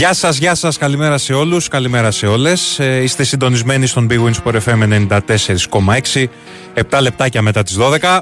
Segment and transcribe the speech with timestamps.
[0.00, 2.78] Γεια σας, γεια σας, καλημέρα σε όλους, καλημέρα σε όλες.
[2.78, 6.30] Ε, είστε συντονισμένοι στον Big Wins Sport FM 94,6,
[6.74, 8.20] 7 λεπτάκια μετά τις 12.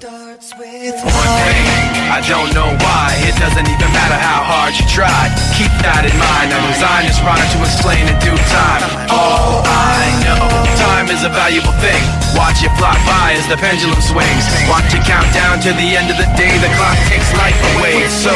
[2.19, 5.23] I don't know why, it doesn't even matter how hard you try.
[5.59, 8.83] Keep that in mind, I designed this rhyme to explain in due time.
[9.23, 9.53] All
[9.99, 10.45] I know,
[10.87, 12.03] time is a valuable thing.
[12.41, 14.45] Watch it fly by as the pendulum swings.
[14.73, 17.95] Watch it count down to the end of the day, the clock takes life away.
[18.07, 18.35] It's so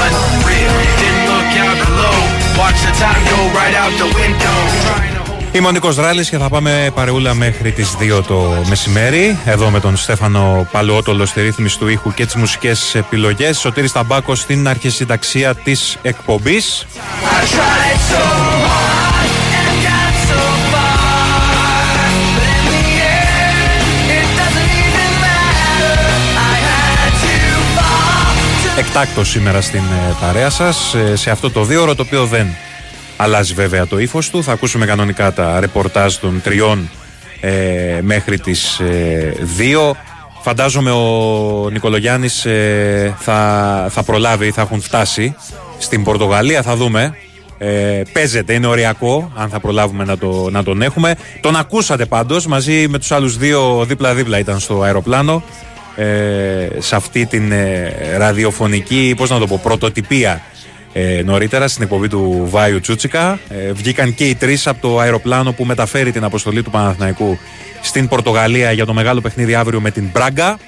[0.00, 2.43] unreal, didn't look out below.
[2.60, 4.58] Watch the time go right out the window.
[5.52, 9.38] Είμαι ο Νίκος Ράλης και θα πάμε παρεούλα μέχρι τις 2 το μεσημέρι.
[9.44, 13.58] Εδώ με τον Στέφανο Παλαιότολο στη ρύθμιση του ήχου και τις μουσικές επιλογές.
[13.58, 16.86] Σωτήρης Ταμπάκος στην αρχισυνταξία της εκπομπής.
[28.78, 32.46] Εκτάκτος σήμερα στην ε, παρέα σας ε, σε αυτό το δύο ώρο το οποίο δεν
[33.16, 34.42] Αλλάζει βέβαια το ύφος του.
[34.42, 36.90] Θα ακούσουμε κανονικά τα ρεπορτάζ των τριών
[37.40, 39.96] ε, μέχρι τις ε, δύο.
[40.42, 45.36] Φαντάζομαι ο Νικολογιάννης ε, θα, θα προλάβει, θα έχουν φτάσει
[45.78, 47.16] στην Πορτογαλία, θα δούμε.
[47.58, 51.14] Ε, παίζεται, είναι οριακό αν θα προλάβουμε να, το, να τον έχουμε.
[51.40, 55.42] Τον ακούσατε πάντως, μαζί με τους άλλους δύο δίπλα-δίπλα ήταν στο αεροπλάνο.
[55.96, 60.42] Ε, σε αυτή την ε, ραδιοφωνική, πώς να το πω, πρωτοτυπία
[60.96, 63.38] ε, νωρίτερα στην εκπομπή του Βάιου Τσούτσικα.
[63.48, 67.38] Ε, βγήκαν και οι τρεις από το αεροπλάνο που μεταφέρει την αποστολή του Παναθηναϊκού
[67.80, 70.58] στην Πορτογαλία για το μεγάλο παιχνίδι αύριο με την Μπράγκα.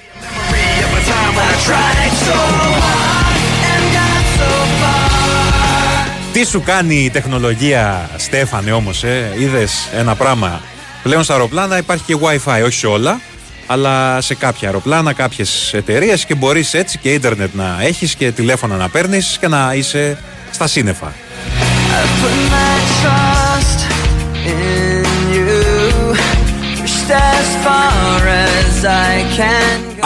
[6.33, 10.61] Τι σου κάνει η τεχνολογία, Στέφανε, όμως, ε, είδες ένα πράγμα.
[11.03, 13.21] Πλέον στα αεροπλάνα υπάρχει και WiFi, όχι σε όλα
[13.67, 18.75] αλλά σε κάποια αεροπλάνα, κάποιες εταιρείες και μπορείς έτσι και ίντερνετ να έχεις και τηλέφωνα
[18.75, 20.17] να παίρνεις και να είσαι
[20.51, 21.13] στα σύννεφα.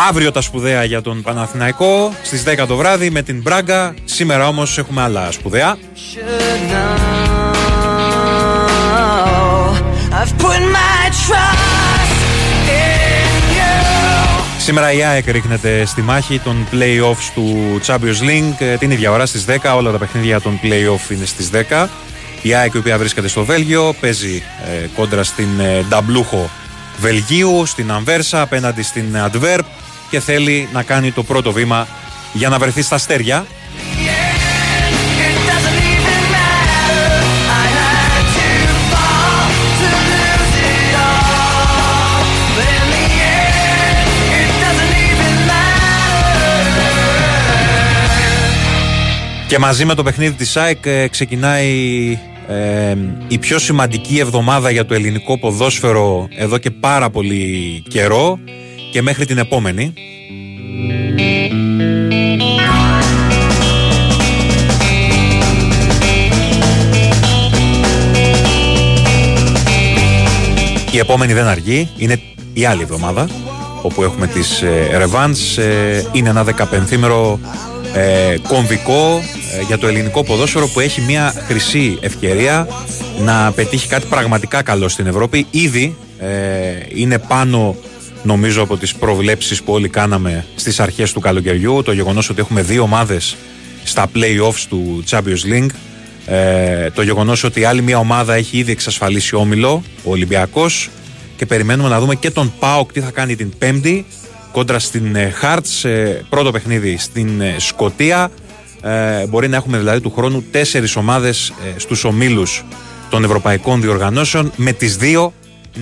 [0.09, 3.93] Αύριο τα σπουδαία για τον Παναθηναϊκό στις 10 το βράδυ με την Μπράγκα.
[4.03, 5.77] Σήμερα όμως έχουμε άλλα σπουδαία.
[10.21, 11.09] I've put my
[14.71, 19.25] Σήμερα η ΑΕΚ ρίχνεται στη μάχη των play-offs του Champions League ε, την ίδια ώρα
[19.25, 19.57] στις 10.
[19.75, 21.87] Όλα τα παιχνίδια των play-off είναι στις 10.
[22.41, 24.43] Η ΑΕΚ η οποία βρίσκεται στο Βέλγιο παίζει
[24.83, 26.49] ε, κόντρα στην ε, Νταμπλούχο
[26.99, 29.65] Βελγίου, στην Αμβέρσα απέναντι στην Αντβέρπ
[30.09, 31.87] και θέλει να κάνει το πρώτο βήμα
[32.33, 33.45] για να βρεθεί στα αστέρια
[49.51, 51.69] Και μαζί με το παιχνίδι της ΑΕΚ ε, ξεκινάει
[52.47, 52.95] ε,
[53.27, 58.39] η πιο σημαντική εβδομάδα για το ελληνικό ποδόσφαιρο εδώ και πάρα πολύ καιρό
[58.91, 59.93] και μέχρι την επόμενη.
[70.91, 72.21] Η επόμενη δεν αργεί, είναι
[72.53, 73.29] η άλλη εβδομάδα
[73.81, 75.07] όπου έχουμε τις ε,
[75.57, 77.39] ε είναι ένα δεκαπενθήμερο
[77.93, 79.21] ε, κομβικό
[79.59, 82.67] ε, για το ελληνικό ποδόσφαιρο που έχει μια χρυσή ευκαιρία
[83.19, 85.45] να πετύχει κάτι πραγματικά καλό στην Ευρώπη.
[85.51, 86.27] Ήδη ε,
[86.93, 87.75] είναι πάνω
[88.23, 92.61] νομίζω από τις προβλέψεις που όλοι κάναμε στις αρχές του καλοκαιριού το γεγονός ότι έχουμε
[92.61, 93.35] δύο ομάδες
[93.83, 95.69] στα play-offs του Champions League
[96.25, 100.89] ε, το γεγονός ότι άλλη μια ομάδα έχει ήδη εξασφαλίσει όμιλο ο Ολυμπιακός
[101.37, 104.05] και περιμένουμε να δούμε και τον ΠΑΟΚ τι θα κάνει την Πέμπτη
[104.51, 105.85] κόντρα στην Χάρτς
[106.29, 108.31] πρώτο παιχνίδι στην Σκοτία
[108.81, 112.63] ε, μπορεί να έχουμε δηλαδή του χρόνου τέσσερις ομάδες ε, στους ομίλους
[113.09, 115.33] των ευρωπαϊκών διοργανώσεων με τις δύο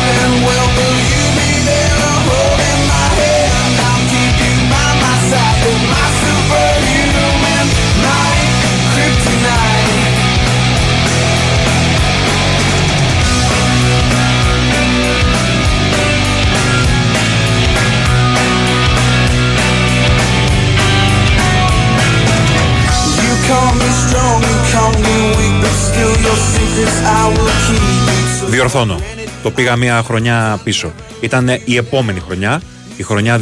[28.62, 29.00] Διορθώνω.
[29.44, 30.92] Το πήγα μια χρονιά πίσω.
[31.20, 32.62] Ήταν η επόμενη χρονιά,
[32.98, 33.40] η χρονιά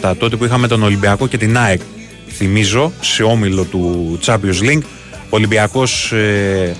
[0.00, 0.14] 2006-2007.
[0.18, 1.80] Τότε που είχαμε τον Ολυμπιακό και την ΑΕΚ.
[2.28, 4.82] Θυμίζω, σε όμιλο του Champions League.
[5.12, 6.76] Ο Ολυμπιακός ε,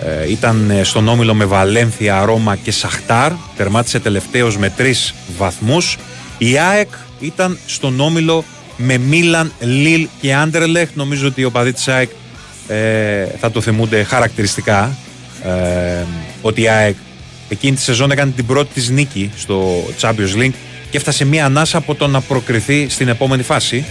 [0.00, 3.32] Ε, ήταν στον όμιλο με Βαλένθια, Ρώμα και Σαχτάρ.
[3.56, 5.98] Τερμάτισε τελευταίος με τρεις βαθμούς.
[6.38, 6.88] Η ΑΕΚ
[7.20, 8.44] ήταν στον όμιλο
[8.76, 10.88] με Μίλαν, Λίλ και Άντρελεχ.
[10.94, 12.10] Νομίζω ότι ο παδί της ΑΕΚ
[12.68, 14.96] ε, θα το θυμούνται χαρακτηριστικά
[15.44, 16.04] ε,
[16.46, 16.96] ότι η ΑΕΚ
[17.48, 20.54] εκείνη τη σεζόν έκανε την πρώτη της νίκη στο Champions League
[20.90, 23.84] και έφτασε μία ανάσα από το να προκριθεί στην επόμενη φάση.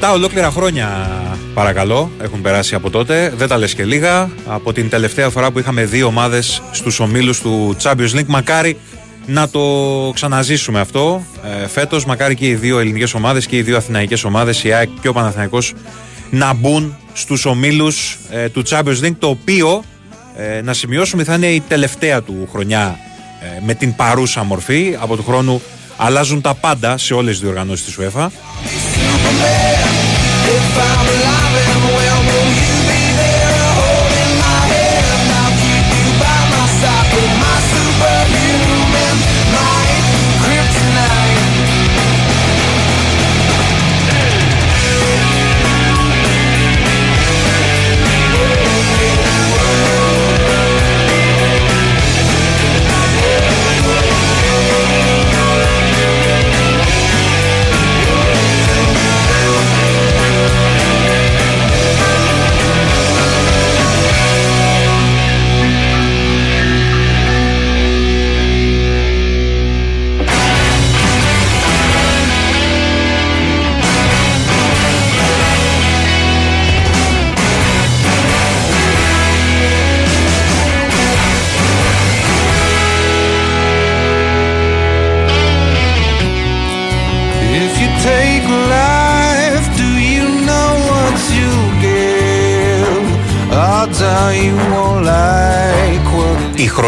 [0.00, 1.08] 17 ολόκληρα χρόνια
[1.54, 3.32] παρακαλώ έχουν περάσει από τότε.
[3.36, 4.30] Δεν τα λες και λίγα.
[4.46, 8.26] Από την τελευταία φορά που είχαμε δύο ομάδες στους ομίλους του Champions League.
[8.26, 8.76] Μακάρι
[9.26, 9.60] να το
[10.14, 11.22] ξαναζήσουμε αυτό.
[11.62, 14.88] Ε, φέτος μακάρι και οι δύο ελληνικές ομάδες και οι δύο αθηναϊκές ομάδες, η ΑΕΚ
[15.00, 15.74] και ο Παναθηναϊκός,
[16.30, 19.84] να μπουν στους ομίλους ε, του Champions League, το οποίο
[20.36, 22.98] ε, να σημειώσουμε θα είναι η τελευταία του χρονιά
[23.40, 24.96] ε, με την παρούσα μορφή.
[25.00, 25.62] Από του χρόνου
[25.96, 28.28] αλλάζουν τα πάντα σε όλες τις διοργανώσεις της UEFA.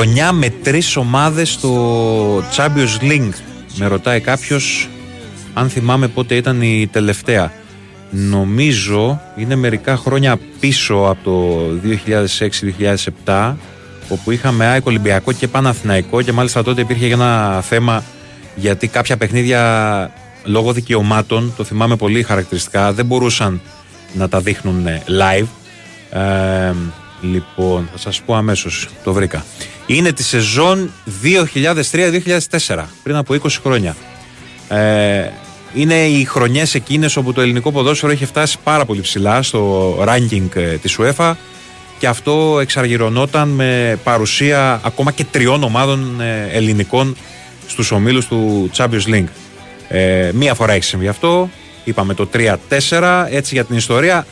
[0.04, 3.32] Χρονιά με τρεις ομάδες στο Champions League.
[3.76, 4.88] Με ρωτάει κάποιος
[5.54, 7.52] αν θυμάμαι πότε ήταν η τελευταία.
[8.10, 11.66] Νομίζω είναι μερικά χρόνια πίσω από το
[13.24, 13.54] 2006-2007
[14.08, 18.02] όπου είχαμε ΑΕΚ Ολυμπιακό και Παναθηναϊκό και μάλιστα τότε υπήρχε ένα θέμα
[18.56, 20.10] γιατί κάποια παιχνίδια
[20.44, 23.60] λόγω δικαιωμάτων, το θυμάμαι πολύ χαρακτηριστικά, δεν μπορούσαν
[24.12, 25.46] να τα δείχνουν live.
[26.18, 26.72] Ε,
[27.20, 29.44] λοιπόν, θα σας πω αμέσως, το βρήκα.
[29.86, 30.90] Είναι τη σεζόν
[32.68, 33.96] 2003-2004, πριν από 20 χρόνια.
[34.68, 35.30] Ε,
[35.74, 40.48] είναι οι χρονιές εκείνες όπου το ελληνικό ποδόσφαιρο έχει φτάσει πάρα πολύ ψηλά στο ranking
[40.54, 41.32] ε, της UEFA
[41.98, 47.16] και αυτό εξαργυρωνόταν με παρουσία ακόμα και τριών ομάδων ε, ελληνικών
[47.66, 49.28] στους ομίλους του Champions League.
[49.88, 51.50] Ε, μία φορά έχει συμβεί αυτό,
[51.84, 54.26] είπαμε το 3-4, έτσι για την ιστορία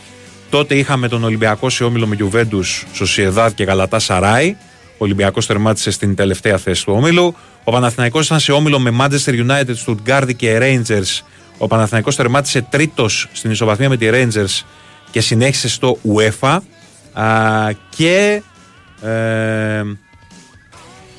[0.52, 4.56] Τότε είχαμε τον Ολυμπιακό σε όμιλο με Γιουβέντους, Σοσιεδάδ και Γαλατά Σαράι.
[5.02, 7.34] Ο Ολυμπιακός τερμάτισε στην τελευταία θέση του όμιλου.
[7.64, 11.20] Ο Παναθηναϊκός ήταν σε όμιλο με Manchester United, Stuttgart και Rangers.
[11.58, 14.64] Ο Παναθηναϊκός τερμάτισε τρίτος στην ισοβαθμία με τη Rangers
[15.10, 16.58] και συνέχισε στο UEFA.
[17.12, 17.26] Α,
[17.96, 18.42] και.
[19.02, 19.82] Ε,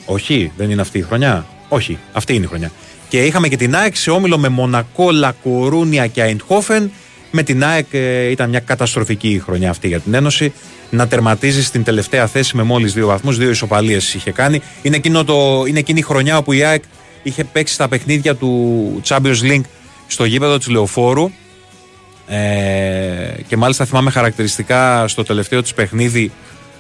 [0.06, 1.46] όχι, δεν είναι αυτή η χρονιά.
[1.70, 2.72] Όχι, αυτή είναι η χρονιά.
[3.10, 6.92] Και είχαμε και την ΑΕΚ σε όμιλο με Μονακό, Λακορούνια και Αϊντχόφεν
[7.32, 10.54] με την ΑΕΚ ε, ήταν μια καταστροφική χρονιά αυτή για την Ένωση.
[10.94, 14.62] Να τερματίζεις στην τελευταία θέση με μόλις δύο βαθμούς, δύο ισοπαλίες είχε κάνει.
[14.82, 16.84] Είναι, εκείνο το, είναι εκείνη η χρονιά όπου η ΑΕΚ
[17.24, 19.64] είχε παίξει τα παιχνίδια του Champions League
[20.08, 21.30] στο γήπεδο της Λεωφόρου.
[22.28, 22.38] Ε,
[23.48, 26.32] και μάλιστα θυμάμαι χαρακτηριστικά στο τελευταίο της παιχνίδι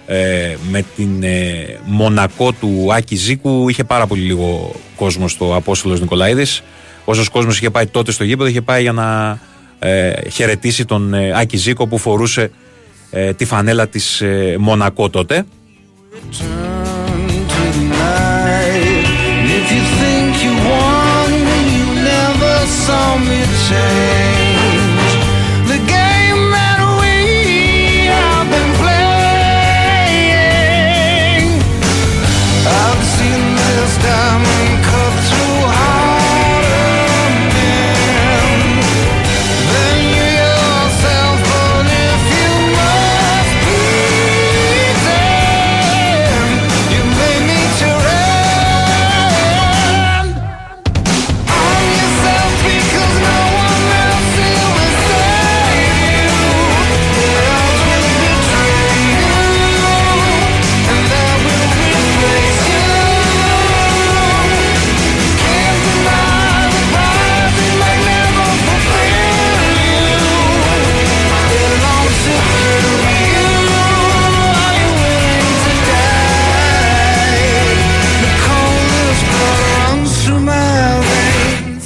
[0.05, 6.01] ε, με την ε, Μονακό του Άκη Ζήκου είχε πάρα πολύ λίγο κόσμο στο Απόστολος
[6.01, 6.63] Νικολαίδης
[7.05, 9.39] όσος κόσμος είχε πάει τότε στο γήπεδο είχε πάει για να
[9.79, 12.51] ε, χαιρετήσει τον ε, Άκη Ζήκο που φορούσε
[13.15, 15.45] ε, τη φανέλα της ε, Μονακό τότε.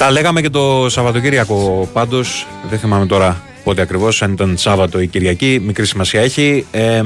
[0.07, 5.07] Τα λέγαμε και το Σαββατοκύριακο πάντως, δεν θυμάμαι τώρα πότε ακριβώς, αν ήταν Σάββατο ή
[5.07, 6.65] Κυριακή, μικρή σημασία έχει.
[6.71, 7.03] Ε,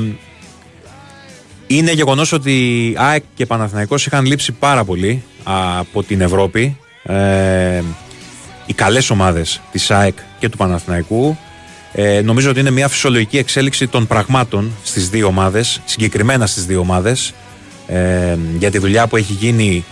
[1.67, 6.77] είναι γεγονός ότι ΑΕΚ και Παναθηναϊκός είχαν λείψει πάρα πολύ από την Ευρώπη.
[7.03, 7.81] Ε,
[8.65, 11.37] οι καλές ομάδες της ΑΕΚ και του Παναθηναϊκού.
[11.91, 16.79] Ε, νομίζω ότι είναι μια φυσιολογική εξέλιξη των πραγμάτων στις δύο ομάδες, συγκεκριμένα στις δύο
[16.79, 17.33] ομάδες,
[17.87, 19.85] ε, για τη δουλειά που έχει γίνει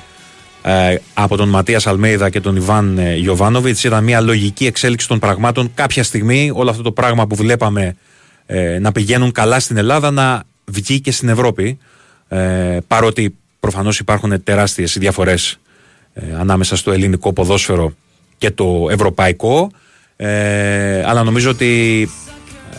[0.61, 3.83] ε, από τον Ματίας Αλμέιδα και τον Ιβάν ε, Ιωβάνοβιτς.
[3.83, 5.71] Ήταν μια λογική εξέλιξη των πραγμάτων.
[5.73, 7.95] Κάποια στιγμή όλο αυτό το πράγμα που βλέπαμε
[8.45, 11.77] ε, να πηγαίνουν καλά στην Ελλάδα να βγει και στην Ευρώπη.
[12.27, 15.59] Ε, παρότι προφανώς υπάρχουν τεράστιες διαφορές
[16.13, 17.93] ε, ανάμεσα στο ελληνικό ποδόσφαιρο
[18.37, 19.71] και το ευρωπαϊκό.
[20.15, 22.09] Ε, αλλά νομίζω ότι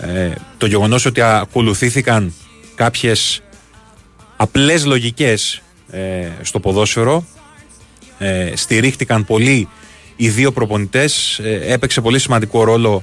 [0.01, 2.33] ε, το γεγονός ότι ακολουθήθηκαν
[2.75, 3.43] κάποιες
[4.37, 7.25] απλές λογικές ε, στο ποδόσφαιρο
[8.21, 9.69] ε, στηρίχτηκαν πολύ
[10.17, 11.39] οι δύο προπονητές.
[11.39, 13.03] Ε, έπαιξε πολύ σημαντικό ρόλο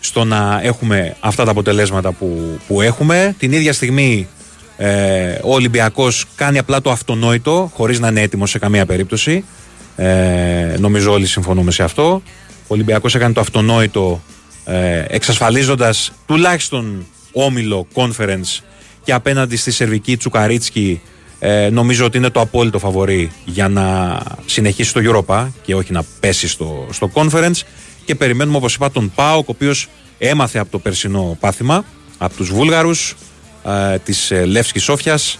[0.00, 3.34] στο να έχουμε αυτά τα αποτελέσματα που, που έχουμε.
[3.38, 4.28] Την ίδια στιγμή
[4.76, 9.44] ε, ο Ολυμπιακός κάνει απλά το αυτονόητο χωρίς να είναι έτοιμος σε καμία περίπτωση.
[9.96, 12.22] Ε, νομίζω όλοι συμφωνούμε σε αυτό.
[12.46, 14.22] Ο Ολυμπιακός έκανε το αυτονόητο
[14.64, 18.62] ε, εξασφαλίζοντας τουλάχιστον όμιλο conference
[19.04, 21.00] και απέναντι στη σερβική Τσουκαρίτσκι
[21.38, 26.04] ε, νομίζω ότι είναι το απόλυτο φαβορή για να συνεχίσει το Europa και όχι να
[26.20, 27.60] πέσει στο, στο conference.
[28.04, 29.88] Και περιμένουμε όπως είπα τον ΠΑΟΚ ο οποίος
[30.18, 31.84] έμαθε από το περσινό πάθημα
[32.18, 33.16] από τους Βούλγαρους
[33.64, 35.38] ε, της ε, Λεύσκης Σόφιας.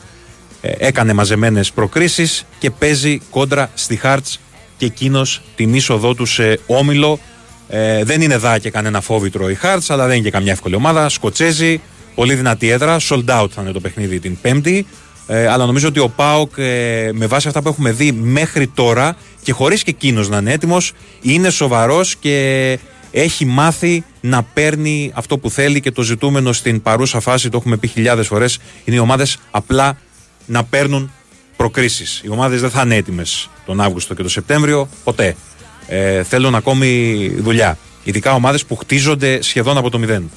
[0.61, 4.41] Ε, έκανε μαζεμένες προκρίσεις και παίζει κόντρα στη Χάρτς
[4.77, 7.19] και εκείνος την είσοδό του σε όμιλο.
[7.69, 10.75] Ε, δεν είναι δά και κανένα φόβητρο η Χάρτς αλλά δεν είναι και καμιά εύκολη
[10.75, 11.09] ομάδα.
[11.09, 11.81] Σκοτσέζη,
[12.15, 12.97] πολύ δυνατή έδρα.
[13.01, 14.87] Sold out θα είναι το παιχνίδι την Πέμπτη
[15.27, 19.17] ε, αλλά νομίζω ότι ο Πάοκ ε, με βάση αυτά που έχουμε δει μέχρι τώρα
[19.43, 20.93] και χωρίς και εκείνος να είναι έτοιμος,
[21.23, 22.79] είναι σοβαρός και
[23.11, 27.77] έχει μάθει να παίρνει αυτό που θέλει και το ζητούμενο στην παρούσα φάση, το έχουμε
[27.77, 29.99] πει χιλιάδες φορές, είναι οι ομάδες απλά
[30.47, 31.11] να παίρνουν
[31.57, 32.21] προκρίσεις.
[32.25, 35.37] Οι ομάδες δεν θα είναι έτοιμες τον Αύγουστο και τον Σεπτέμβριο, ποτέ.
[35.87, 37.79] Ε, θέλουν ακόμη δουλειά.
[38.05, 40.31] Ειδικά ομάδες που χτίζονται σχεδόν από το μηδέν.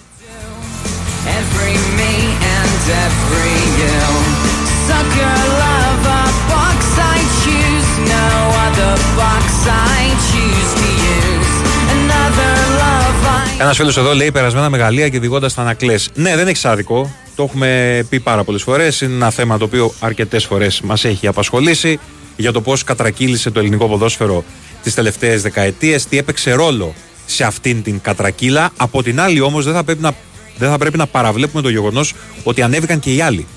[13.61, 16.09] Ένας φίλος εδώ λέει περασμένα μεγαλεία και οδηγώντας τα ανακλές.
[16.13, 17.15] Ναι, δεν έχει άδικο.
[17.35, 19.01] Το έχουμε πει πάρα πολλές φορές.
[19.01, 21.99] Είναι ένα θέμα το οποίο αρκετές φορές μας έχει απασχολήσει
[22.35, 24.43] για το πώς κατρακύλησε το ελληνικό ποδόσφαιρο
[24.83, 26.93] τις τελευταίες δεκαετίες, τι έπαιξε ρόλο
[27.25, 28.71] σε αυτήν την κατρακύλα.
[28.77, 30.13] Από την άλλη, όμως, δεν, θα πρέπει να,
[30.57, 33.47] δεν θα πρέπει να παραβλέπουμε το γεγονός ότι ανέβηκαν και οι άλλοι.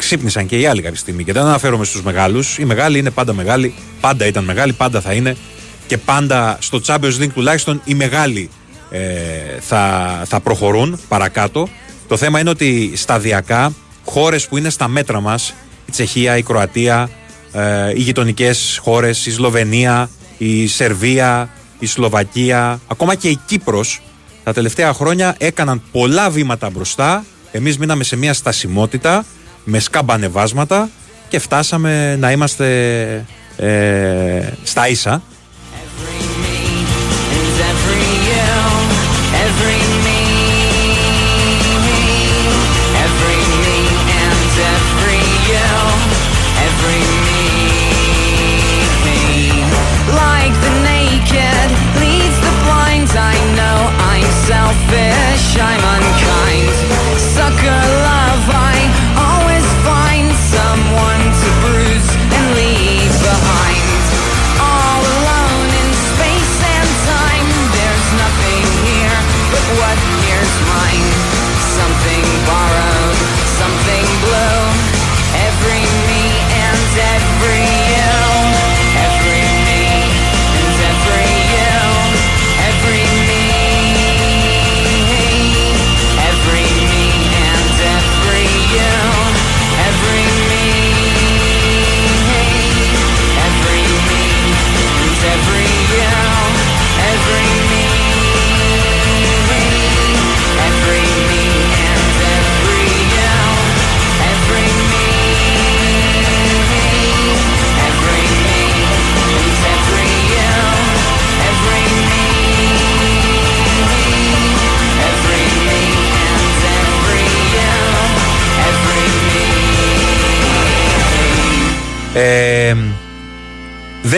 [0.00, 1.24] Ξύπνησαν και οι άλλοι κάποια στιγμή.
[1.24, 2.58] Και δεν αναφέρομαι στους μεγάλους.
[2.58, 5.36] Οι μεγάλοι είναι πάντα μεγάλοι, πάντα ήταν μεγάλοι, πάντα θα είναι.
[5.86, 8.50] Και πάντα στο Champions League τουλάχιστον οι μεγάλοι
[8.90, 9.00] ε,
[9.60, 11.68] θα, θα προχωρούν παρακάτω.
[12.08, 13.72] Το θέμα είναι ότι σταδιακά
[14.04, 15.54] χώρες που είναι στα μέτρα μας,
[15.86, 17.10] η Τσεχία, η Κροατία,
[17.52, 24.00] ε, οι γειτονικές χώρες, η Σλοβενία, η Σερβία, η Σλοβακία, ακόμα και η Κύπρος
[24.44, 27.24] τα τελευταία χρόνια έκαναν πολλά βήματα μπροστά.
[27.52, 29.24] Εμείς μείναμε σε μια στασιμότητα
[29.64, 30.88] με σκαμπανεβάσματα
[31.28, 32.66] και φτάσαμε να είμαστε
[33.56, 35.22] ε, στα ίσα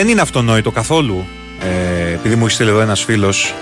[0.03, 1.25] δεν είναι αυτονόητο καθόλου
[1.59, 3.53] Ε, επειδή μου έχεις στείλει εδώ ένας φίλος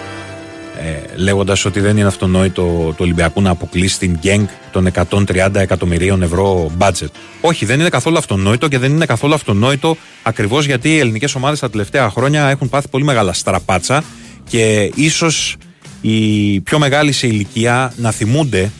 [0.77, 4.87] ε, λέγοντας ότι δεν είναι αυτονόητο το Ολυμπιακού να αποκλείσει την γκέγκ των
[5.27, 7.09] 130 εκατομμυρίων ευρώ budget.
[7.41, 11.59] Όχι, δεν είναι καθόλου αυτονόητο και δεν είναι καθόλου αυτονόητο ακριβώς γιατί οι ελληνικές ομάδες
[11.59, 14.03] τα τελευταία χρόνια έχουν πάθει πολύ μεγάλα στραπάτσα
[14.49, 15.55] και ίσως
[16.01, 18.71] οι πιο μεγάλοι σε ηλικία να θυμούνται,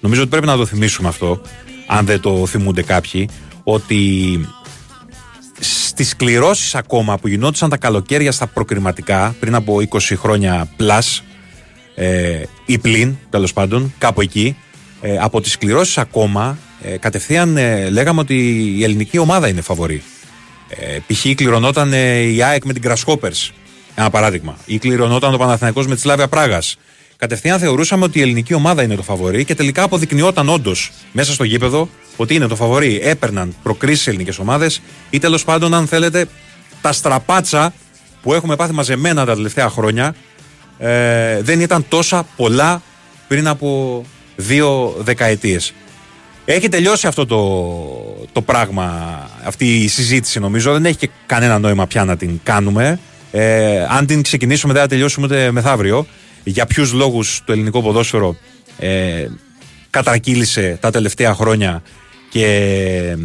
[0.00, 1.40] νομίζω ότι πρέπει να το θυμίσουμε αυτό,
[1.86, 3.28] αν δεν το θυμούνται κάποιοι,
[3.62, 3.96] ότι
[6.04, 11.20] στι κληρώσεις ακόμα που γινόντουσαν τα καλοκαίρια στα προκριματικά πριν από 20 χρόνια plus
[11.94, 14.56] ε, ή πλην τέλος πάντων, κάπου εκεί,
[15.00, 18.34] ε, από τις κληρώσεις ακόμα ε, κατευθείαν ε, λέγαμε ότι
[18.78, 20.02] η ελληνική ομάδα είναι φαβορή.
[20.68, 21.34] Ε, π.χ.
[21.34, 23.50] κληρωνόταν ε, η ΑΕΚ με την Grasshoppers,
[23.94, 26.76] ένα παράδειγμα, ή κληρωνόταν το Παναθηναϊκός με τη Σλάβια Πράγας.
[27.18, 31.44] Κατευθείαν θεωρούσαμε ότι η ελληνική ομάδα είναι το φαβορή και τελικά αποδεικνυόταν όντως μέσα στο
[31.44, 33.00] γήπεδο ότι είναι το φαβορή.
[33.02, 36.26] Έπαιρναν προκρίσεις ελληνικές ομάδες ή τέλος πάντων, αν θέλετε,
[36.80, 37.72] τα στραπάτσα
[38.22, 40.14] που έχουμε πάθει μαζεμένα τα τελευταία χρόνια
[40.78, 42.82] ε, δεν ήταν τόσα πολλά
[43.28, 44.04] πριν από
[44.36, 45.72] δύο δεκαετίες.
[46.44, 50.72] Έχει τελειώσει αυτό το, το πράγμα, αυτή η συζήτηση νομίζω.
[50.72, 52.98] Δεν έχει και κανένα νόημα πια να την κάνουμε.
[53.30, 56.06] Ε, αν την ξεκινήσουμε δεν θα τελειώσουμε ούτε μεθαύριο.
[56.48, 58.36] Για ποιους λόγους το ελληνικό ποδόσφαιρο
[58.78, 59.26] ε,
[59.90, 61.82] κατρακύλησε τα τελευταία χρόνια
[62.30, 63.16] και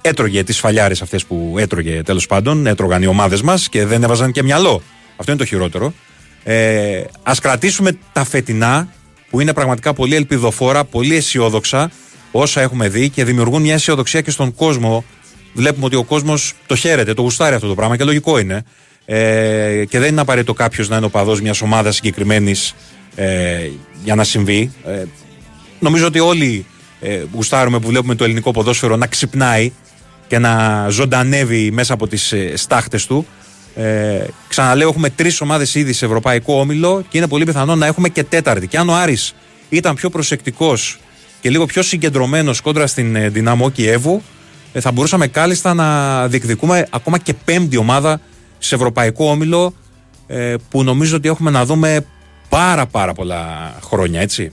[0.00, 4.32] έτρωγε τις φαλιάρες αυτές που έτρωγε τέλος πάντων, έτρωγαν οι ομάδες μας και δεν έβαζαν
[4.32, 4.82] και μυαλό.
[5.16, 5.92] Αυτό είναι το χειρότερο.
[6.44, 8.92] Ε, ας κρατήσουμε τα φετινά
[9.30, 11.90] που είναι πραγματικά πολύ ελπιδοφόρα, πολύ αισιόδοξα
[12.30, 15.04] όσα έχουμε δει και δημιουργούν μια αισιοδοξία και στον κόσμο.
[15.54, 18.64] Βλέπουμε ότι ο κόσμος το χαίρεται, το γουστάρει αυτό το πράγμα και λογικό είναι.
[19.12, 22.74] Ε, και δεν είναι απαραίτητο κάποιος να είναι ο παδός μιας ομάδας συγκεκριμένης
[23.14, 23.70] ε,
[24.04, 24.72] για να συμβεί.
[24.86, 25.02] Ε,
[25.78, 26.66] νομίζω ότι όλοι
[27.00, 29.72] ε, γουστάρουμε που βλέπουμε το ελληνικό ποδόσφαιρο να ξυπνάει
[30.26, 33.26] και να ζωντανεύει μέσα από τις ε, στάχτες του.
[33.74, 38.08] Ε, ξαναλέω, έχουμε τρεις ομάδες ήδη σε ευρωπαϊκό όμιλο και είναι πολύ πιθανό να έχουμε
[38.08, 38.66] και τέταρτη.
[38.66, 39.34] Και αν ο Άρης
[39.68, 40.98] ήταν πιο προσεκτικός
[41.40, 44.22] και λίγο πιο συγκεντρωμένος κόντρα στην ε, δυναμό Κιέβου,
[44.72, 48.20] ε, θα μπορούσαμε κάλλιστα να διεκδικούμε ακόμα και πέμπτη ομάδα
[48.62, 49.74] σε Ευρωπαϊκό όμιλο,
[50.26, 52.04] ε, που νομίζω ότι έχουμε να δούμε
[52.48, 54.52] πάρα πάρα πολλά χρόνια έτσι.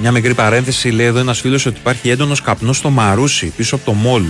[0.00, 3.84] Μια μικρή παρένθεση λέει εδώ ένας φίλος ότι υπάρχει έντονος καπνός στο Μαρούσι πίσω από
[3.84, 4.22] το μόλ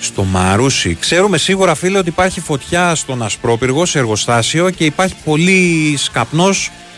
[0.00, 0.96] στο Μαρούσι.
[1.00, 6.48] Ξέρουμε σίγουρα, φίλε, ότι υπάρχει φωτιά στον Ασπρόπυργο σε εργοστάσιο και υπάρχει πολύ καπνό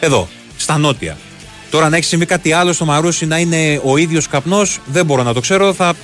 [0.00, 1.16] εδώ, στα νότια.
[1.70, 5.22] Τώρα, αν έχει συμβεί κάτι άλλο στο Μαρούσι να είναι ο ίδιος καπνός, δεν μπορώ
[5.22, 5.74] να το ξέρω.
[5.74, 5.94] Θα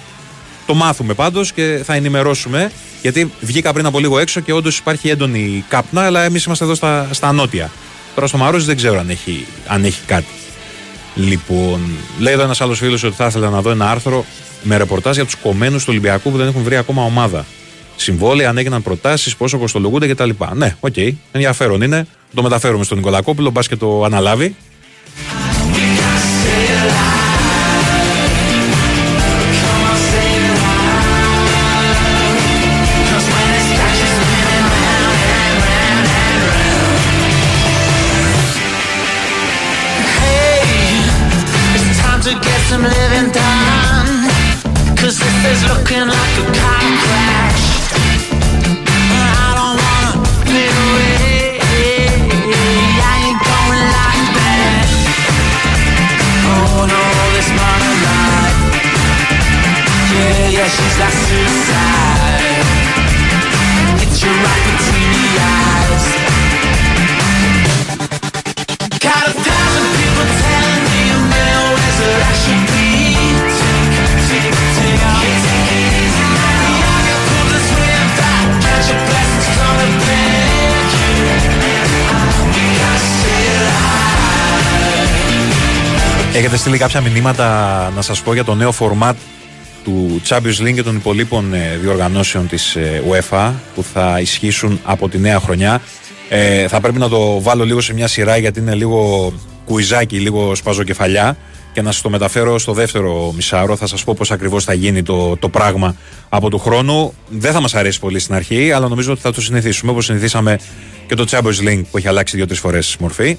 [0.67, 2.71] το μάθουμε πάντως και θα ενημερώσουμε.
[3.03, 6.75] Γιατί βγήκα πριν από λίγο έξω και όντως υπάρχει έντονη καπνά, αλλά εμείς είμαστε εδώ
[6.75, 7.71] στα, στα νότια.
[8.15, 10.27] Τώρα στο Μαρούσι δεν ξέρω αν έχει, αν έχει κάτι.
[11.17, 11.81] Λοιπόν,
[12.19, 14.25] λέει εδώ ένας άλλος φίλος ότι θα ήθελα να δω ένα άρθρο
[14.63, 17.47] με ρεπορτάζ για τους κομμένους του Ολυμπιακού που δεν έχουν βρει ακόμα ομάδα.
[17.97, 20.31] Συμβόλαια, αν έγιναν προτάσεις, πόσο κοστολογούνται κτλ.
[20.55, 22.07] Ναι, OK, okay, ενδιαφέρον είναι.
[22.35, 24.57] Το μεταφέρουμε στον Νικολακόπουλο, μπας και το αναλάβει.
[45.65, 46.66] Looking like a
[86.37, 89.15] Έχετε στείλει κάποια μηνύματα να σας πω για το νέο format
[89.85, 95.09] του Champions League και των υπολείπων ε, διοργανώσεων της ε, UEFA που θα ισχύσουν από
[95.09, 95.81] τη νέα χρονιά.
[96.29, 99.33] Ε, θα πρέπει να το βάλω λίγο σε μια σειρά γιατί είναι λίγο
[99.65, 101.37] κουιζάκι, λίγο σπαζοκεφαλιά
[101.73, 103.77] και να σας το μεταφέρω στο δεύτερο μισάρο.
[103.77, 105.97] Θα σας πω πώς ακριβώς θα γίνει το, το πράγμα
[106.29, 107.15] από του χρόνου.
[107.29, 110.59] Δεν θα μας αρέσει πολύ στην αρχή, αλλά νομίζω ότι θα το συνηθίσουμε όπως συνηθίσαμε
[111.07, 113.37] και το Champions League που έχει αλλάξει δύο-τρεις φορές μορφή.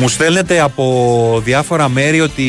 [0.00, 2.46] Μου στέλνετε από διάφορα μέρη ότι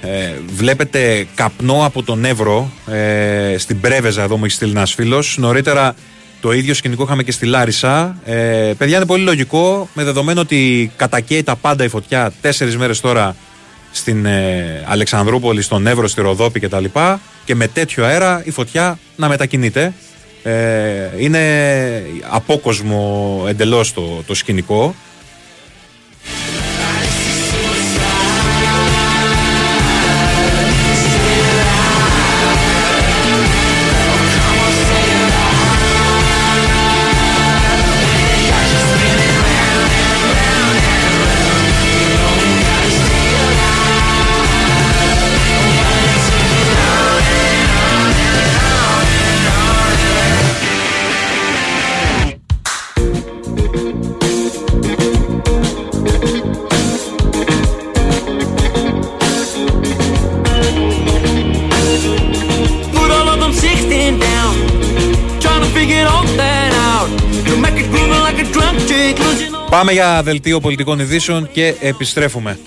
[0.00, 5.36] ε, βλέπετε καπνό από τον Εύρο ε, στην Πρέβεζα εδώ μου έχει στείλει ένας φίλος.
[5.38, 5.94] Νωρίτερα
[6.40, 8.16] το ίδιο σκηνικό είχαμε και στη Λάρισα.
[8.24, 8.34] Ε,
[8.78, 13.36] παιδιά είναι πολύ λογικό με δεδομένο ότι κατακαίει τα πάντα η φωτιά τέσσερις μέρες τώρα
[13.90, 16.84] στην ε, Αλεξανδρούπολη, στον Εύρο, στη Ροδόπη κτλ.
[16.84, 19.92] Και, και με τέτοιο αέρα η φωτιά να μετακινείται.
[20.42, 21.40] Ε, είναι
[22.28, 24.94] απόκοσμο εντελώς το, το σκηνικό.
[69.80, 72.58] Πάμε για δελτίο πολιτικών ειδήσεων και επιστρέφουμε.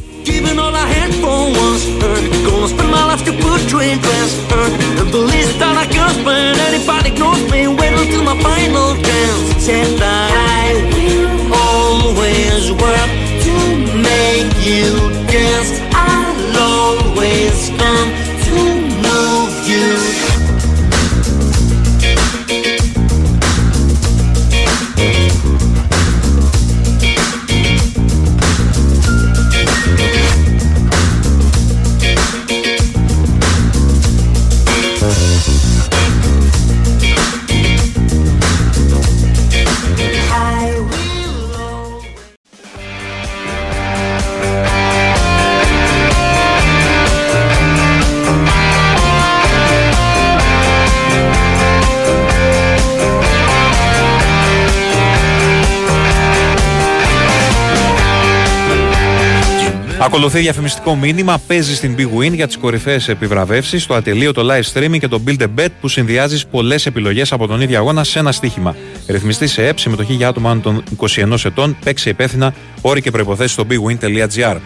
[60.16, 61.42] Ακολουθεί διαφημιστικό μήνυμα.
[61.48, 65.22] Παίζει στην Big Win για τις κορυφαίες επιβραβεύσεις, το ατελείο, το live streaming και το
[65.28, 68.76] Build a Bet που συνδυάζεις πολλές επιλογές από τον ίδιο αγώνα σε ένα στοίχημα.
[69.08, 73.54] Ρυθμιστή σε ΕΠ, συμμετοχή για άτομα άνω των 21 ετών, παίξει υπεύθυνα, όροι και προποθέσει
[73.54, 74.58] στο bigwin.gr.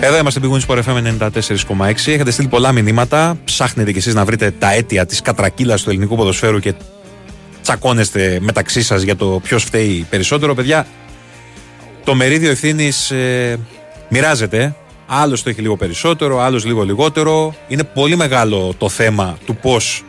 [0.00, 1.28] Εδώ είμαστε Big Win Sport FM
[1.78, 1.88] 94,6.
[1.88, 3.38] Έχετε στείλει πολλά μηνύματα.
[3.44, 6.74] Ψάχνετε κι εσείς να βρείτε τα αίτια της κατρακύλας του ελληνικού ποδοσφαίρου και
[7.62, 10.54] τσακώνεστε μεταξύ σας για το ποιος φταίει περισσότερο.
[10.54, 10.86] Παιδιά,
[12.04, 13.58] το μερίδιο ευθύνης ε,
[14.08, 14.74] μοιράζεται.
[15.06, 17.54] Άλλος το έχει λίγο περισσότερο, άλλος λίγο λιγότερο.
[17.68, 20.04] Είναι πολύ μεγάλο το θέμα του πώς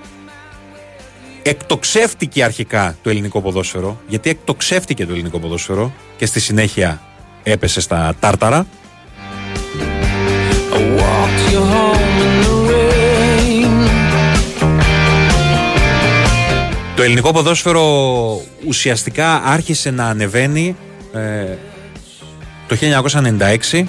[1.42, 4.02] εκτοξεύτηκε αρχικά το ελληνικό ποδόσφαιρο.
[4.08, 7.02] Γιατί εκτοξεύτηκε το ελληνικό ποδόσφαιρο και στη συνέχεια
[7.44, 8.66] έπεσε στα τάρταρα.
[16.96, 20.76] Το ελληνικό ποδόσφαιρο ουσιαστικά άρχισε να ανεβαίνει
[21.14, 21.58] ε,
[22.72, 22.78] το
[23.72, 23.84] 1996,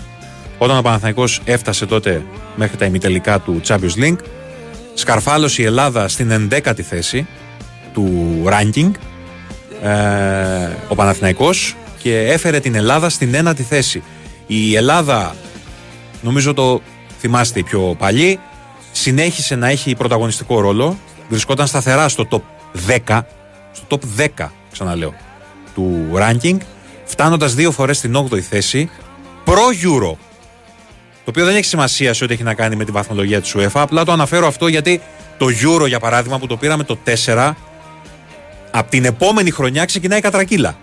[0.59, 2.23] όταν ο Παναθηναϊκός έφτασε τότε
[2.57, 4.18] μέχρι τα ημιτελικά του Champions League,
[4.95, 7.27] σκαρφάλωσε η Ελλάδα στην 11η θέση
[7.92, 8.90] του ranking,
[9.83, 9.90] ε,
[10.88, 14.03] ο Παναθηναϊκός, και έφερε την Ελλάδα στην 1η θέση.
[14.47, 15.35] Η Ελλάδα,
[16.23, 16.81] νομίζω το
[17.21, 18.38] θυμάστε οι πιο παλιοί,
[18.92, 22.40] συνέχισε να έχει πρωταγωνιστικό ρόλο, βρισκόταν σταθερά στο top
[23.07, 23.21] 10,
[23.73, 25.14] στο top 10, ξαναλέω,
[25.75, 26.57] του ranking
[27.23, 28.91] φτάνοντας δύο φορές στην 8η θέση
[29.45, 30.17] προ-Euro.
[31.25, 33.71] Το οποίο δεν έχει σημασία σε ό,τι έχει να κάνει με τη βαθμολογία της UEFA.
[33.73, 35.01] Απλά το αναφέρω αυτό γιατί
[35.39, 37.53] το Euro, για παράδειγμα, που το πήραμε το 4,
[38.71, 40.77] από την επόμενη χρονιά ξεκινάει η κατρακύλα.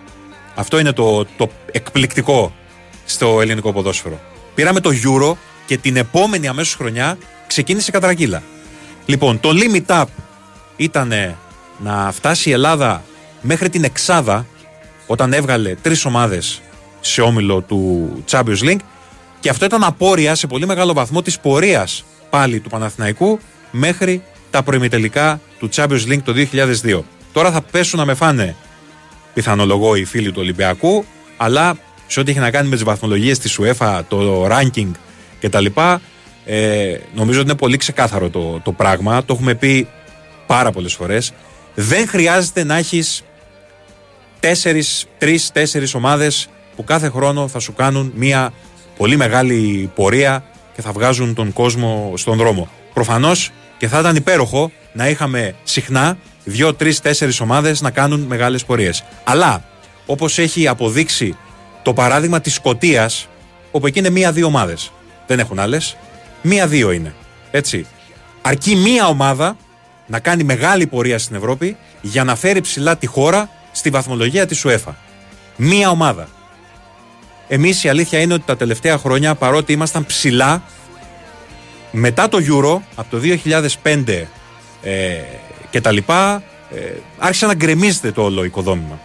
[0.56, 2.54] Αυτό είναι το, το εκπληκτικό
[3.06, 4.19] στο ελληνικό ποδόσφαιρο.
[4.56, 8.43] Πήραμε το Euro και την επόμενη αμέσως χρονιά ξεκίνησε η κατρακύλα.
[9.06, 10.06] Λοιπόν, το limit up
[10.78, 11.36] ήταν
[11.78, 13.04] να φτάσει η Ελλάδα
[13.41, 14.45] μέχρι την εξάδα
[15.12, 16.62] όταν έβγαλε τρεις ομάδες
[17.00, 18.80] σε όμιλο του Champions League
[19.39, 23.39] και αυτό ήταν απόρρια σε πολύ μεγάλο βαθμό της πορείας πάλι του Παναθηναϊκού
[23.72, 26.34] μέχρι τα προημιτελικά του Champions League το
[26.84, 27.02] 2002.
[27.32, 28.56] Τώρα θα πέσουν να με φάνε
[29.34, 31.06] πιθανολογώ οι φίλοι του Ολυμπιακού,
[31.38, 34.91] αλλά σε ό,τι έχει να κάνει με τις βαθμολογίες της UEFA, το ranking
[35.39, 35.65] κτλ.
[36.45, 39.26] Ε, νομίζω ότι είναι πολύ ξεκάθαρο το, το πράγμα.
[39.26, 39.88] Το έχουμε πει
[40.48, 41.34] πάρα πολλές φορές.
[41.76, 43.24] Δεν χρειάζεται να έχεις
[44.39, 48.54] τέσσερις, τρεις, τέσσερις ομάδες που κάθε χρόνο θα σου κάνουν μια
[48.97, 50.43] πολύ μεγάλη πορεία
[50.75, 52.69] και θα βγάζουν τον κόσμο στον δρόμο.
[52.93, 58.65] Προφανώς και θα ήταν υπέροχο να είχαμε συχνά δύο, τρεις, τέσσερις ομάδες να κάνουν μεγάλες
[58.65, 59.04] πορείες.
[59.23, 59.63] Αλλά
[60.06, 61.38] όπως έχει αποδείξει
[61.84, 63.28] το παράδειγμα της Σκωτίας,
[63.71, 64.91] όπου εκεί είναι μία-δύο ομάδες.
[65.28, 65.97] Δεν έχουν άλλες.
[66.41, 67.13] Μία-δύο είναι.
[67.52, 67.86] Έτσι.
[68.41, 69.58] Αρκεί μία ομάδα
[70.08, 74.65] να κάνει μεγάλη πορεία στην Ευρώπη για να φέρει ψηλά τη χώρα στη βαθμολογία της
[74.67, 74.93] UEFA.
[75.55, 76.27] Μία ομάδα.
[77.47, 80.63] Εμείς η αλήθεια είναι ότι τα τελευταία χρόνια, παρότι ήμασταν ψηλά,
[81.91, 83.19] μετά το Euro, από το
[83.84, 84.27] 2005
[84.84, 85.17] ε,
[85.69, 86.43] και τα λοιπά,
[86.75, 86.79] ε,
[87.17, 88.99] άρχισε να γκρεμίζεται το όλο οικοδόμημα.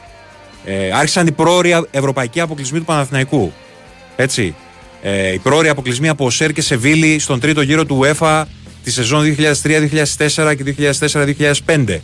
[0.64, 3.52] Ε, άρχισαν οι πρόοροι ευρωπαϊκοί αποκλεισμοί του Παναθηναϊκού.
[4.16, 4.54] Έτσι.
[5.02, 8.44] Ε, οι πρόοροι αποκλεισμοί από ΣΕΡ και Σεβίλη στον τρίτο γύρο του UEFA
[8.84, 10.92] τη σεζόν 2003-2004 και
[11.66, 11.98] 2004-2005.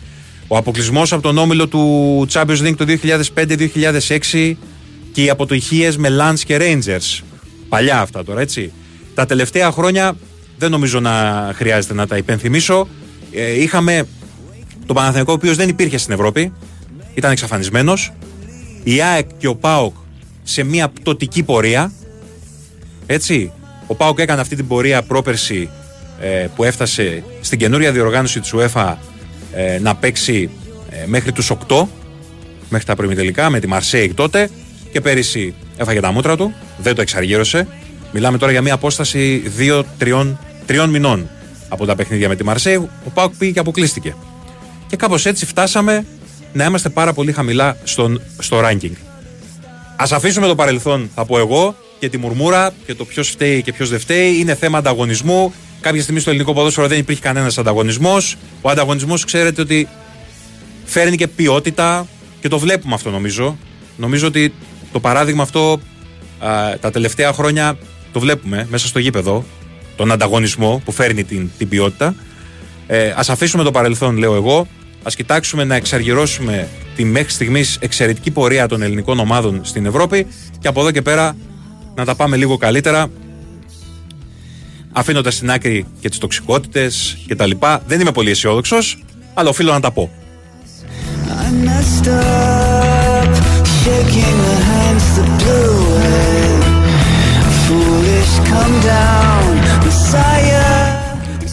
[0.53, 2.85] Ο αποκλεισμός από τον όμιλο του Champions League το
[4.33, 4.55] 2005-2006
[5.13, 7.25] και από το ηχείε με Lance και Rangers.
[7.69, 8.73] Παλιά αυτά τώρα, έτσι.
[9.15, 10.17] Τα τελευταία χρόνια
[10.59, 12.89] δεν νομίζω να χρειάζεται να τα υπενθυμίσω.
[13.33, 14.07] Ε, είχαμε
[14.87, 16.53] τον Παναθηναϊκό, ο οποίος δεν υπήρχε στην Ευρώπη,
[17.15, 18.13] ήταν εξαφανισμένος.
[18.83, 19.95] Η ΑΕΚ και ο ΠΑΟΚ
[20.43, 21.93] σε μια πτωτική πορεία.
[23.07, 23.53] Έτσι.
[23.87, 25.69] Ο ΠΑΟΚ έκανε αυτή την πορεία πρόπερση
[26.21, 28.95] ε, που έφτασε στην καινούρια διοργάνωση της UEFA
[29.53, 30.51] ε, να παίξει
[30.91, 31.87] ε, μέχρι τους 8
[32.69, 34.51] μέχρι τα τελικά με τη Μαρσέικ τότε
[34.93, 37.67] και πέρυσι έφαγε τα μούτρα του, δεν το εξαργύρωσε.
[38.13, 39.43] Μιλάμε τώρα για μια απόσταση
[40.69, 41.29] 2-3 μηνών
[41.69, 42.77] από τα παιχνίδια με τη Μαρσέη.
[42.77, 44.15] Ο Πάουκ πήγε και αποκλείστηκε.
[44.87, 46.07] Και κάπως έτσι φτάσαμε
[46.53, 48.93] να είμαστε πάρα πολύ χαμηλά στον, στο ranking.
[49.97, 53.73] Α αφήσουμε το παρελθόν, θα πω εγώ, και τη μουρμούρα και το ποιος φταίει και
[53.73, 54.39] ποιος δεν φταίει.
[54.39, 55.53] Είναι θέμα ανταγωνισμού.
[55.81, 58.37] Κάποια στιγμή στο ελληνικό ποδόσφαιρο δεν υπήρχε κανένας ανταγωνισμός.
[58.61, 59.88] Ο ανταγωνισμός ξέρετε ότι
[60.85, 62.07] φέρνει και ποιότητα
[62.40, 63.59] και το βλέπουμε αυτό νομίζω.
[63.97, 64.55] Νομίζω ότι
[64.93, 65.81] το παράδειγμα αυτό
[66.38, 67.79] α, τα τελευταία χρόνια
[68.12, 69.45] το βλέπουμε μέσα στο γήπεδο.
[69.97, 72.14] Τον ανταγωνισμό που φέρνει την, την ποιότητα.
[72.87, 74.66] Ε, Α αφήσουμε το παρελθόν, λέω εγώ.
[75.03, 80.27] Α κοιτάξουμε να εξαργυρώσουμε τη μέχρι στιγμής εξαιρετική πορεία των ελληνικών ομάδων στην Ευρώπη
[80.59, 81.37] και από εδώ και πέρα
[81.95, 83.11] να τα πάμε λίγο καλύτερα.
[84.92, 87.83] Αφήνοντας στην άκρη και τις τοξικότητες και τα λοιπά.
[87.87, 88.76] Δεν είμαι πολύ αισιόδοξο,
[89.35, 90.11] αλλά οφείλω να τα πω.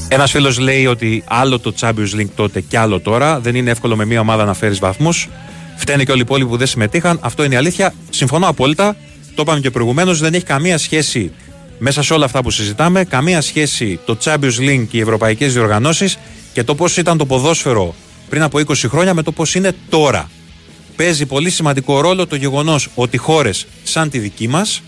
[0.09, 3.39] Ένας φίλος λέει ότι άλλο το Champions League τότε και άλλο τώρα.
[3.39, 5.29] Δεν είναι εύκολο με μια ομάδα να φέρεις βαθμούς.
[5.75, 7.19] Φταίνε και όλοι οι υπόλοιποι που δεν συμμετείχαν.
[7.21, 7.93] Αυτό είναι η αλήθεια.
[8.09, 8.95] Συμφωνώ απόλυτα.
[9.35, 10.19] Το είπαμε και προηγουμένως.
[10.19, 11.31] Δεν έχει καμία σχέση
[11.77, 13.03] μέσα σε όλα αυτά που συζητάμε.
[13.03, 16.17] Καμία σχέση το Champions League και οι ευρωπαϊκές διοργανώσεις
[16.53, 17.95] και το πώς ήταν το ποδόσφαιρο
[18.29, 20.29] πριν από 20 χρόνια με το πώς είναι τώρα.
[20.95, 24.81] Παίζει πολύ σημαντικό ρόλο το γεγονός ότι χώρες σαν τη δική μας,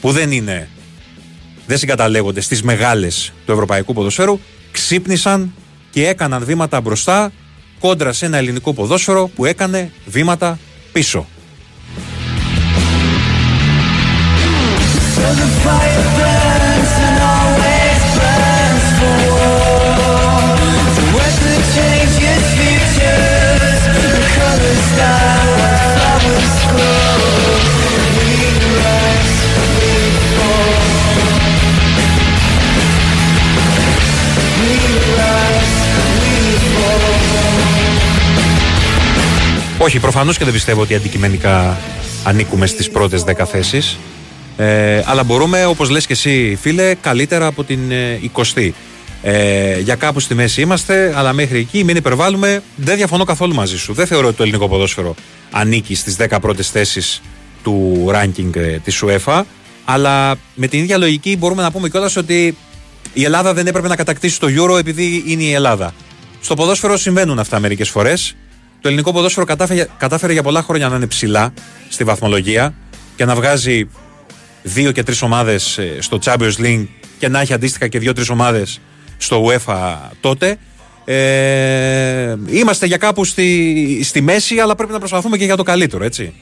[0.00, 0.68] που δεν είναι
[1.66, 5.54] δεν συγκαταλέγονται στις μεγάλες του ευρωπαϊκού ποδοσφαίρου, ξύπνησαν
[5.90, 7.32] και έκαναν βήματα μπροστά
[7.80, 10.58] κόντρα σε ένα ελληνικό ποδόσφαιρο που έκανε βήματα
[10.92, 11.26] πίσω.
[39.78, 41.78] Όχι, προφανώς και δεν πιστεύω ότι αντικειμενικά
[42.24, 43.98] ανήκουμε στις πρώτες 10 θέσεις.
[44.56, 48.70] Ε, αλλά μπορούμε, όπως λες και εσύ, φίλε, καλύτερα από την ε, 20η.
[49.22, 52.62] Ε, για κάπου στη μέση είμαστε, αλλά μέχρι εκεί μην υπερβάλλουμε.
[52.76, 53.92] Δεν διαφωνώ καθόλου μαζί σου.
[53.92, 55.14] Δεν θεωρώ ότι το ελληνικό ποδόσφαιρο
[55.50, 57.22] ανήκει στις 10 πρώτες θέσεις
[57.62, 59.42] του ranking ε, της UEFA.
[59.84, 62.56] Αλλά με την ίδια λογική μπορούμε να πούμε κιόλας ότι
[63.12, 65.94] η Ελλάδα δεν έπρεπε να κατακτήσει το Euro επειδή είναι η Ελλάδα.
[66.40, 68.34] Στο ποδόσφαιρο συμβαίνουν αυτά μερικές φορές.
[68.80, 71.52] Το ελληνικό ποδόσφαιρο κατάφερε, κατάφερε για πολλά χρόνια να είναι ψηλά
[71.88, 72.74] στη βαθμολογία
[73.16, 73.88] και να βγάζει
[74.62, 76.86] δύο και τρεις ομάδες ε, στο Champions League
[77.18, 78.80] και να έχει αντίστοιχα και δύο-τρεις ομάδες
[79.16, 80.56] στο UEFA τότε.
[81.04, 86.04] Ε, είμαστε για κάπου στη, στη μέση, αλλά πρέπει να προσπαθούμε και για το καλύτερο,
[86.04, 86.32] έτσι.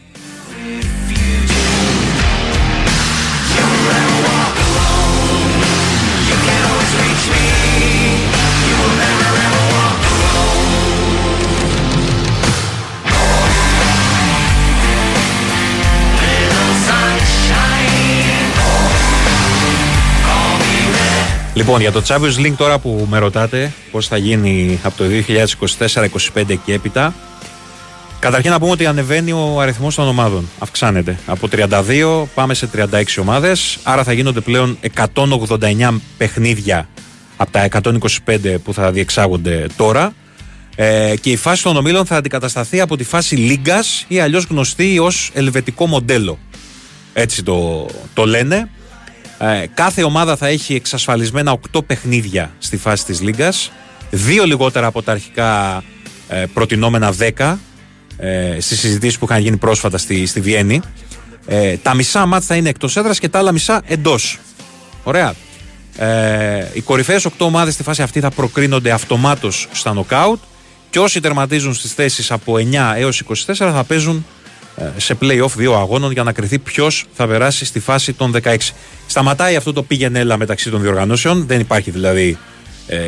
[21.54, 25.04] Λοιπόν, για το Champions League τώρα που με ρωτάτε πώς θα γίνει από το
[26.34, 27.14] 2024-25 και έπειτα.
[28.18, 30.48] Καταρχήν να πούμε ότι ανεβαίνει ο αριθμός των ομάδων.
[30.58, 31.18] Αυξάνεται.
[31.26, 33.78] Από 32 πάμε σε 36 ομάδες.
[33.82, 34.78] Άρα θα γίνονται πλέον
[35.14, 36.88] 189 παιχνίδια
[37.36, 37.68] από τα
[38.24, 40.14] 125 που θα διεξάγονται τώρα.
[40.76, 44.98] Ε, και η φάση των ομίλων θα αντικατασταθεί από τη φάση Λίγκας ή αλλιώς γνωστή
[44.98, 46.38] ως ελβετικό μοντέλο.
[47.12, 48.68] Έτσι το, το λένε.
[49.38, 53.72] Ε, κάθε ομάδα θα έχει εξασφαλισμένα 8 παιχνίδια στη φάση της Λίγκας.
[54.10, 55.82] Δύο λιγότερα από τα αρχικά
[56.28, 57.56] ε, προτινόμενα 10
[58.16, 60.80] ε, στις συζητήσεις που είχαν γίνει πρόσφατα στη, στη Βιέννη.
[61.46, 64.38] Ε, τα μισά μάτια θα είναι εκτός έδρας και τα άλλα μισά εντός.
[65.02, 65.34] Ωραία.
[65.96, 70.38] Ε, οι κορυφαίες 8 ομάδες στη φάση αυτή θα προκρίνονται αυτομάτως στα νοκάουτ
[70.90, 74.43] και όσοι τερματίζουν στις θέσεις από 9 έως 24 θα παίζουν ε,
[74.96, 78.56] σε play-off δύο αγώνων για να κρυθεί ποιος θα περάσει στη φάση των 16.
[79.06, 81.46] Σταματάει αυτό το πήγαινε έλα μεταξύ των διοργανώσεων.
[81.46, 82.38] Δεν υπάρχει δηλαδή.
[82.86, 82.98] Ε,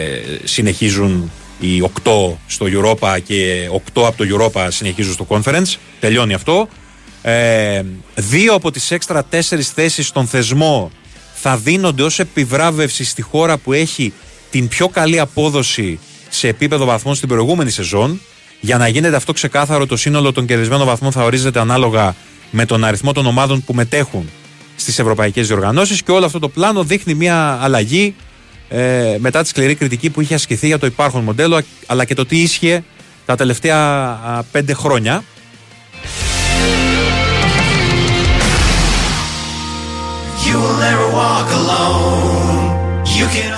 [0.44, 5.74] συνεχίζουν οι 8 στο Europa και 8 από το Europa συνεχίζουν στο Conference.
[6.00, 6.68] Τελειώνει αυτό.
[7.22, 7.82] Ε,
[8.14, 10.90] δύο από τις έξτρα τέσσερις θέσεις στον θεσμό
[11.34, 14.12] θα δίνονται ως επιβράβευση στη χώρα που έχει
[14.50, 15.98] την πιο καλή απόδοση
[16.28, 18.20] σε επίπεδο βαθμών στην προηγούμενη σεζόν.
[18.60, 22.14] Για να γίνεται αυτό ξεκάθαρο, το σύνολο των κερδισμένων βαθμών θα ορίζεται ανάλογα
[22.50, 24.30] με τον αριθμό των ομάδων που μετέχουν
[24.76, 28.14] στις ευρωπαϊκές διοργανώσεις και όλο αυτό το πλάνο δείχνει μια αλλαγή
[28.68, 32.26] ε, μετά τη σκληρή κριτική που είχε ασκηθεί για το υπάρχον μοντέλο αλλά και το
[32.26, 32.84] τι ίσχυε
[33.26, 35.24] τα τελευταία πέντε χρόνια.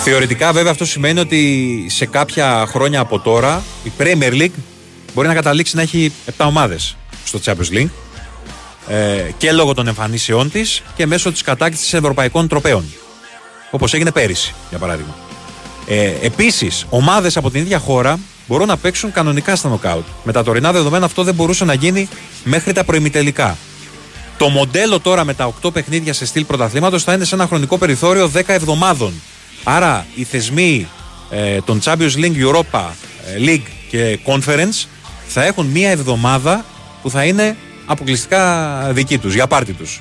[0.00, 4.58] Θεωρητικά βέβαια αυτό σημαίνει ότι σε κάποια χρόνια από τώρα η Premier League
[5.18, 7.88] μπορεί να καταλήξει να έχει 7 ομάδες στο Champions League
[8.88, 12.84] ε, και λόγω των εμφανίσεών της και μέσω της κατάκτησης ευρωπαϊκών τροπέων
[13.70, 15.16] όπως έγινε πέρυσι για παράδειγμα.
[15.86, 20.04] Ε, επίσης ομάδες από την ίδια χώρα μπορούν να παίξουν κανονικά στα νοκάουτ.
[20.24, 22.08] Με τα τωρινά δεδομένα αυτό δεν μπορούσε να γίνει
[22.44, 23.56] μέχρι τα προημιτελικά.
[24.36, 27.78] Το μοντέλο τώρα με τα 8 παιχνίδια σε στυλ πρωταθλήματος θα είναι σε ένα χρονικό
[27.78, 29.12] περιθώριο 10 εβδομάδων.
[29.64, 30.88] Άρα οι θεσμοί
[31.30, 32.90] ε, των Champions League, Europa
[33.26, 34.86] ε, League και Conference
[35.28, 36.64] θα έχουν μία εβδομάδα
[37.02, 40.00] που θα είναι αποκλειστικά δική τους, για πάρτι τους.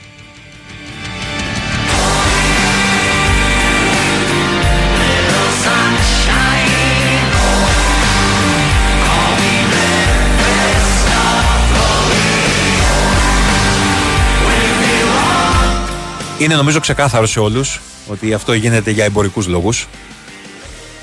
[16.39, 19.87] Είναι νομίζω ξεκάθαρο σε όλους ότι αυτό γίνεται για εμπορικούς λόγους.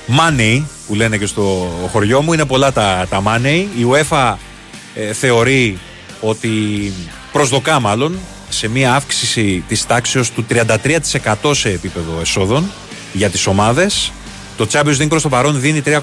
[0.07, 3.65] Money που λένε και στο χωριό μου είναι πολλά τα, τα money.
[3.77, 4.35] Η UEFA
[4.95, 5.79] ε, θεωρεί
[6.21, 6.49] ότι
[7.31, 12.71] προσδοκά μάλλον σε μια αύξηση της τάξεως του 33% σε επίπεδο εσόδων
[13.13, 14.11] για τις ομάδες.
[14.57, 15.99] Το Champions League προς το παρόν δίνει 3,6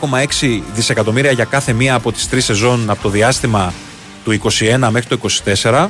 [0.75, 3.73] δισεκατομμύρια για κάθε μία από τις τρεις σεζόν από το διάστημα
[4.25, 5.19] του 21 μέχρι το
[5.63, 5.89] 24.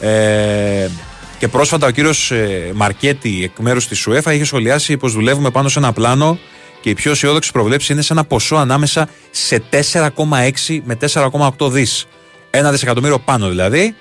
[0.00, 0.88] Ε,
[1.38, 5.68] και πρόσφατα ο κύριος ε, Μαρκέτη, εκ μέρους της UEFA, είχε σχολιάσει πως δουλεύουμε πάνω
[5.68, 6.38] σε ένα πλάνο
[6.80, 12.06] και η πιο αισιόδοξη προβλέψη είναι σε ένα ποσό ανάμεσα σε 4,6 με 4,8 δις.
[12.50, 13.94] Ένα δισεκατομμύριο πάνω δηλαδή.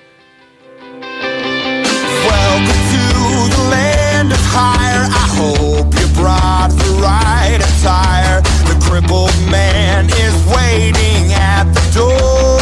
[9.49, 12.57] man is waiting at the door.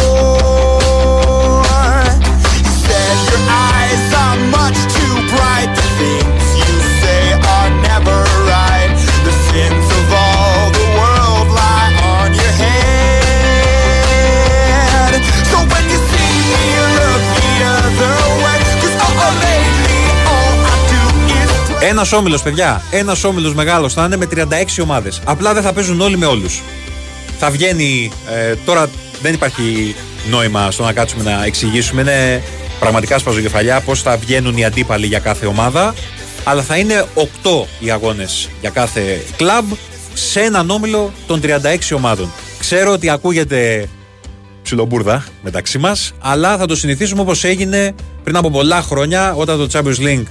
[21.87, 22.81] Ένας όμιλος, παιδιά.
[22.91, 25.21] Ένας όμιλος μεγάλος θα είναι με 36 ομάδες.
[25.25, 26.61] Απλά δεν θα παίζουν όλοι με όλους.
[27.39, 28.11] Θα βγαίνει.
[28.29, 28.89] Ε, τώρα
[29.21, 29.95] δεν υπάρχει
[30.29, 32.01] νόημα στο να κάτσουμε να εξηγήσουμε.
[32.01, 32.43] Είναι
[32.79, 35.93] πραγματικά σπαζοκεφαλιά πώς θα βγαίνουν οι αντίπαλοι για κάθε ομάδα.
[36.43, 39.65] Αλλά θα είναι 8 οι αγώνες για κάθε κλαμπ
[40.13, 42.31] σε έναν όμιλο των 36 ομάδων.
[42.59, 43.89] Ξέρω ότι ακούγεται
[44.63, 49.67] ψιλομπούρδα μεταξύ μας, αλλά θα το συνηθίσουμε όπως έγινε πριν από πολλά χρόνια όταν το
[49.71, 50.23] Champions League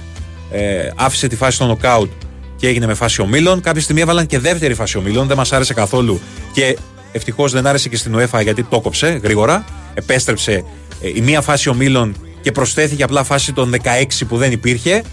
[0.55, 2.11] ε, άφησε τη φάση στο νοκάουτ
[2.55, 3.61] και έγινε με φάση ομίλων.
[3.61, 6.19] Κάποια στιγμή έβαλαν και δεύτερη φάση ομίλων, δεν μας άρεσε καθόλου
[6.53, 6.77] και
[7.11, 9.65] ευτυχώς δεν άρεσε και στην UEFA γιατί το 'κοψε γρήγορα.
[9.93, 10.63] Επέστρεψε
[11.01, 15.03] ε, η μία φάση ομίλων και προσθέθηκε απλά φάση των 16 που δεν υπήρχε.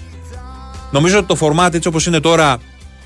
[0.91, 2.59] Νομίζω ότι το format έτσι όπως είναι τώρα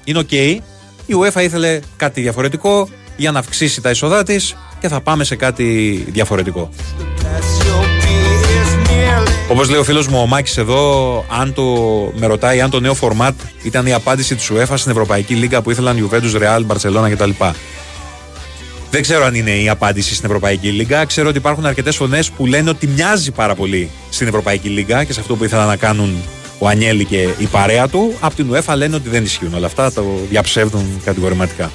[0.05, 0.33] είναι οκ.
[0.33, 5.37] Η UEFA ήθελε κάτι διαφορετικό για να αυξήσει τα έσοδά της και θα πάμε σε
[5.37, 6.71] κάτι διαφορετικό.
[9.51, 11.63] Όπως λέει ο φίλος μου ο Μάκης εδώ, αν το,
[12.17, 13.33] με ρωτάει αν το νέο format
[13.63, 17.31] ήταν η απάντηση της UEFA στην Ευρωπαϊκή Λίγκα που ήθελαν Juventus, Real, Barcelona κτλ.
[18.91, 21.05] Δεν ξέρω αν είναι η απάντηση στην Ευρωπαϊκή Λίγκα.
[21.05, 25.13] Ξέρω ότι υπάρχουν αρκετές φωνές που λένε ότι μοιάζει πάρα πολύ στην Ευρωπαϊκή Λίγκα και
[25.13, 26.15] σε αυτό που ήθελαν να κάνουν
[26.59, 28.15] ο Ανιέλη και η παρέα του.
[28.21, 31.71] Από την UEFA λένε ότι δεν ισχύουν όλα αυτά, το διαψεύδουν κατηγορηματικά.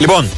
[0.00, 0.28] Λοιπόν,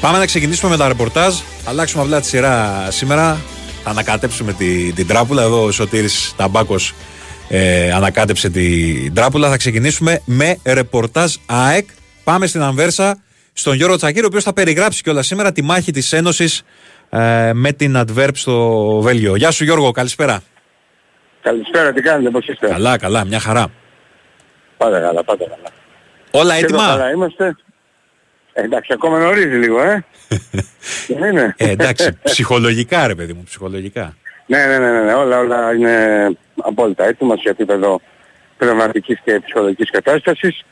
[0.00, 1.34] πάμε να ξεκινήσουμε με τα ρεπορτάζ.
[1.64, 3.40] Αλλάξουμε απλά τη σειρά σήμερα.
[3.84, 5.42] Θα ανακατέψουμε την, την τράπουλα.
[5.42, 6.94] Εδώ ο Σωτήρης Ταμπάκος
[7.48, 9.48] ε, ανακάτεψε την τράπουλα.
[9.50, 11.88] Θα ξεκινήσουμε με ρεπορτάζ ΑΕΚ.
[12.24, 13.22] Πάμε στην Ανβέρσα,
[13.52, 16.62] στον Γιώργο Τσακίρη, ο οποίος θα περιγράψει κιόλας σήμερα τη μάχη της Ένωσης
[17.10, 19.36] ε, με την Adverb στο Βέλγιο.
[19.36, 20.42] Γεια σου Γιώργο, καλησπέρα.
[21.42, 23.66] Καλησπέρα, τι κάνετε, πώς είστε; Καλά, καλά, μια χαρά.
[24.76, 25.68] Πάτε καλά, πάτε καλά.
[26.30, 27.56] Όλα έτοιμα; Καλά είμαστε.
[28.52, 30.04] Ε, εντάξει, ακόμα νωρίζει λίγο, ε.
[31.18, 31.54] Δεν είναι.
[31.56, 34.16] Ε, εντάξει, ψυχολογικά ρε παιδί μου, ψυχολογικά.
[34.46, 36.28] ναι, ναι, ναι, ναι, ναι, όλα, όλα είναι
[36.62, 38.00] απόλυτα έτοιμα σε επίπεδο
[38.58, 40.62] πνευματικής και ψυχολογικής κατάστασης.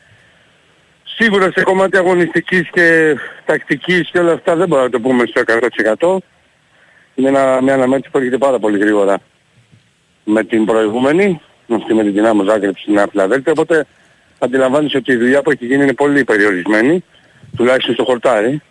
[1.02, 5.42] Σίγουρα σε κομμάτι αγωνιστικής και τακτικής και όλα αυτά δεν μπορούμε να το πούμε στο
[5.98, 6.16] 100%.
[7.14, 9.18] Είναι ένα, μια αναμέτρηση που έρχεται πάρα πολύ γρήγορα
[10.24, 11.40] με την προηγούμενη,
[11.74, 13.86] αυτή με την δυνάμω Ζάγκρεπ στην Νέα Φιλαδέλφια, οπότε
[14.38, 17.04] αντιλαμβάνεσαι ότι η δουλειά που έχει γίνει είναι πολύ περιορισμένη
[17.56, 18.62] τουλάχιστον στο χορτάρι.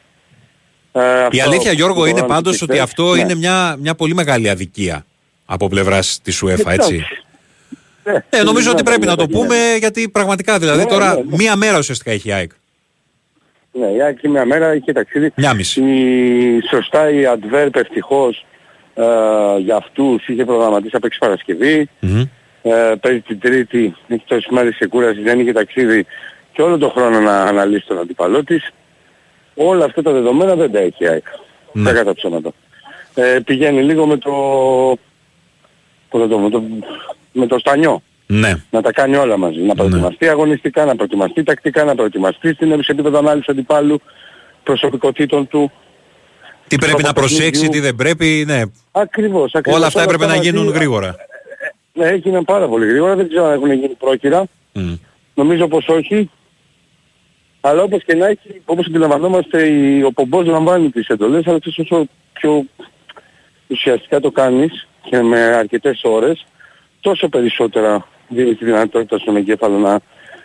[0.92, 3.20] Ε, η αλήθεια Γιώργο είναι πάντως ότι αυτό ναι.
[3.20, 5.06] είναι μια, μια πολύ μεγάλη αδικία
[5.46, 7.06] από πλευράς της UEFA έτσι.
[8.04, 11.36] Ναι, ε, νομίζω ότι πρέπει να το πούμε γιατί πραγματικά δηλαδή ναι, τώρα ναι, ναι.
[11.36, 12.52] μία μέρα ουσιαστικά έχει η ΑΕΚ.
[13.72, 15.32] Ναι, η ΑΕΚ μία μέρα είχε ταξίδι.
[15.36, 15.82] Μια μισή.
[15.82, 18.46] Η, σωστά η Adverb ευτυχώς
[18.94, 19.04] ε,
[19.60, 21.90] για αυτούς είχε προγραμματίσει από 6 Παρασκευή.
[22.02, 22.28] Mm-hmm.
[22.62, 26.06] Ε, παίζει την Τρίτη, έχει τόσες μέρες σε κούραση, δεν είχε ταξίδι
[26.60, 28.72] και όλο τον χρόνο να αναλύσει τον αντιπαλό της.
[29.56, 31.26] Όλα αυτά τα δεδομένα δεν τα έχει η ΑΕΚ.
[31.72, 31.92] Ναι.
[31.92, 32.52] κατά ψώματα.
[33.14, 34.32] Ε, πηγαίνει λίγο με το,
[36.10, 36.64] το, με το,
[37.32, 38.02] με το στανιό.
[38.26, 38.54] Ναι.
[38.70, 39.60] Να τα κάνει όλα μαζί.
[39.60, 39.74] Να ναι.
[39.76, 40.32] προετοιμαστεί ναι.
[40.32, 44.02] αγωνιστικά, να προετοιμαστεί τακτικά, να προετοιμαστεί στην επίπεδο ανάλυσης αντιπάλου
[44.64, 45.72] προσωπικότητων του.
[46.68, 48.62] Τι πρέπει να προσέξει, τι δεν πρέπει, ναι.
[48.92, 49.80] Ακριβώς, ακριβώς.
[49.80, 51.16] Όλα αυτά έπρεπε να γίνουν γρήγορα.
[51.94, 54.44] Ναι, έγιναν πάρα πολύ γρήγορα, δεν ξέρω αν έχουν γίνει πρόκειρα.
[54.76, 54.98] Mm.
[55.34, 56.30] Νομίζω πως όχι.
[57.62, 59.70] Αλλά όπως και να έχει, όπως αντιλαμβανόμαστε,
[60.06, 62.66] ο Πομπός λαμβάνει τις εντολές, αλλά όσο πιο
[63.68, 66.46] ουσιαστικά το κάνεις και με αρκετές ώρες,
[67.00, 70.00] τόσο περισσότερα δίνεις τη δυνατότητα στον εγκέφαλο να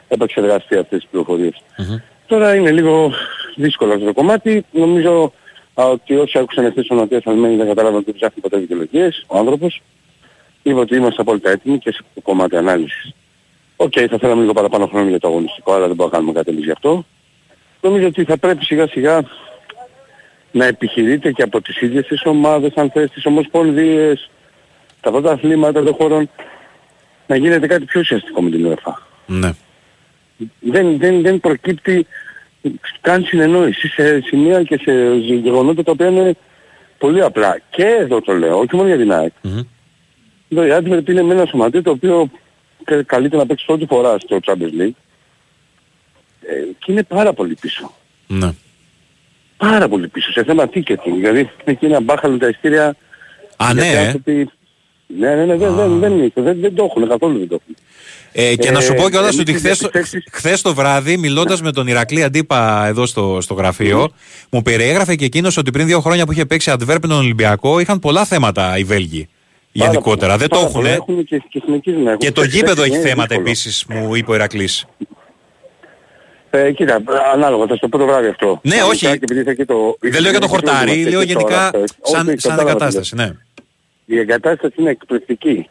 [0.09, 1.55] επεξεργαστεί αυτές τις πληροφορίες.
[1.55, 2.03] Mm-hmm.
[2.27, 3.13] Τώρα είναι λίγο
[3.57, 4.65] δύσκολο αυτό το κομμάτι.
[4.71, 5.33] Νομίζω
[5.75, 9.83] ότι όσοι άκουσαν εχθές τον Ματίας Αλμέιδα δεν κατάλαβαν ότι ψάχνει ποτέ δικαιολογίες, ο άνθρωπος.
[10.63, 13.15] Είπε ότι είμαστε απόλυτα έτοιμοι και σε κομμάτι ανάλυσης.
[13.85, 16.39] OK, okay, θα θέλαμε λίγο παραπάνω χρόνο για το αγωνιστικό, αλλά δεν μπορούμε να κάνουμε
[16.39, 17.05] κάτι εμείς γι' αυτό.
[17.81, 19.23] Νομίζω ότι θα πρέπει σιγά σιγά
[20.51, 24.31] να επιχειρείτε και από τις ίδιες τις ομάδες, αν θες, τις ομοσπονδίες,
[25.01, 26.31] τα πρωταθλήματα των χωρών,
[27.27, 28.93] να γίνεται κάτι πιο ουσιαστικό με την UEFA.
[29.27, 29.51] Ναι.
[30.61, 32.07] Δεν, δεν, δεν προκύπτει
[33.01, 36.37] καν συνεννόηση σε σημεία και σε γεγονότα τα οποία είναι
[36.99, 37.61] πολύ απλά.
[37.71, 39.33] Και εδώ το λέω, όχι μόνο για την ΑΕΚ.
[39.45, 39.67] Mm-hmm.
[40.49, 42.31] Εδώ η ΑΕΚ είναι με ένα σωματείο το οποίο
[43.07, 44.99] καλείται να παίξεις πρώτη φοράς στο Champions League
[46.47, 47.95] ε, και είναι πάρα πολύ πίσω.
[48.27, 48.53] Ναι.
[49.57, 51.15] Πάρα πολύ πίσω σε θέμα ticketing.
[51.15, 52.97] Δηλαδή εκεί ένα μπάχαλο τα ειστήρια...
[53.57, 54.45] Α, ναι, ε.
[55.07, 57.77] Ναι, ναι, ναι, δεν, δεν, δεν, δεν, δεν το έχουν, καθόλου δεν το έχουν.
[58.33, 59.89] Ε, και ε, να σου πω κιόλας ότι χθες,
[60.33, 64.11] χθες το βράδυ, μιλώντας με τον Ηρακλή Αντίπα εδώ στο, στο γραφείο,
[64.51, 67.99] μου περιέγραφε και εκείνος ότι πριν δύο χρόνια που είχε παίξει Αντβέρπ τον Ολυμπιακό, είχαν
[67.99, 69.29] πολλά θέματα οι Βέλγοι.
[69.77, 70.37] Γενικότερα.
[70.37, 70.85] Δεν το έχουν.
[71.25, 71.61] Και, και,
[72.19, 74.87] και το γήπεδο έχει θέματα επίσης, μου είπε ο Ηρακλής.
[76.51, 77.03] Ε, κοίτα,
[77.33, 78.61] ανάλογα, θα στο πω το βράδυ αυτό.
[78.63, 79.19] Ναι, όχι.
[79.67, 79.97] Το...
[80.01, 81.71] Δεν λέω για το χορτάρι, λέω γενικά
[82.03, 83.33] σαν, σαν εγκατάσταση, ναι.
[84.05, 85.69] Η εγκατάσταση είναι εκπληκτική.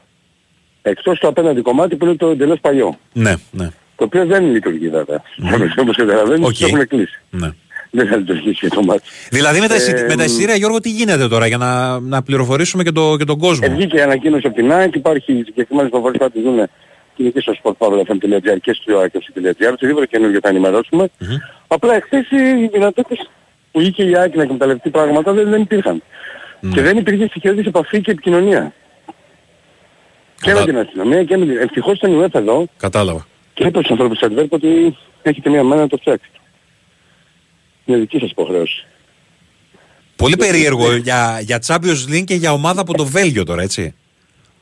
[0.82, 2.98] Εκτός το απέναντι κομμάτι που είναι το εντελώς παλιό.
[3.14, 3.66] Ναι, ναι.
[3.66, 5.22] Που Το οποίο δεν λειτουργεί βέβαια.
[5.82, 6.68] Όπως καταλαβαίνεις, okay.
[6.68, 7.22] έχουν κλείσει.
[7.30, 7.52] Ναι.
[7.96, 9.04] Δεν θα λειτουργήσει το μάτι.
[9.30, 12.84] Δηλαδή με τα, ε, με τα εισιτήρια Γιώργο τι γίνεται τώρα για να, να πληροφορήσουμε
[12.84, 16.24] και, το, και τον κόσμο; Βγήκε η ανακοίνωση από την ΑΕΚ, υπάρχει συγκεκριμένες προφορές που
[16.24, 16.68] θα τις δούμε
[17.16, 21.10] και εκεί στο sportpavlafm.gr και στο iACS.gr, οτιδήποτε καινούργιο θα ενημερώσουμε.
[21.20, 21.38] Mm-hmm.
[21.68, 23.30] Απλά εχθές οι δυνατότητες
[23.72, 26.04] που είχε η ΑΕΚ να εκμεταλλευτεί πράγματα δεν, δεν υπήρχαν.
[26.64, 26.70] Mm.
[26.74, 28.74] Και δεν υπήρχε στοιχειώδης επαφή και επικοινωνία.
[30.42, 31.58] Και με την αστυνομία και με την...
[31.58, 32.66] Ευτυχώς ήταν η UEFA εδώ.
[32.78, 33.28] Κατάλαβα.
[33.54, 36.38] Και είπε στους ανθρώπους της Adverb ότι έχετε μία μέρα να το φτιάξετε.
[37.86, 38.86] Είναι δική σας υποχρέωση.
[40.16, 43.96] Πολύ περίεργο για, για Champions League και για ομάδα από το Βέλγιο τώρα, έτσι.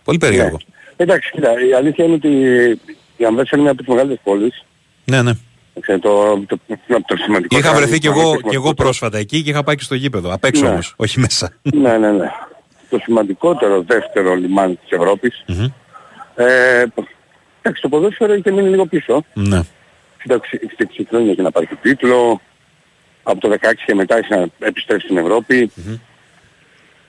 [0.04, 0.58] Πολύ περίεργο.
[0.58, 0.76] Ναι.
[0.96, 2.30] Εντάξει, κοίτα, η αλήθεια είναι ότι
[3.18, 4.66] η Αμβέρσα είναι μια από τις μεγάλες πόλεις.
[5.06, 5.34] Ναι, ναι.
[6.00, 6.00] το,
[6.48, 6.60] το,
[7.06, 9.96] το, σημαντικό είχα βρεθεί και εγώ, και εγώ πρόσφατα εκεί και είχα πάει και στο
[9.96, 10.34] γήπεδο.
[10.34, 10.70] Απ' έξω ναι.
[10.70, 11.54] όμως, όχι μέσα.
[11.62, 12.32] Ναι, ναι, ναι.
[12.90, 15.46] Το σημαντικότερο δεύτερο λιμάνι της Ευρώπης.
[15.48, 15.72] Mm-hmm.
[16.36, 16.86] Ε,
[17.62, 19.24] εντάξει, το ποδόσφαιρο είχε μείνει λίγο πίσω.
[19.34, 19.62] Ναι.
[20.28, 20.36] 66
[21.10, 22.42] χρόνια για να πάρει το τίτλο.
[23.24, 25.72] Από το 16 και μετά έχει να επιστρέψει στην Ευρώπη.
[25.76, 26.00] Mm-hmm.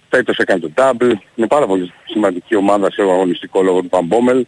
[0.08, 1.12] Φέτος έκανε το double.
[1.34, 4.46] Είναι πάρα πολύ σημαντική ομάδα σε αγωνιστικό λόγο του Παμπόμελ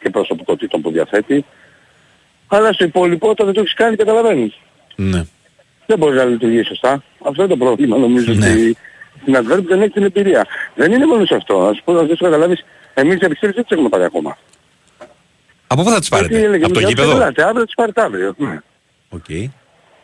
[0.00, 1.44] και προσωπικότητων που διαθέτει.
[2.46, 4.58] Αλλά στο υπόλοιπο όταν δεν το έχεις κάνει καταλαβαίνεις.
[4.96, 5.24] Ναι.
[5.86, 7.02] Δεν μπορεί να λειτουργήσει σωστά.
[7.24, 8.50] Αυτό είναι το πρόβλημα νομίζω ναι.
[8.50, 8.76] ότι
[9.20, 10.46] στην Adverb δεν έχει την εμπειρία.
[10.74, 11.66] Δεν είναι μόνο σε αυτό.
[11.66, 12.64] Να σου πω να δεν καταλάβεις,
[12.94, 14.38] εμείς οι επιστρέψεις δεν τις έχουμε πάρει ακόμα.
[15.66, 18.34] Από πού θα τις πάρετε, από το γήπεδο; Αύριο τις πάρετε αύριο.
[18.36, 18.58] Ναι.
[19.10, 19.48] Okay.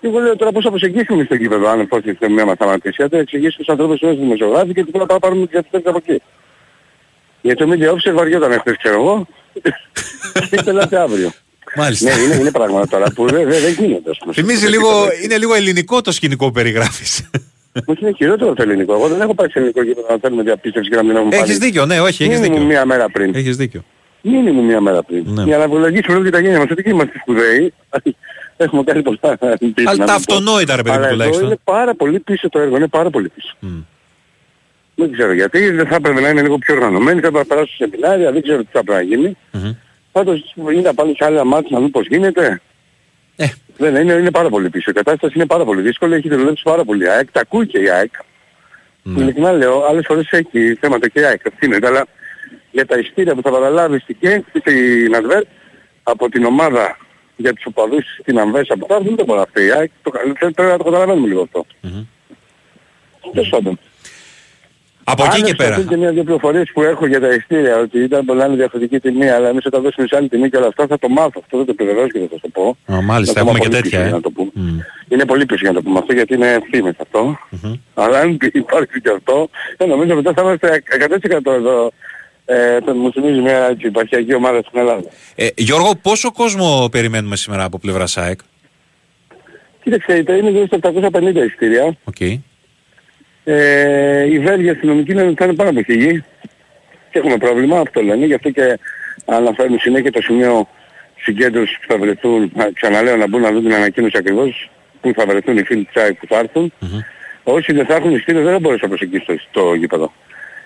[0.01, 3.07] Και εγώ λέω τώρα πώς θα προσεγγίσουμε στο γήπεδο αν εφόσον η μία μας σταματήσει.
[3.11, 6.23] Θα εξηγήσουμε στους ανθρώπους στους δημοσιογράφοι και τώρα θα πάρουμε τις διαθέτες από εκεί.
[7.41, 9.27] Γιατί το media officer βαριόταν χθες ξέρω εγώ
[10.51, 11.31] και πελάτε αύριο.
[11.77, 12.17] Μάλιστα.
[12.17, 14.11] Ναι, είναι, είναι πράγματα τώρα που δεν, δεν, δεν γίνεται.
[14.33, 14.89] Θυμίζει λίγο,
[15.25, 17.31] είναι λίγο ελληνικό το σκηνικό που περιγράφεις.
[17.85, 18.95] Όχι είναι χειρότερο το ελληνικό.
[18.95, 21.59] Εγώ δεν έχω πάει σε ελληνικό γήπεδο να θέλουμε διαπίστευση και να μην έχουμε Έχεις
[21.59, 22.61] δίκιο, ναι, όχι, έχεις δίκιο.
[22.63, 23.35] μία μέρα πριν.
[23.35, 23.85] Έχεις δίκιο.
[24.23, 25.25] Μήνυμου μία μέρα πριν.
[25.27, 25.43] Ναι.
[25.43, 27.73] Για να βολογήσουμε όλη τα γένεια μας, ότι είμαστε σπουδαίοι,
[28.65, 29.39] έχουμε κάνει πολλά
[29.85, 31.47] Αλλά τα αυτονόητα ρε παιδί μου τουλάχιστον.
[31.47, 33.57] είναι πάρα πολύ πίσω το έργο, είναι πάρα πολύ πίσω.
[33.63, 33.85] Mm.
[34.95, 37.77] Δεν ξέρω γιατί, δεν θα έπρεπε να είναι λίγο πιο οργανωμένοι, θα έπρεπε να περάσουν
[37.77, 39.37] σε σεμινάρια, δεν ξέρω τι θα πρέπει να γίνει.
[39.53, 39.77] Mm-hmm.
[40.13, 42.61] Πάντως είναι πάλι σε άλλα μάτια να δούμε πώς γίνεται.
[43.37, 43.47] Ε.
[43.77, 44.91] Δεν είναι, είναι πάρα πολύ πίσω.
[44.91, 47.79] Η κατάσταση είναι πάρα πολύ δύσκολη, έχει δουλέψει πάρα πολύ η ΑΕΚ, τα ακούει και
[47.79, 48.13] η ΑΕΚ.
[49.05, 49.19] Mm.
[49.19, 52.07] Ειλικρινά λέω, άλλες φορές έχει θέματα και η ΑΕΚ, ευθύνεται, αλλά
[52.71, 55.43] για τα ειστήρια που θα παραλάβει στην ΚΕ, στην Αδβέρ,
[56.03, 56.97] από την ομάδα
[57.41, 59.91] για τους οπαδούς στην Αμβέσα που θα δεν το μπορεί αυτή.
[60.03, 61.67] Το, πρέπει να το καταλαβαίνουμε λίγο αυτό.
[63.33, 63.79] Τέλος πάντων.
[65.05, 65.81] Από εκεί και πέρα.
[65.89, 69.49] και μια-δύο πληροφορίες που έχω για τα ειστήρια, ότι ήταν πολλά είναι διαφορετική τιμή, αλλά
[69.49, 71.41] εμείς όταν δώσουμε σε άλλη τιμή και όλα αυτά θα το μάθω.
[71.43, 72.95] Αυτό δεν το επιβεβαιώσω και δεν θα το πω.
[72.95, 74.01] Α, μάλιστα, έχουμε και τέτοια.
[74.01, 74.21] Ε.
[74.21, 74.61] το Mm.
[75.09, 77.39] Είναι πολύ πίσω για να το πούμε αυτό, γιατί είναι ευθύνες αυτό.
[77.51, 77.79] Mm-hmm.
[77.95, 80.83] Αλλά αν υπάρχει και αυτό, ε, νομίζω μετά θα είμαστε
[81.45, 81.93] 100% εδώ
[82.45, 85.03] ε, θα μου θυμίζει μια έτσι, υπαρχιακή ομάδα στην Ελλάδα.
[85.35, 88.41] Ε, Γιώργο, πόσο κόσμο περιμένουμε σήμερα από πλευρά ΣΑΕΚ;
[89.83, 91.97] Κοίταξε, είναι γύρω στα 750 εισιτήρια.
[92.15, 92.39] Okay.
[93.45, 96.25] Ε, οι Βέλγοι αστυνομικοί είναι, θα είναι πάνω από χιλιοί.
[97.11, 98.79] Και έχουμε πρόβλημα, αυτό λένε, γι' αυτό και
[99.25, 100.69] αναφέρουν συνέχεια το σημείο
[101.17, 104.71] συγκέντρωσης που θα βρεθούν, ξαναλέω να μπουν να δουν την ανακοίνωση ακριβώς,
[105.01, 106.73] που θα βρεθούν οι φίλοι της ΑΕΚ που θα έρθουν.
[106.81, 107.05] Mm-hmm.
[107.43, 110.13] Όσοι δεν θα έχουν εισιτήριο δεν θα μπορέσουν να προσεγγίσουν το, το γήπεδο.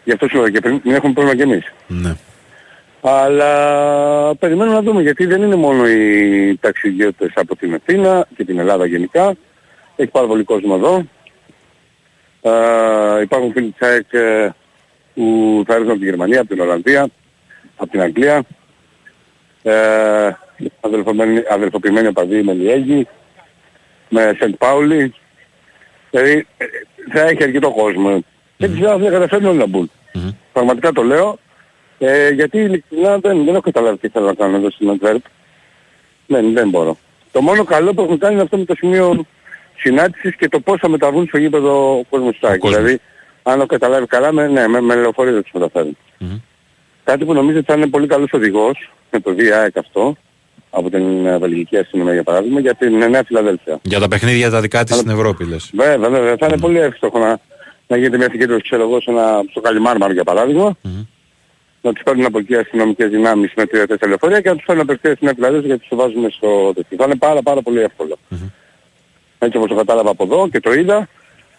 [0.05, 1.73] Γι' αυτό σου λέω και πριν μην έχουμε πρόβλημα κι εμείς.
[1.87, 2.15] Ναι.
[3.01, 8.59] Αλλά περιμένουμε να δούμε γιατί δεν είναι μόνο οι ταξιδιώτες από την Αθήνα και την
[8.59, 9.35] Ελλάδα γενικά.
[9.97, 11.05] Έχει πάρα πολύ κόσμο εδώ.
[12.43, 14.55] Uh, υπάρχουν φίλοι της ΑΕΚ ε,
[15.15, 17.09] που θα έρθουν από τη Γερμανία, από την Ολλανδία,
[17.77, 18.43] από την Αγγλία.
[19.63, 20.31] Uh,
[21.49, 23.07] αδελφοποιημένοι οπαδοί με Λιέγη,
[24.09, 25.15] με Σεντ Πάουλη.
[26.11, 26.65] Δηλαδή ε,
[27.13, 28.25] θα έχει αρκετό κόσμο.
[28.57, 29.91] Και τις θα καταφέρουν όλοι να μπουν.
[30.15, 30.35] Mm-hmm.
[30.53, 31.39] Πραγματικά το λέω.
[31.99, 35.23] Ε, γιατί ειλικρινά δεν, δεν έχω καταλάβει τι θέλω να κάνω εδώ στην Αντβέρπ.
[36.27, 36.97] Δεν, δεν μπορώ.
[37.33, 39.27] Το μόνο καλό που έχουν κάνει είναι αυτό με το σημείο
[39.77, 43.01] συνάντησης και το πώς θα μεταβούν στο γήπεδο ο κόσμος του Δηλαδή,
[43.43, 45.97] αν το καταλάβει καλά, με, ναι, με, με λεωφορείο θα τους μεταφέρουν.
[46.21, 46.41] Mm-hmm.
[47.05, 50.17] Κάτι που νομίζω ότι θα είναι πολύ καλός οδηγός, με το ΔΙΑΕΚ αυτό,
[50.71, 53.79] από την ε, Βελγική Αστυνομία για παράδειγμα, για την Νέα Φιλαδέλφια.
[53.83, 55.71] Για τα παιχνίδια τα δικά της στην Ευρώπη λες.
[55.75, 56.37] Βέβαια, βέβαια.
[56.37, 56.61] Θα είναι mm.
[56.61, 57.41] πολύ εύστοχο να,
[57.87, 60.77] να γίνεται μια συγκέντρωση ξέρω εγώ σε ένα, στο Καλιμάρμαρ για παράδειγμα.
[60.85, 61.07] Mm-hmm.
[61.81, 65.17] Να τους παίρνουν από εκεί αστυνομικές δυνάμεις με τρία-τέσσερα λεωφορεία και να τους φέρουν απευθείας
[65.17, 66.97] στην Αφιλαδέλφια γιατί τους βάζουμε στο τέτοιο.
[66.97, 68.19] Θα είναι πάρα πάρα πολύ εύκολο.
[68.31, 68.51] Mm-hmm.
[69.39, 71.09] Έτσι όπως το κατάλαβα από εδώ και το είδα,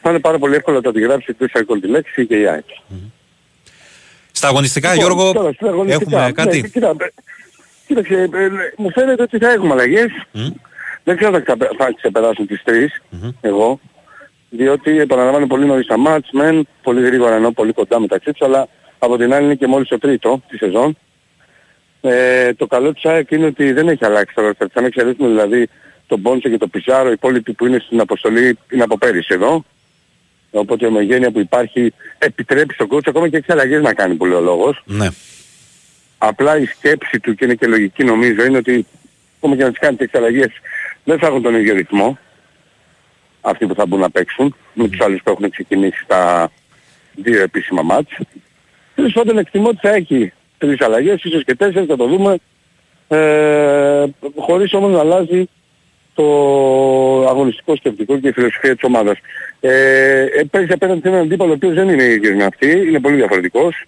[0.02, 2.66] θα είναι πάρα πολύ εύκολο να το αντιγράψει εκτός άλκολ τη λέξη και η ΑΕΚ.
[2.68, 3.12] Mm-hmm.
[4.32, 6.96] Στα αγωνιστικά λοιπόν, Γιώργο τώρα, στα αγωνιστικά, έχουμε κάτι; Ναι, κοίτα,
[7.88, 10.10] κοίταξε, ε, μου φαίνεται ότι θα έχουμε αλλαγές.
[10.34, 10.52] Mm.
[11.04, 11.44] Δεν ξέρω αν
[11.78, 13.34] θα ξεπεράσουν τις τρεις, mm-hmm.
[13.42, 13.80] εγώ
[14.56, 18.68] διότι επαναλαμβάνω πολύ νωρίς τα μάτς, μεν πολύ γρήγορα ενώ πολύ κοντά μεταξύ τους, αλλά
[19.00, 20.98] από την άλλη είναι και μόλις το τρίτο της σεζόν.
[22.02, 24.54] Ε, το καλό της ΑΕΚ είναι ότι δεν έχει αλλάξει τώρα.
[24.58, 25.70] Θα εξαιρέσουμε δηλαδή
[26.08, 29.66] τον Πόνσε και τον Πιζάρο, οι υπόλοιποι που είναι στην αποστολή είναι από πέρυσι εδώ.
[30.52, 34.42] Οπότε η ομογένεια που υπάρχει επιτρέπει στον coach ακόμα και εξαλλαγές να κάνει πολύ ο
[34.42, 34.84] λόγος.
[34.86, 35.08] Ναι.
[36.18, 38.86] Απλά η σκέψη του και είναι και λογική νομίζω είναι ότι
[39.38, 40.50] ακόμα και να τις κάνει τις εξαλλαγές
[41.04, 42.18] δεν θα έχουν τον ίδιο ρυθμό
[43.46, 46.52] αυτοί που θα μπουν να παίξουν με τους άλλους που έχουν ξεκινήσει στα
[47.16, 48.18] δύο επίσημα μάτς.
[48.96, 52.38] Τέλος πάντων εκτιμώ ότι θα έχει τρεις αλλαγές, ίσως και τέσσερις, θα το δούμε,
[53.08, 55.50] ε, χωρίς όμως να αλλάζει
[56.14, 56.24] το
[57.28, 59.18] αγωνιστικό σκεπτικό και η φιλοσοφία της ομάδας.
[59.60, 63.00] Ε, ε παίζει απέναντι σε έναν αντίπαλο ο οποίος δεν είναι ίδιος με αυτή, είναι
[63.00, 63.86] πολύ διαφορετικός.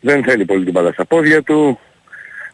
[0.00, 1.78] Δεν θέλει πολύ την μπάλα στα πόδια του.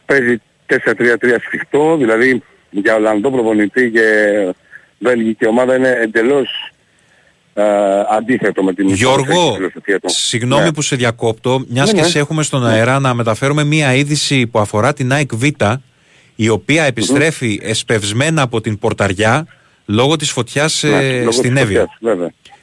[0.06, 4.04] Παίζει 4-3-3 σφιχτό, δηλαδή για Ολλανδό προπονητή και
[5.02, 6.72] Βέλγικη ομάδα είναι εντελώς
[7.54, 7.62] ε,
[8.10, 9.56] αντίθετο με την Γιώργο,
[10.04, 10.72] συγγνώμη ναι.
[10.72, 12.06] που σε διακόπτω, μιας ναι, και ναι.
[12.06, 15.44] σε έχουμε στον αέρα να μεταφέρουμε μια είδηση που αφορά την ΑΕΚ Β,
[16.34, 17.66] η οποία επιστρέφει mm.
[17.68, 19.46] εσπευσμένα από την Πορταριά
[19.86, 21.86] λόγω της φωτιάς ε, στην Εύβοια.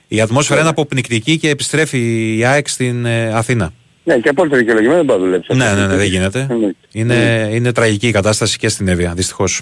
[0.07, 3.73] Η ατμόσφαιρα είναι αποπνικτική και επιστρέφει η ΑΕΚ στην ε, Αθήνα.
[4.03, 5.55] Ναι, και απόλυτα δικαιολογημένο δεν μπορεί να δουλέψει.
[5.55, 6.47] Ναι, ναι, ναι, δεν γίνεται.
[6.91, 9.61] Είναι, είναι τραγική η κατάσταση και στην Εύβοια, δυστυχώς.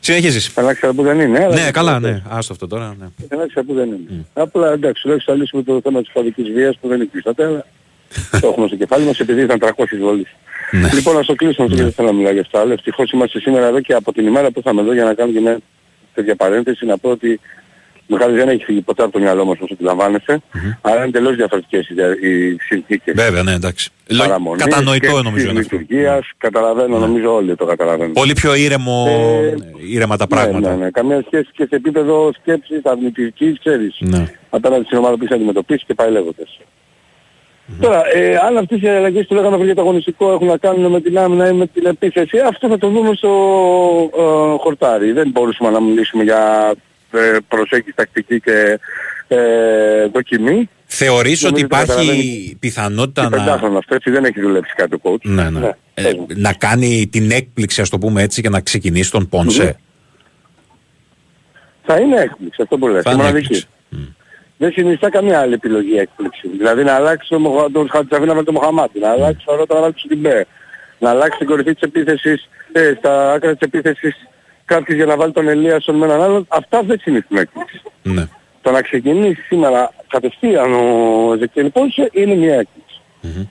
[0.00, 0.52] Συνεχίζεις.
[0.52, 1.48] Καλά ξέρω που δεν είναι.
[1.48, 2.22] ναι, καλά, ναι.
[2.28, 2.96] Άστο αυτό τώρα.
[2.98, 3.06] Ναι.
[3.28, 3.98] Καλά ξέρω που δεν είναι.
[4.10, 4.24] Mm.
[4.32, 7.66] Απλά εντάξει, λέω θα λύσουμε το θέμα της φαδικής βίας που δεν υπήρχε αλλά
[8.40, 10.26] το έχουμε στο κεφάλι μας επειδή ήταν 300 βόλες.
[10.70, 10.88] Ναι.
[10.94, 12.60] Λοιπόν, να το κλείσουμε γιατί δεν θέλω να μιλάω για αυτά.
[12.60, 15.40] Αλλά ευτυχώς είμαστε σήμερα εδώ και από την ημέρα που ήρθαμε εδώ για να κάνουμε
[15.40, 15.58] μια
[16.14, 17.40] τέτοια παρένθεση να πω ότι
[18.06, 20.78] Μιχάλης δεν έχει φύγει ποτέ από το μυαλό μας όσο αντιλαμβάνεσαι, mm-hmm.
[20.80, 23.14] αλλά είναι τελώς διαφορετικές οι, οι συνθήκες.
[23.14, 23.90] Βέβαια, ναι, εντάξει.
[24.56, 25.76] Κατανοητό νομίζω είναι αυτό.
[25.76, 27.06] λειτουργίας, καταλαβαίνω, ναι.
[27.06, 28.12] νομίζω όλοι το καταλαβαίνουν.
[28.12, 29.54] Πολύ πιο ήρεμο, ε,
[29.92, 30.70] ήρεμα τα πράγματα.
[30.70, 30.90] Ναι, ναι, ναι.
[30.90, 33.96] Καμία σχέση και σε επίπεδο σκέψης, αρνητικής, ξέρεις.
[34.00, 34.26] Ναι.
[34.50, 36.58] Απέναντι στην ομάδα που είσαι αντιμετωπίσεις και πάει λέγοντας.
[36.58, 37.74] Mm-hmm.
[37.80, 40.90] Τώρα, ε, αν αυτές οι αλλαγές που λέγαμε πριν για το αγωνιστικό έχουν να κάνουν
[40.90, 43.30] με την άμυνα ή με την επίθεση, αυτό θα το δούμε στο
[44.16, 45.12] ε, χορτάρι.
[45.12, 46.74] Δεν μπορούσαμε να μιλήσουμε για ε,
[47.48, 48.78] προσέγγιση τακτική και
[49.28, 50.68] ε, δοκιμή.
[50.86, 53.52] Θεωρείς ότι υπάρχει πιθανότητα να...
[53.52, 55.20] αυτό έτσι δεν έχεις δουλέψει κάτι ο coach.
[55.22, 55.60] Ναι, ναι.
[55.60, 59.76] ναι ε, να κάνει την έκπληξη ας το πούμε έτσι και να ξεκινήσει τον Πόνσε.
[61.82, 63.02] Θα είναι έκπληξη αυτό που λέτε.
[63.02, 63.66] Θα είναι έκπληξη.
[64.56, 66.48] Δεν συνιστά καμία άλλη επιλογή έκπληξη.
[66.48, 67.28] Δηλαδή να αλλάξει
[67.72, 70.44] τον Χατζαβίνα με τον Μοχαμάτι, να αλλάξει το Ρότα να βάλει την Μπέ,
[70.98, 74.14] να αλλάξει την κορυφή της επίθεσης, ε, στα άκρα της επίθεσης
[74.64, 77.82] κάποιος για να βάλει τον Ελίασον με έναν άλλον, αυτά δεν συνηθούν έκπληξη.
[78.02, 78.28] Ναι.
[78.62, 83.00] Το να ξεκινήσει σήμερα κατευθείαν ο Ζεκέλ Πόνσε είναι μια έκπληξη.
[83.22, 83.48] Mm-hmm.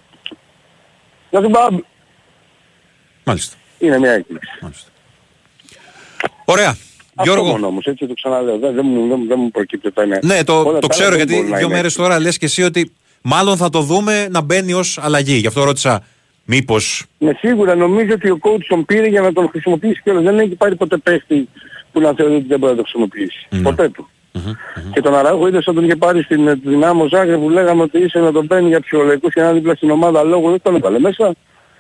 [1.30, 1.80] Για τον Μπαμπ.
[3.24, 3.55] Μάλιστα.
[3.80, 4.49] Είναι μια έκπληξη.
[4.62, 4.89] Μάλιστα.
[6.45, 6.78] Ωραία.
[7.16, 7.51] Αυτό Γιώργο.
[7.51, 8.57] μόνο όμως, έτσι το ξαναλέω.
[8.57, 10.20] Δεν, δεν, μου, δεν, δεν μου προκύπτει ότι είναι...
[10.24, 12.91] Ναι, το, το ξέρω γιατί δύο μέρες τώρα λες και εσύ ότι
[13.22, 15.36] μάλλον θα το δούμε να μπαίνει ως αλλαγή.
[15.36, 16.03] Γι' αυτό ρώτησα
[16.54, 17.06] Μήπως...
[17.18, 20.56] Ναι, σίγουρα νομίζω ότι ο coach τον πήρε για να τον χρησιμοποιήσει και δεν έχει
[20.56, 21.47] πάρει ποτέ παίχτη
[21.91, 23.47] που να θεωρεί ότι δεν μπορεί να το χρησιμοποιήσει.
[23.52, 23.60] Mm.
[23.64, 24.10] Ποτέ του.
[24.34, 24.56] Mm-hmm.
[24.93, 28.20] Και τον Αράγο είδες όταν τον είχε πάρει στην δυνάμω Ζάγκρε που λέγαμε ότι είσαι
[28.20, 31.34] να τον παίρνει για ψυχολογικούς και να δίπλα στην ομάδα λόγω δεν τον έβαλε μέσα.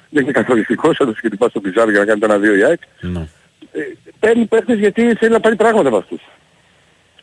[0.09, 2.81] Δεν είναι καθοριστικός, θα το σκητυπά στο πιζάρι για να κάνει το ένα-δύο η ΑΕΚ.
[3.01, 3.27] Mm.
[3.71, 3.81] Ε,
[4.19, 6.21] παίρνει παίχτες γιατί θέλει να πάρει πράγματα από αυτούς.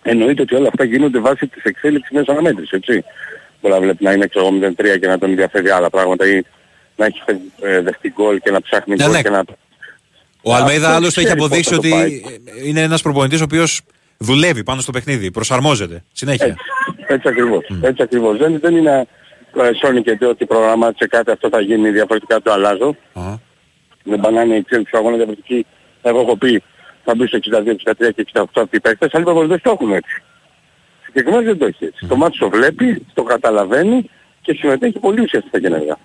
[0.02, 3.04] Εννοείται ότι όλα αυτά γίνονται βάσει της εξέλιξης μέσω αναμέτρησης, έτσι.
[3.60, 6.42] Μπορεί να βλέπεις να είναι ξέρω 0-3 και να τον ενδιαφέρει άλλα πράγματα ή
[6.98, 7.22] να έχεις
[7.60, 9.22] ε, δεχτεί γκολ και να ψάχνεις ναι, γκολ ναι.
[9.22, 9.44] και να...
[10.42, 12.22] Ο Αλμέιδα άλλωστε έχει αποδείξει ότι
[12.64, 13.80] είναι ένας προπονητής ο οποίος
[14.18, 16.46] δουλεύει πάνω στο παιχνίδι, προσαρμόζεται συνέχεια.
[16.46, 16.60] Έτσι,
[17.06, 17.64] έτσι ακριβώς.
[17.70, 17.78] Mm.
[17.82, 18.38] Έτσι ακριβώς.
[18.38, 19.06] Δεν, δεν είναι
[19.56, 22.96] ε, Sony και ότι προγραμμάτισε κάτι αυτό θα γίνει διαφορετικά το αλλάζω.
[23.14, 23.38] Uh-huh.
[24.04, 25.66] Δεν πάνε να είναι η εξέλιξη τους αγώνα διαφορετική.
[26.02, 26.62] Εγώ έχω πει
[27.04, 29.92] θα μπει στο 62, 63 και 68 αυτοί οι παίκτες, αλλά οι προπονητές το έχουν
[29.92, 30.22] έτσι.
[31.04, 32.04] Συγκεκριμένα δεν το έχει έτσι.
[32.04, 32.08] Mm.
[32.08, 34.10] Το μάτι το βλέπει, το καταλαβαίνει
[34.42, 35.96] και συμμετέχει πολύ ουσιαστικά και ενεργά.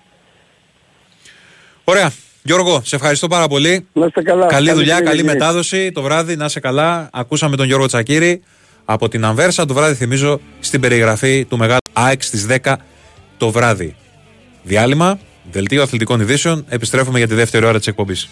[1.84, 2.12] Ωραία.
[2.42, 3.86] Γιώργο, σε ευχαριστώ πάρα πολύ.
[3.92, 4.46] Να είστε καλά.
[4.46, 6.36] Καλή, δουλειά, καλή μετάδοση το βράδυ.
[6.36, 7.08] Να είσαι καλά.
[7.12, 8.42] Ακούσαμε τον Γιώργο Τσακύρη
[8.84, 9.66] από την Αμβέρσα.
[9.66, 12.74] Το βράδυ θυμίζω στην περιγραφή του μεγάλου ΑΕΚ στις 10
[13.36, 13.96] το βράδυ.
[14.62, 15.18] Διάλειμμα,
[15.50, 16.64] δελτίο αθλητικών ειδήσεων.
[16.68, 18.28] Επιστρέφουμε για τη δεύτερη ώρα της εκπομπής.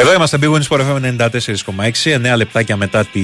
[0.00, 2.32] Εδώ είμαστε Big Wings for FM 94,6.
[2.32, 3.20] 9 λεπτάκια μετά τη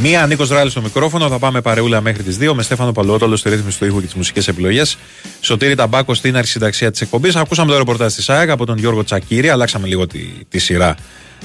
[0.00, 0.26] μία.
[0.26, 1.28] Νίκος Ράλης στο μικρόφωνο.
[1.28, 4.14] Θα πάμε παρεούλα μέχρι τις 2 με Στέφανο Παλαιότολο στη ρύθμιση του ήχου και τις
[4.14, 4.98] μουσικές επιλογές.
[5.40, 7.36] Σωτήρη Ταμπάκο στην αρχισυνταξία της εκπομπής.
[7.36, 9.48] Ακούσαμε το ρεπορτάζ της ΑΕΚ από τον Γιώργο Τσακύρη.
[9.48, 10.94] Αλλάξαμε λίγο τη, τη σειρά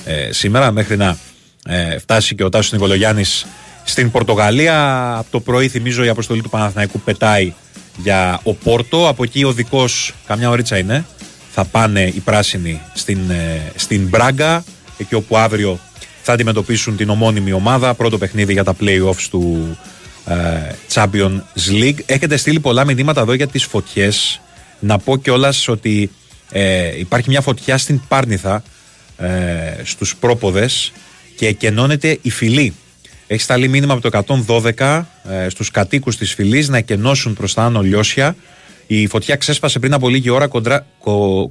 [0.05, 1.17] ε, σήμερα μέχρι να
[1.65, 3.45] ε, φτάσει και ο Τάσος Νικολογιάννης
[3.83, 5.09] στην Πορτογαλία.
[5.17, 7.53] Από το πρωί θυμίζω η αποστολή του Παναθηναϊκού πετάει
[7.97, 9.07] για ο Πόρτο.
[9.07, 11.05] Από εκεί ο δικός, καμιά ωρίτσα είναι,
[11.53, 14.63] θα πάνε οι πράσινοι στην, ε, στην Μπράγκα,
[14.97, 15.79] εκεί όπου αύριο
[16.21, 17.93] θα αντιμετωπίσουν την ομώνυμη ομάδα.
[17.93, 19.77] Πρώτο παιχνίδι για τα playoffs του
[20.25, 20.35] ε,
[20.93, 21.99] Champions League.
[22.05, 24.41] Έχετε στείλει πολλά μηνύματα εδώ για τις φωτιές.
[24.79, 26.11] Να πω κιόλας ότι
[26.51, 28.63] ε, υπάρχει μια φωτιά στην Πάρνηθα
[29.17, 29.27] ε,
[29.83, 30.91] στους πρόποδες
[31.35, 32.73] και εκενώνεται η φυλή.
[33.27, 34.23] Έχεις σταλεί μήνυμα από το
[34.77, 38.35] 112 ε, στους κατοίκους της φυλής να εκενώσουν προς τα άνω λιώσια
[38.93, 40.85] η φωτιά ξέσπασε πριν από λίγη ώρα κοντά,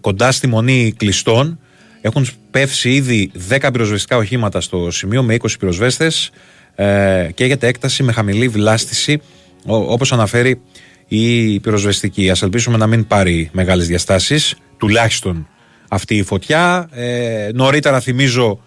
[0.01, 1.59] κοντά στη μονή κλειστών.
[2.01, 6.31] Έχουν πέφσει ήδη 10 πυροσβεστικά οχήματα στο σημείο με 20 πυροσβέστες
[6.75, 9.21] ε, και έχετε έκταση με χαμηλή βλάστηση,
[9.65, 10.61] όπως αναφέρει
[11.09, 12.31] η πυροσβεστική.
[12.31, 15.49] Α ελπίσουμε να μην πάρει μεγάλες διαστάσεις, τουλάχιστον
[15.89, 16.89] αυτή η φωτιά.
[16.93, 18.61] Ε, νωρίτερα θυμίζω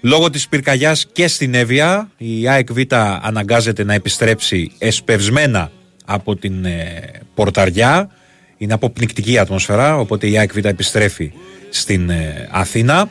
[0.00, 2.78] Λόγω της πυρκαγιάς και στην Εύβοια η ΑΕΚ Β
[3.22, 5.70] αναγκάζεται να επιστρέψει εσπευσμένα
[6.04, 8.10] από την ε, Πορταριά
[8.58, 11.32] είναι αποπνικτική η ατμόσφαιρα, οπότε η ΑΕΚ Β επιστρέφει
[11.70, 13.08] στην ε, Αθήνα.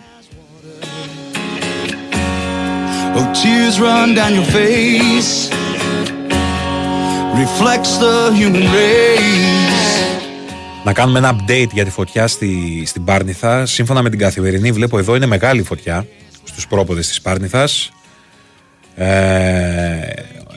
[3.15, 5.31] Oh, tears run down your face
[7.43, 9.57] Reflects the human race
[10.87, 13.65] να κάνουμε ένα update για τη φωτιά στη, στην Πάρνηθα.
[13.65, 16.07] Σύμφωνα με την καθημερινή, βλέπω εδώ είναι μεγάλη φωτιά
[16.43, 17.91] στους πρόποδες της Πάρνηθας.
[18.95, 19.07] Ε,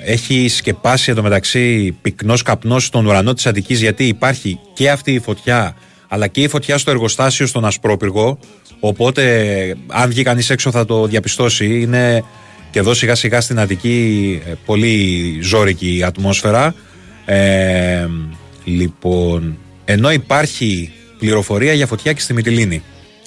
[0.04, 5.76] έχει σκεπάσει εντωμεταξύ πυκνός καπνός στον ουρανό της Αττικής, γιατί υπάρχει και αυτή η φωτιά,
[6.08, 8.38] αλλά και η φωτιά στο εργοστάσιο στον Ασπρόπυργο.
[8.80, 11.80] Οπότε, αν βγει κανείς έξω, θα το διαπιστώσει.
[11.80, 12.24] Είναι
[12.70, 16.74] και εδώ σιγά σιγά στην Αττική ε, πολύ ζώρικη η ατμόσφαιρα.
[17.24, 18.06] Ε,
[18.64, 22.82] λοιπόν, ενώ υπάρχει πληροφορία για φωτιά και στη Μυτιλίνη.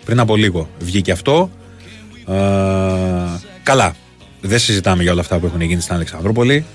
[0.05, 1.49] Πριν από λίγο βγήκε αυτό.
[2.27, 2.33] Ε,
[3.63, 3.95] καλά,
[4.45, 6.65] δεν συζητάμε για όλα αυτά που έχουν γίνει στην Αλεξανδρούπολη.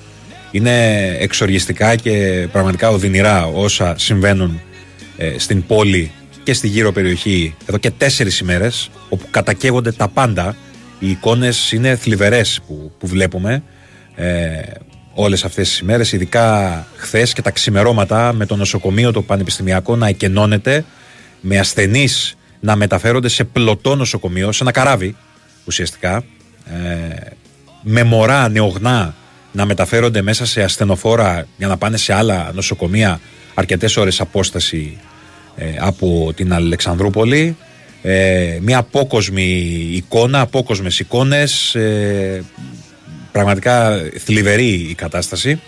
[0.51, 4.61] Είναι εξοργιστικά και πραγματικά οδυνηρά όσα συμβαίνουν
[5.17, 6.13] ε, στην πόλη
[6.43, 10.57] και στη γύρω περιοχή εδώ και τέσσερις ημέρες όπου κατακαίγονται τα πάντα.
[10.99, 13.63] Οι εικόνες είναι θλιβερές που, που βλέπουμε
[14.15, 14.61] ε,
[15.15, 20.09] όλες αυτές τις ημέρες, ειδικά χθες και τα ξημερώματα με το νοσοκομείο το πανεπιστημιακό να
[20.09, 20.85] εκενώνεται
[21.41, 25.17] με ασθενείς να μεταφέρονται σε πλωτό νοσοκομείο, σε ένα καράβι
[25.65, 26.25] ουσιαστικά.
[26.65, 27.37] Ε,
[27.83, 29.15] με μωρά νεογνά
[29.53, 33.21] να μεταφέρονται μέσα σε ασθενοφόρα για να πάνε σε άλλα νοσοκομεία
[33.55, 34.99] αρκετές ώρες απόσταση
[35.57, 37.57] ε, από την Αλεξανδρούπολη.
[38.03, 39.43] Ε, μια απόκοσμη
[39.93, 42.45] εικόνα, απόκοσμες εικόνες, ε,
[43.33, 45.61] πραγματικά θλιβερή η κατάσταση.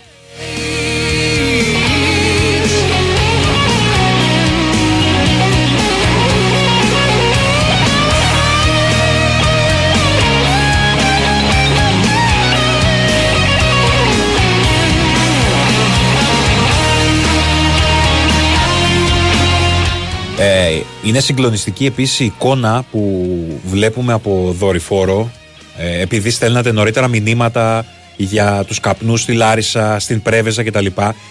[21.03, 23.27] Είναι συγκλονιστική επίσης η εικόνα που
[23.65, 25.31] βλέπουμε από δορυφόρο
[25.77, 27.85] ε, επειδή στέλνατε νωρίτερα μηνύματα
[28.17, 30.85] για τους καπνούς στη Λάρισα, στην Πρέβεζα κτλ.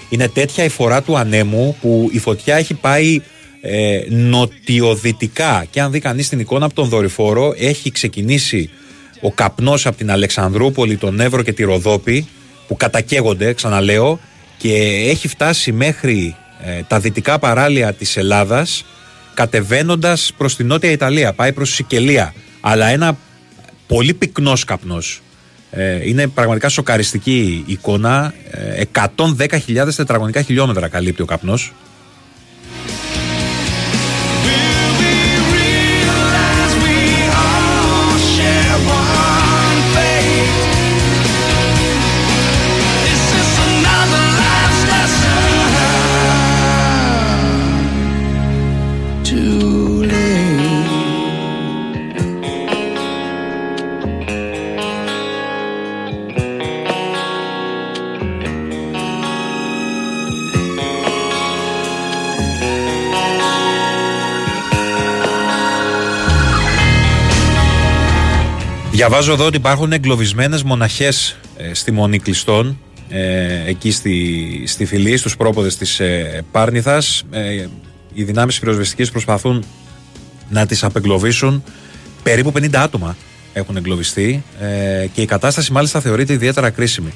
[0.09, 3.21] Είναι τέτοια η φορά του ανέμου που η φωτιά έχει πάει
[3.61, 8.71] ε, νοτιοδυτικά και αν δει κανείς την εικόνα από τον δορυφόρο έχει ξεκινήσει
[9.21, 12.27] ο καπνός από την Αλεξανδρούπολη, τον Εύρο και τη Ροδόπη
[12.67, 14.19] που κατακαίγονται, ξαναλέω
[14.57, 14.75] και
[15.09, 18.85] έχει φτάσει μέχρι ε, τα δυτικά παράλια της Ελλάδας
[19.41, 21.33] κατεβαίνοντας προς την Νότια Ιταλία.
[21.33, 22.35] Πάει προς Σικελία.
[22.61, 23.17] Αλλά ένα
[23.87, 25.23] πολύ πυκνός καπνός.
[25.71, 28.35] Ε, είναι πραγματικά σοκαριστική εικόνα.
[29.17, 31.73] 110.000 ε, τετραγωνικά χιλιόμετρα καλύπτει ο καπνός
[69.01, 72.79] Διαβάζω εδώ ότι υπάρχουν εγκλωβισμένες μοναχές ε, στη Μονή Κλειστών,
[73.09, 77.23] ε, εκεί στη, στη φυλή, στους πρόποδες της ε, Πάρνηθας.
[77.31, 77.67] Ε,
[78.13, 79.65] οι δυνάμεις πυροσβεστικής προσπαθούν
[80.49, 81.63] να τις απεγκλωβίσουν.
[82.23, 83.17] Περίπου 50 άτομα
[83.53, 87.13] έχουν εγκλωβιστεί ε, και η κατάσταση μάλιστα θεωρείται ιδιαίτερα κρίσιμη.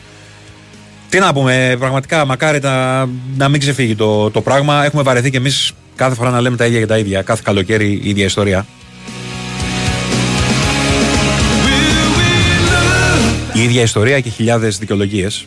[1.09, 3.05] Τι να πούμε, πραγματικά μακάρι να,
[3.37, 4.85] να μην ξεφύγει το, το πράγμα.
[4.85, 7.22] Έχουμε βαρεθεί κι εμείς κάθε φορά να λέμε τα ίδια και τα ίδια.
[7.22, 8.66] Κάθε καλοκαίρι η ίδια ιστορία.
[13.55, 15.47] Η ίδια ιστορία και χιλιάδες δικαιολογίες.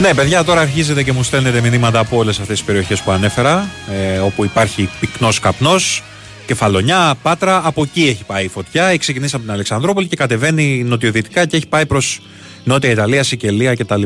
[0.00, 3.68] Ναι, παιδιά, τώρα αρχίζετε και μου στέλνετε μηνύματα από όλες αυτές τις περιοχές που ανέφερα,
[4.14, 6.02] ε, όπου υπάρχει πυκνός καπνός,
[6.46, 7.60] κεφαλονιά, πάτρα.
[7.64, 8.86] Από εκεί έχει πάει η φωτιά.
[8.86, 12.20] Έχει ξεκινήσει από την Αλεξανδρόπολη και κατεβαίνει νοτιοδυτικά και έχει πάει προς
[12.64, 14.02] Νότια Ιταλία, Σικελία κτλ.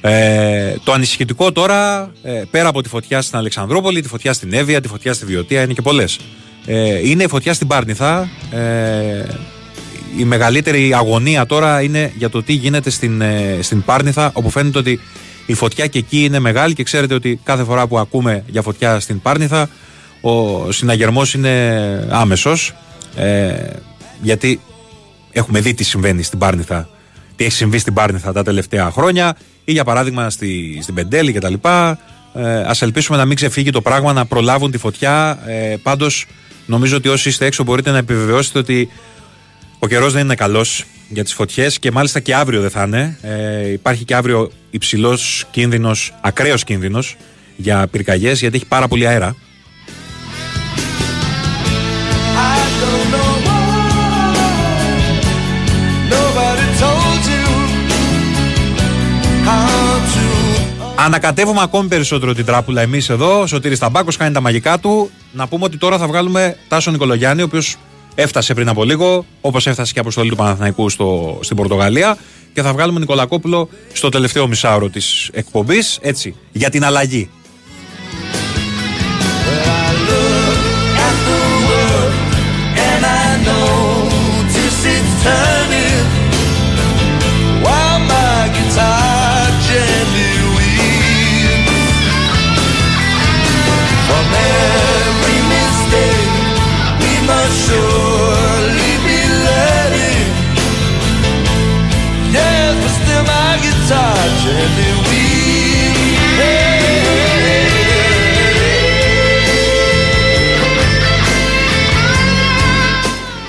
[0.00, 4.80] Ε, το ανησυχητικό τώρα, ε, πέρα από τη φωτιά στην Αλεξανδρόπολη, τη φωτιά στην Εύβοια,
[4.80, 6.18] τη φωτιά στη Βιωτία, είναι και πολλές.
[6.66, 8.28] Ε, είναι η φωτιά στην Πάρνηθα.
[8.50, 9.24] Ε,
[10.18, 14.78] η μεγαλύτερη αγωνία τώρα είναι για το τι γίνεται στην, ε, στην Πάρνηθα, όπου φαίνεται
[14.78, 15.00] ότι
[15.46, 19.00] η φωτιά και εκεί είναι μεγάλη και ξέρετε ότι κάθε φορά που ακούμε για φωτιά
[19.00, 19.68] στην Πάρνηθα,
[20.20, 22.74] ο συναγερμός είναι άμεσος,
[23.16, 23.54] ε,
[24.22, 24.60] γιατί
[25.32, 26.88] έχουμε δει τι συμβαίνει στην Πάρνηθα,
[27.36, 31.54] τι έχει συμβεί στην Πάρνηθα τα τελευταία χρόνια, ή για παράδειγμα στη, στην Πεντέλη κτλ.
[32.34, 35.38] Ε, ας ελπίσουμε να μην ξεφύγει το πράγμα, να προλάβουν τη φωτιά.
[35.46, 36.26] Ε, πάντως
[36.66, 38.88] νομίζω ότι όσοι είστε έξω μπορείτε να επιβεβαιώσετε ότι
[39.84, 43.18] ο καιρός δεν είναι καλός για τις φωτιές και μάλιστα και αύριο δεν θα είναι.
[43.22, 47.16] Ε, υπάρχει και αύριο υψηλός κίνδυνος, ακραίος κίνδυνος
[47.56, 49.36] για πυρκαγιές γιατί έχει πάρα πολύ αέρα.
[60.96, 63.40] Ανακατεύουμε ακόμη περισσότερο την τράπουλα εμείς εδώ.
[63.40, 65.10] Ο Σωτήρης Ταμπάκος κάνει τα μαγικά του.
[65.32, 67.76] Να πούμε ότι τώρα θα βγάλουμε Τάσο Νικολογιάννη, ο οποίος
[68.14, 72.18] Έφτασε πριν από λίγο, όπω έφτασε και η αποστολή του Παναθηναϊκού στο, στην Πορτογαλία.
[72.52, 75.02] Και θα βγάλουμε Νικολακόπουλο στο τελευταίο μισάωρο τη
[75.32, 75.78] εκπομπή.
[76.00, 77.30] Έτσι, για την αλλαγή.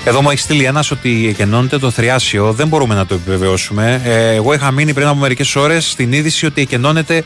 [0.08, 2.52] Εδώ μου έχεις στείλει ένα ότι εκενώνεται το θριάσιο.
[2.52, 4.00] Δεν μπορούμε να το επιβεβαιώσουμε.
[4.04, 7.24] Ε, εγώ είχα μείνει πριν από μερικές ώρες στην είδηση ότι εκενώνεται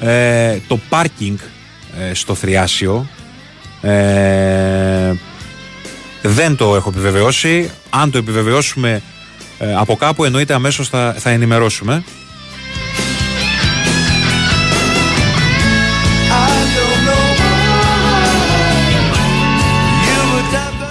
[0.00, 1.38] ε, το πάρκινγκ
[2.00, 3.06] ε, στο θριάσιο.
[6.22, 7.70] δεν το έχω επιβεβαιώσει.
[7.90, 9.02] Αν το επιβεβαιώσουμε
[9.76, 12.04] από κάπου, εννοείται αμέσως θα, θα ενημερώσουμε.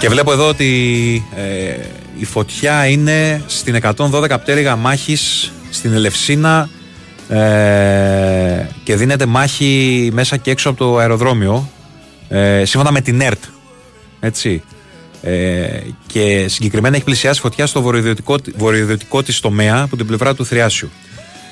[0.04, 1.74] Και βλέπω εδώ ότι ε,
[2.18, 6.68] η φωτιά είναι στην 112 πτέρυγα μάχης στην Ελευσίνα
[7.28, 11.70] ε, και δίνεται μάχη μέσα και έξω από το αεροδρόμιο
[12.28, 13.44] ε, σύμφωνα με την ΕΡΤ.
[14.20, 14.62] Έτσι.
[15.22, 20.46] Ε, και συγκεκριμένα έχει πλησιάσει φωτιά στο βορειοδυτικό, βορειοδυτικό της τομέα από την πλευρά του
[20.46, 20.90] Θριάσιου.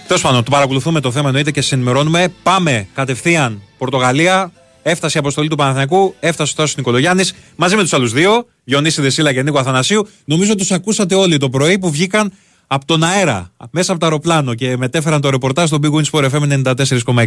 [0.06, 2.28] Τέλος πάντων, το παρακολουθούμε το θέμα εννοείται και σα ενημερώνουμε.
[2.42, 4.52] Πάμε κατευθείαν Πορτογαλία.
[4.82, 9.02] Έφτασε η αποστολή του Παναθηναϊκού, έφτασε ο Τάσο Νικολογιάννης μαζί με τους άλλους δύο, Γιονίση
[9.02, 10.08] Δεσίλα και Νίκο Αθανασίου.
[10.24, 12.32] Νομίζω τους ακούσατε όλοι το πρωί που βγήκαν
[12.66, 16.30] από τον αέρα, μέσα από το αεροπλάνο και μετέφεραν το ρεπορτάζ στο Big Wins Sport
[16.30, 17.24] FM 94,6.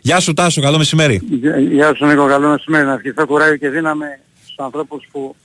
[0.00, 1.20] Γεια σου Τάσο, καλό μεσημέρι.
[1.70, 2.84] Γεια σου Νίκο, καλό μεσημέρι.
[2.86, 4.06] Να ευχηθώ κουράγιο και δύναμη
[4.42, 5.36] στους ανθρώπους που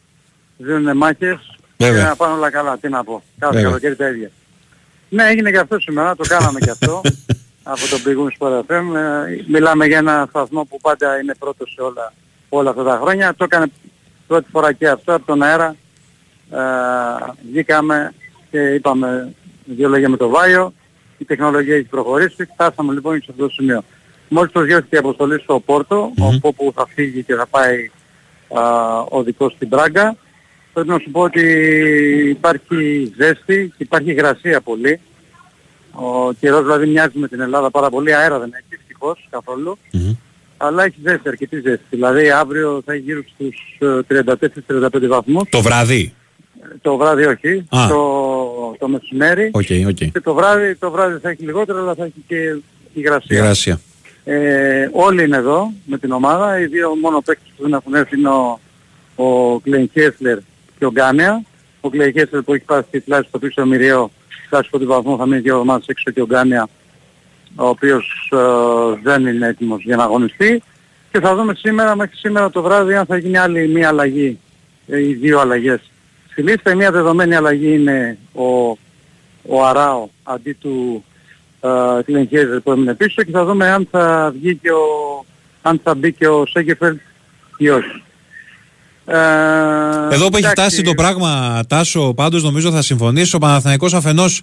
[0.57, 1.37] δίνουν μάχες
[1.77, 2.01] Βέβαια.
[2.01, 2.77] και να πάνε όλα καλά.
[2.77, 3.23] Τι να πω.
[3.39, 4.31] Κάθε καλοκαίρι τα ίδια.
[5.09, 7.01] Ναι, έγινε και αυτό σήμερα, το κάναμε και αυτό.
[7.63, 8.95] από τον Big Sport FM.
[8.95, 12.13] Ε, μιλάμε για ένα σταθμό που πάντα είναι πρώτος σε όλα,
[12.49, 13.33] όλα αυτά τα χρόνια.
[13.37, 13.65] Το έκανε
[14.27, 15.75] πρώτη φορά και αυτό από τον αέρα
[16.51, 16.59] ε,
[17.51, 18.13] βγήκαμε
[18.51, 19.33] και είπαμε
[19.65, 20.73] δύο λόγια με το Βάιο,
[21.17, 23.83] η τεχνολογία έχει προχωρήσει, φτάσαμε λοιπόν σε αυτό το σημείο.
[24.29, 26.39] Μόλις προσγειώθηκε η αποστολή στο Πόρτο, mm-hmm.
[26.41, 27.91] όπου θα φύγει και θα πάει
[28.53, 30.15] α, ο δικός στην Πράγκα,
[30.73, 31.43] πρέπει να σου πω ότι
[32.29, 34.99] υπάρχει ζέστη και υπάρχει υγρασία πολύ.
[35.93, 39.77] Ο καιρός δηλαδή μοιάζει με την Ελλάδα πάρα πολύ, αέρα δεν έχει ευτυχώς καθόλου.
[39.93, 40.17] Mm-hmm.
[40.57, 41.85] Αλλά έχει ζέστη, αρκετή ζέστη.
[41.89, 45.49] Δηλαδή αύριο θα έχει γύρω στους 34-35 ε, βαθμούς.
[45.49, 46.13] Το βράδυ;
[46.81, 49.51] Το βράδυ όχι, το, το μεσημέρι.
[49.53, 50.11] Okay, okay.
[50.11, 52.55] Και το βράδυ, το βράδυ θα έχει λιγότερο, αλλά θα έχει και
[52.93, 53.37] υγρασία.
[53.37, 53.79] υγρασία.
[54.23, 56.59] Ε, όλοι είναι εδώ με την ομάδα.
[56.59, 58.59] Οι δύο μόνο παίκτες που δεν έχουν έρθει είναι ο,
[59.15, 60.37] ο Κλέιν Χέσλερ
[60.79, 61.43] και ο Γκάνεα.
[61.81, 64.11] Ο Κλέιν Χέσλερ που έχει πάρει στη πλάση στο πίσω μοιραίο,
[64.53, 66.69] φτάσει από την βαθμό θα μείνει δύο εβδομάδες έξω και ο Γκάνεα
[67.55, 68.37] ο οποίος ε,
[69.03, 70.63] δεν είναι έτοιμος για να αγωνιστεί.
[71.11, 74.39] Και θα δούμε σήμερα, μέχρι σήμερα το βράδυ, αν θα γίνει άλλη μία αλλαγή,
[74.87, 75.91] ε, οι δύο αλλαγές
[76.31, 78.69] Στη λίστα η μία δεδομένη αλλαγή είναι ο,
[79.47, 81.03] ο Αράο αντί του
[81.61, 81.99] uh,
[82.63, 85.25] που έμεινε πίσω και θα δούμε αν θα βγει και ο,
[85.61, 86.97] αν θα μπει και ο Σέγκεφελ
[87.57, 88.03] ή όχι.
[89.05, 89.17] Ε,
[90.11, 93.37] Εδώ που έχει φτάσει το πράγμα, Τάσο, πάντως νομίζω θα συμφωνήσω.
[93.37, 94.41] Ο Παναθηναϊκός αφενός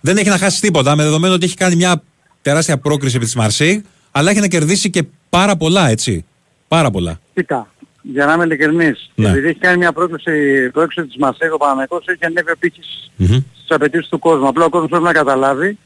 [0.00, 2.02] δεν έχει να χάσει τίποτα, με δεδομένο ότι έχει κάνει μια
[2.42, 6.24] τεράστια πρόκριση επί της Μαρσή, αλλά έχει να κερδίσει και πάρα πολλά, έτσι.
[6.68, 7.20] Πάρα πολλά.
[7.34, 7.68] Φυσικά
[8.12, 9.28] για να είμαι ειλικρινής, ναι.
[9.28, 13.44] επειδή έχει κάνει μια πρόκληση, πρόκληση της Μασέγο ο Παναμαϊκός, έχει ανέβει ο πύχης mm-hmm.
[13.56, 14.48] στις απαιτήσεις του κόσμου.
[14.48, 15.78] Απλά ο κόσμος πρέπει να καταλάβει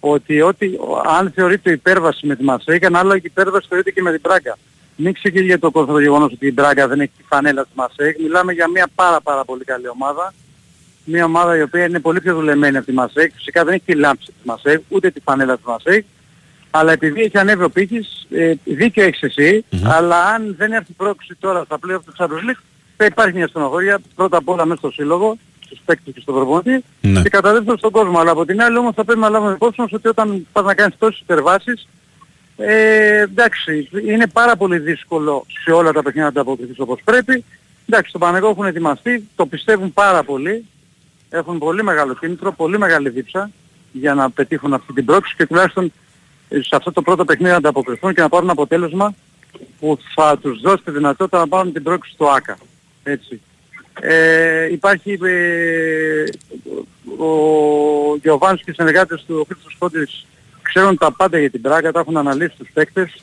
[0.00, 0.78] ότι, ότι
[1.18, 4.58] αν θεωρείται υπέρβαση με τη Μασέγο, ανάλογα και υπέρβαση θεωρείται και με την Πράγκα.
[4.96, 8.14] Μην ξεκινήσει το κόσμο το γεγονός ότι η Μπράγκα δεν έχει τη φανέλα της Μασέγ.
[8.22, 10.34] Μιλάμε για μια πάρα πάρα πολύ καλή ομάδα.
[11.04, 13.30] Μια ομάδα η οποία είναι πολύ πιο δουλεμένη από τη Μασέγ.
[13.34, 16.04] Φυσικά δεν έχει τη λάμψη της Μασέγ, ούτε τη φανέλα της Μασέγ
[16.76, 19.78] αλλά επειδή έχει ανέβει ο πύχης, ε, δίκιο έχεις εσύ, mm-hmm.
[19.84, 22.62] αλλά αν δεν έρθει πρόκληση τώρα στα πλοία του Champions League,
[22.96, 26.84] θα υπάρχει μια στενοχωρία πρώτα απ' όλα μέσα στο σύλλογο, στους παίκτες και στον προπονητή
[27.02, 27.20] mm-hmm.
[27.22, 28.18] και κατά δεύτερον στον κόσμο.
[28.18, 30.74] Αλλά από την άλλη όμως θα πρέπει να λάβουμε υπόψη μας ότι όταν πας να
[30.74, 31.88] κάνεις τόσες υπερβάσεις,
[32.56, 37.44] ε, εντάξει, είναι πάρα πολύ δύσκολο σε όλα τα παιχνίδια να τα αποκριθείς όπως πρέπει.
[37.88, 40.64] Εντάξει, το Πανεγό έχουν ετοιμαστεί, το πιστεύουν πάρα πολύ,
[41.30, 43.50] έχουν πολύ μεγάλο κίνητρο, πολύ μεγάλη δίψα
[43.92, 45.92] για να πετύχουν αυτή την πρόκληση και τουλάχιστον
[46.48, 49.14] σε αυτό το πρώτο παιχνίδι να ανταποκριθούν και να πάρουν αποτέλεσμα
[49.80, 52.58] που θα τους δώσει τη δυνατότητα να πάρουν την πρόκληση στο ΆΚΑ.
[53.02, 53.40] Έτσι.
[54.00, 56.24] Ε, υπάρχει ε,
[57.18, 60.26] ο Γιωβάνης και οι συνεργάτες του Χρήστος Κόντης
[60.64, 63.14] ξέρουν τα πάντα για την Πράγκα, τα έχουν αναλύσει τους παίκτες,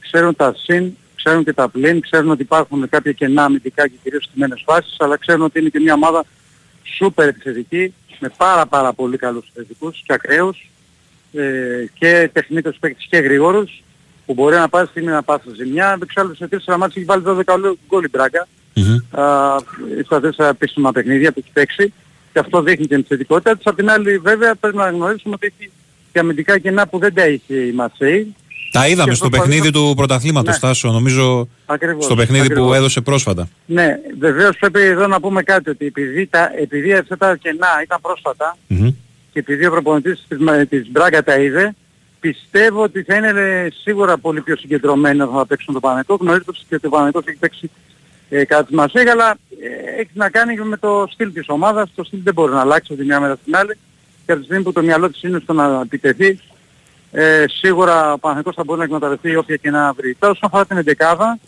[0.00, 4.24] ξέρουν τα συν, ξέρουν και τα πλήν, ξέρουν ότι υπάρχουν κάποια κενά αμυντικά και κυρίως
[4.24, 6.24] στιμένες φάσεις, αλλά ξέρουν ότι είναι και μια ομάδα
[6.82, 10.70] σούπερ επιθετική, με πάρα πάρα πολύ καλούς επιθετικούς και ακραίους,
[11.32, 13.82] ε, και τεχνίτες παίκτες και γρήγορους
[14.26, 15.98] που μπορεί να πάρει στιγμή να πάσει ζημιά.
[16.02, 19.58] Εξάλλου σε τέσσερα μάτια έχει βάλει 12 γκολ η Μπράγκα mm-hmm.
[20.04, 21.92] στα τέσσερα επίσημα παιχνίδια που έχει παίξει
[22.32, 23.66] και αυτό δείχνει την θετικότητα της.
[23.66, 25.70] Απ' την άλλη βέβαια πρέπει να γνωρίσουμε ότι έχει
[26.16, 28.34] και αμυντικά κενά που δεν τα είχε η Μαρσέη.
[28.72, 30.60] Τα είδαμε στο παιχνίδι του πρωταθλήματος, ναι.
[30.60, 32.66] Τάσο, νομίζω ακριβώς, στο παιχνίδι ακριβώς.
[32.66, 33.48] που έδωσε πρόσφατα.
[33.66, 37.98] Ναι, βεβαίως πρέπει εδώ να πούμε κάτι, ότι επειδή, τα, επειδή αυτά τα κενά ήταν
[38.00, 38.94] πρόσφατα, mm-hmm
[39.36, 40.38] και επειδή ο προπονητής της,
[40.68, 41.74] της Μπράγκα τα είδε,
[42.20, 46.14] πιστεύω ότι θα είναι σίγουρα πολύ πιο συγκεντρωμένοι όταν θα παίξουν το Παναγικό.
[46.14, 47.70] Γνωρίζετε ότι το Παναγικό έχει παίξει
[48.28, 51.90] ε, κατά τη Μασέγα, αλλά ε, έχει να κάνει με το στυλ της ομάδας.
[51.94, 53.76] Το στυλ δεν μπορεί να αλλάξει από τη μια μέρα στην άλλη.
[54.26, 56.40] Και από τη στιγμή που το μυαλό της είναι στο να επιτεθεί,
[57.12, 60.16] ε, σίγουρα ο Παναγικός θα μπορεί να εκμεταλλευτεί όποια και να βρει.
[60.18, 61.38] Τώρα όσον αφορά την εντεκάδα,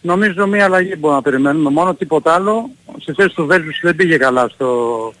[0.00, 1.70] νομίζω μία αλλαγή μπορούμε να περιμένουμε.
[1.70, 2.70] Μόνο τίποτα άλλο.
[3.02, 5.12] Σε θέση του Βέλγιους δεν πήγε καλά στο,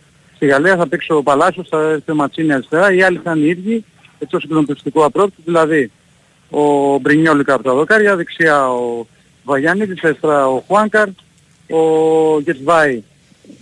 [0.42, 3.44] Στη Γαλλία θα παίξει ο Παλάσιος, θα έρθει ο Ματσίνη αριστερά, οι άλλοι θα είναι
[3.44, 3.84] οι ίδιοι,
[4.18, 5.90] έτσι ως συγκλονιστικό απρόπτου, δηλαδή
[6.50, 9.06] ο Μπρινιόλικα από τα δοκάρια, δεξιά ο
[9.44, 11.08] Βαγιάννης, αριστερά ο Χουάνκαρ,
[11.70, 13.02] ο Γετβάη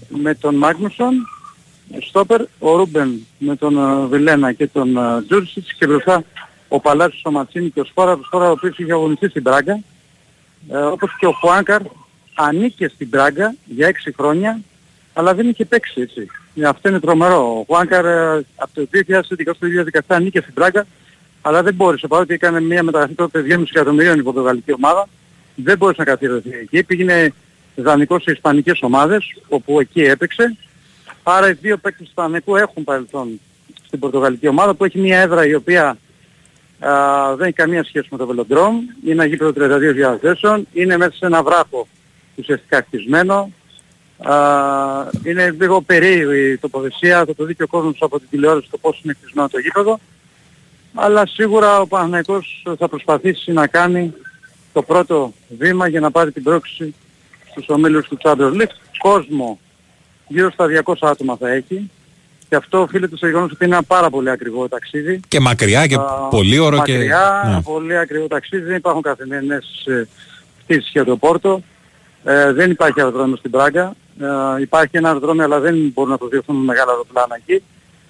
[0.08, 1.14] με τον Μάγνουσον,
[2.00, 6.24] Στόπερ, ο Ρούμπεν με τον ε, Βιλένα και τον ε, Τζούρσιτς και μπροστά
[6.68, 9.80] ο Παλάσιος, ο Ματσίνη και ο Σπάρα, ο Σπάρα ο οποίος είχε αγωνιστεί στην Πράγκα,
[10.68, 11.80] ε, όπως και ο Χουάνκαρ
[12.34, 14.60] ανήκε στην Πράγκα για 6 χρόνια,
[15.12, 16.26] αλλά δεν είχε παίξει έτσι.
[16.54, 17.58] Ε, αυτό είναι τρομερό.
[17.58, 20.86] Ο Χουάνκαρ ε, από το 2012-2017 ανήκε στην Πράγκα,
[21.42, 25.08] αλλά δεν μπόρεσε, παρότι έκανε μια μεταγραφή τότε 2,5 εκατομμυρίων η Πορτογαλική ομάδα,
[25.54, 26.82] δεν μπόρεσε να καθιερωθεί εκεί.
[26.82, 27.32] Πήγαινε
[27.76, 30.56] δανεικό σε ισπανικές ομάδες, όπου εκεί έπαιξε.
[31.30, 33.40] Άρα οι δύο παίκτες του Ισπανικού έχουν παρελθόν
[33.86, 35.98] στην Πορτογαλική ομάδα, που έχει μια έδρα η οποία
[36.78, 39.52] α, δεν έχει καμία σχέση με το Βελοντρόμ, είναι ένα γήπεδο
[40.14, 41.88] 32.000 θέσεων, είναι μέσα σε ένα βράχο
[42.34, 43.50] ουσιαστικά χτισμένο,
[45.24, 48.78] είναι λίγο περίεργη η τοποθεσία, θα το δει και ο κόσμος από την τηλεόραση το
[48.78, 49.98] πώς είναι χτισμένο το γήπεδο.
[50.94, 54.14] Αλλά σίγουρα ο Παναθηναϊκός θα προσπαθήσει να κάνει
[54.72, 56.94] το πρώτο βήμα για να πάρει την πρόκληση
[57.50, 58.74] στους ομίλους του Champions League.
[58.98, 59.58] Κόσμο
[60.28, 61.90] γύρω στα 200 άτομα θα έχει.
[62.48, 65.20] Και αυτό οφείλεται στο γεγονός ότι είναι ένα πάρα πολύ ακριβό ταξίδι.
[65.28, 65.96] Και μακριά και
[66.30, 66.92] πολύ ωραίο και...
[66.92, 67.62] Μακριά, ναι.
[67.62, 68.64] πολύ ακριβό ταξίδι.
[68.64, 70.08] Δεν υπάρχουν καθημερινές ε,
[70.64, 71.62] πτήσεις για το Πόρτο.
[72.24, 73.94] Ε, δεν υπάρχει αεροδρόμιο στην Πράγκα.
[74.20, 77.62] Ε, υπάρχει ένα αεροδρόμιο αλλά δεν μπορούν να προδιωθούν μεγάλα αεροπλάνα εκεί.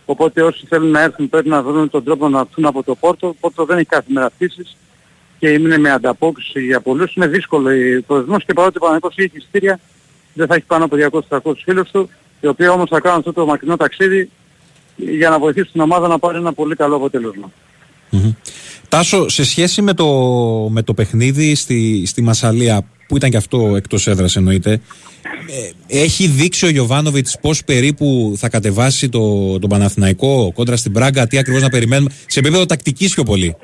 [0.04, 3.26] Οπότε όσοι θέλουν να έρθουν πρέπει να βρουν τον τρόπο να έρθουν από το Πόρτο.
[3.26, 4.76] Το Πόρτο δεν έχει κάθε πτήσεις
[5.38, 7.14] και είναι με ανταπόκριση για πολλούς.
[7.14, 9.80] Είναι δύσκολο ο προορισμός και παρότι ο Παναγικός έχει εισιτήρια
[10.38, 10.96] δεν θα έχει πάνω από
[11.28, 12.08] 200-300 φίλους του
[12.40, 14.30] οι οποίοι όμως θα κάνουν αυτό το μακρινό ταξίδι
[14.96, 17.50] για να βοηθήσουν την ομάδα να πάρει ένα πολύ καλό αποτέλεσμα.
[18.12, 18.34] Mm-hmm.
[18.88, 20.06] Τάσο, σε σχέση με το,
[20.70, 24.80] με το παιχνίδι στη, στη Μασαλία, που ήταν και αυτό εκτός έδρας εννοείται,
[25.88, 31.26] ε, έχει δείξει ο Γιωβάνοβιτς πώς περίπου θα κατεβάσει το, τον Παναθηναϊκό κόντρα στην Πράγκα,
[31.26, 33.56] τι ακριβώς να περιμένουμε, σε επίπεδο τακτικής πιο πολύ.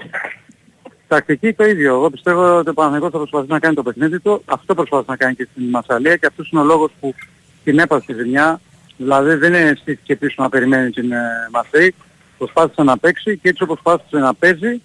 [1.09, 1.95] Τακτική το ίδιο.
[1.95, 4.43] Εγώ πιστεύω ότι ο Παναθηναϊκός θα προσπαθήσει να κάνει το παιχνίδι του.
[4.45, 7.15] Αυτό προσπάθησε να κάνει και στην Μασαλία και αυτός είναι ο λόγος που
[7.65, 8.61] την έπασε τη ζημιά.
[8.97, 11.95] Δηλαδή δεν είναι στήθηκε πίσω να περιμένει την ε, Μασέη.
[12.39, 14.81] Προσπάθησε να παίξει και έτσι όπως προσπάθησε να παίζει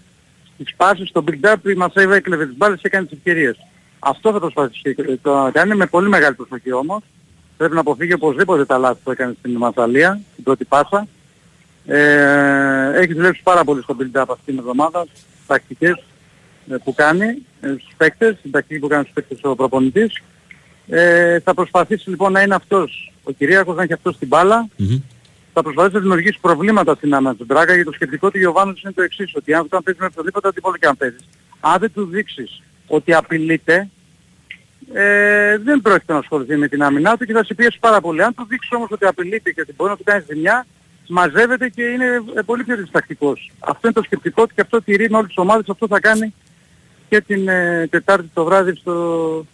[0.54, 3.58] στις πάσεις στο build-up η Μασέη έκλεβε τις μπάλες και έκανε τις ευκαιρίες.
[4.00, 7.02] Αυτό θα προσπαθήσει να κάνει με πολύ μεγάλη προσοχή όμως.
[7.58, 11.08] Πρέπει να αποφύγει οπωσδήποτε τα λάθη που έκανε στην Μασαλία, την πρώτη πάσα.
[11.86, 15.06] Ε, έχεις δουλέψει πάρα πολύ στο build-up αυτήν την εβδομάδα,
[15.50, 16.04] τακτικές
[16.70, 17.28] ε, που κάνει
[17.62, 20.22] ε, στους παίκτες, την τακτική που κάνει στους παίκτες ο προπονητής.
[20.88, 24.68] Ε, θα προσπαθήσει λοιπόν να είναι αυτός, ο Κυρίακος να έχει αυτός την μπάλα.
[24.80, 25.02] Mm-hmm.
[25.54, 28.94] Θα προσπαθήσει να δημιουργήσει προβλήματα στην άμυνα του Μπράγκα γιατί το σκεπτικό του Γιωβάνου είναι
[28.94, 31.28] το εξής, ότι αν όταν παίζεις με οποιοδήποτε αντιπόλο και αν παίζεις,
[31.60, 33.90] αν δεν του δείξεις ότι απειλείται,
[34.94, 38.24] ε, δεν πρόκειται να ασχοληθεί με την άμυνά του και θα σε πιέσει πάρα πολύ.
[38.24, 40.66] Αν του δείξεις όμως ότι απειλείται και ότι μπορεί να του κάνεις ζημιά,
[41.10, 42.06] μαζεύεται και είναι
[42.36, 43.52] ε, πολύ πιο διστακτικός.
[43.60, 46.34] Αυτό είναι το σκεπτικό του και αυτό τηρεί με όλες τις ομάδες, αυτό θα κάνει
[47.10, 49.46] και την ε, Τετάρτη το βράδυ στο,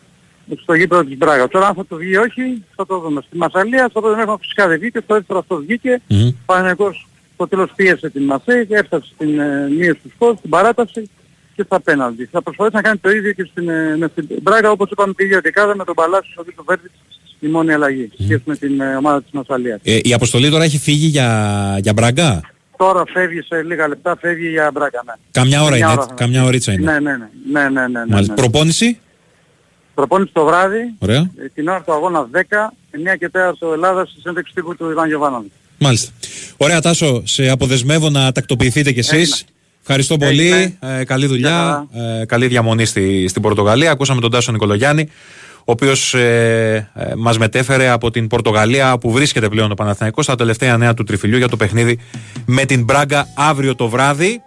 [0.62, 1.50] στο γήπεδο της Μπράγας.
[1.50, 3.22] Τώρα αν θα το βγει όχι, θα το δούμε.
[3.22, 6.02] Στη Μασαλία, στο πρώτο μέχρι φυσικά δεν βγήκε, στο δεύτερο αυτό βγήκε.
[6.10, 6.34] Mm-hmm.
[6.46, 11.10] Παναγικός στο τέλος πίεσε την Μασέη, έφτασε στην ε, μείωση του σκορ, στην παράταση
[11.56, 12.26] και στα πέναλτι.
[12.26, 15.24] Θα προσπαθήσει να κάνει το ίδιο και στην, ε, με στην Μπράγα όπως είπαμε τη
[15.24, 17.00] ίδια δεκάδα με τον Παλάσιος στο Βίτο Βέρβιτς
[17.40, 18.24] η μόνη αλλαγή mm.
[18.24, 19.80] σχέση με την ε, ομάδα της Μασαλίας.
[19.84, 22.42] Ε, η αποστολή τώρα έχει φύγει για, για Μπράγκα;
[22.78, 25.14] Τώρα φεύγει σε λίγα λεπτά, φεύγει για Μπράγκα, ναι.
[25.32, 26.92] Καμιά ώρα είναι, ώρα, καμιά ωρίτσα είναι.
[26.92, 27.28] Ναι, ναι, ναι.
[27.52, 28.34] ναι, ναι, ναι, ναι, ναι.
[28.34, 29.00] Προπόνηση;
[29.94, 31.32] Προπόνηση το βράδυ, Ωραία.
[31.38, 32.42] Ε, την ώρα του αγώνα 10, 9
[33.20, 35.54] και 4 το Ελλάδα στη συνέντευξη τύπου του Ιβάν Γιωβάνοβιτς.
[35.78, 36.12] Μάλιστα.
[36.58, 39.46] Ωραία Τάσο, σε αποδεσμεύω να τακτοποιηθείτε κι εσείς.
[39.82, 40.78] Ευχαριστώ πολύ.
[40.80, 41.88] Ε, καλή δουλειά.
[42.22, 43.92] Ε, καλή διαμονή στη, στην Πορτογαλία.
[43.92, 45.10] Ακούσαμε τον Τάσο Νικολογιάννη,
[45.68, 50.36] ο οποίος ε, ε, μας μετέφερε από την Πορτογαλία που βρίσκεται πλέον ο Παναθηναϊκός στα
[50.36, 52.00] τελευταία νέα του τριφυλιού για το παιχνίδι
[52.46, 54.42] με την Μπράγκα αύριο το βράδυ.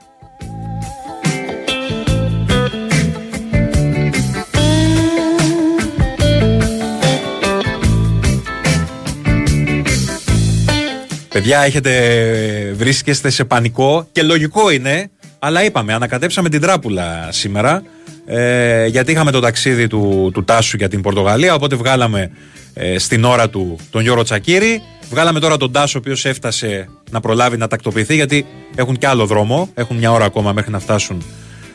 [11.28, 17.82] Παιδιά, έχετε, βρίσκεστε σε πανικό και λογικό είναι, αλλά είπαμε, ανακατέψαμε την τράπουλα σήμερα.
[18.26, 21.54] Ε, γιατί είχαμε το ταξίδι του, του Τάσου για την Πορτογαλία.
[21.54, 22.30] Οπότε βγάλαμε
[22.74, 24.82] ε, στην ώρα του τον Γιώργο Τσακύρη.
[25.10, 29.26] Βγάλαμε τώρα τον Τάσο, ο οποίος έφτασε να προλάβει να τακτοποιηθεί, γιατί έχουν και άλλο
[29.26, 29.70] δρόμο.
[29.74, 31.22] Έχουν μια ώρα ακόμα μέχρι να φτάσουν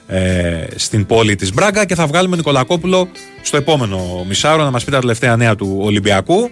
[0.07, 3.07] ε, στην πόλη της Μπράγκα και θα βγάλουμε Νικολακόπουλο
[3.41, 6.51] στο επόμενο μισάωρο να μας πει τα τελευταία νέα του Ολυμπιακού.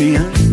[0.00, 0.49] Yeah.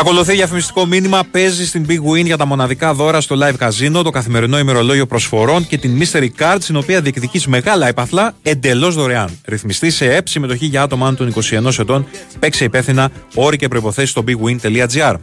[0.00, 1.22] Ακολουθεί διαφημιστικό μήνυμα.
[1.30, 5.66] Παίζει στην Big Win για τα μοναδικά δώρα στο live casino, το καθημερινό ημερολόγιο προσφορών
[5.66, 9.38] και την Mystery Card, στην οποία διεκδικείς μεγάλα έπαθλα εντελώς δωρεάν.
[9.44, 12.06] Ρυθμιστή σε ΕΠ, συμμετοχή για άτομα άνω των 21 ετών.
[12.38, 15.14] Παίξε υπεύθυνα όροι και προποθέσει στο bigwin.gr.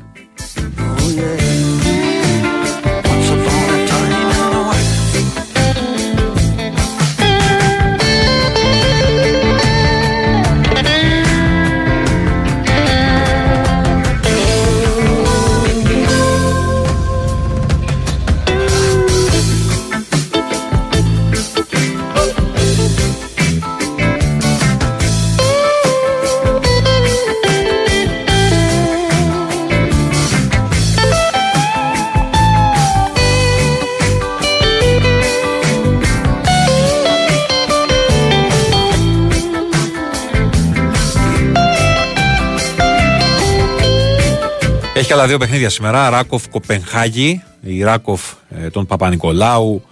[45.07, 46.09] Έχει άλλα δύο παιχνίδια σήμερα.
[46.09, 49.83] Ράκοφ Κοπενχάγη, η Ράκοφ ε, τον Παπα-Νικολάου,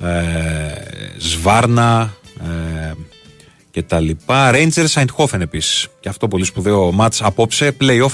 [0.00, 0.08] ε,
[1.18, 2.92] Σβάρνα ε,
[3.70, 4.50] και τα λοιπά.
[4.54, 5.88] Rangers Eindhoven επίσης.
[6.00, 7.76] Και αυτό πολύ σπουδαίο μάτς απόψε.
[7.80, 8.12] Playoff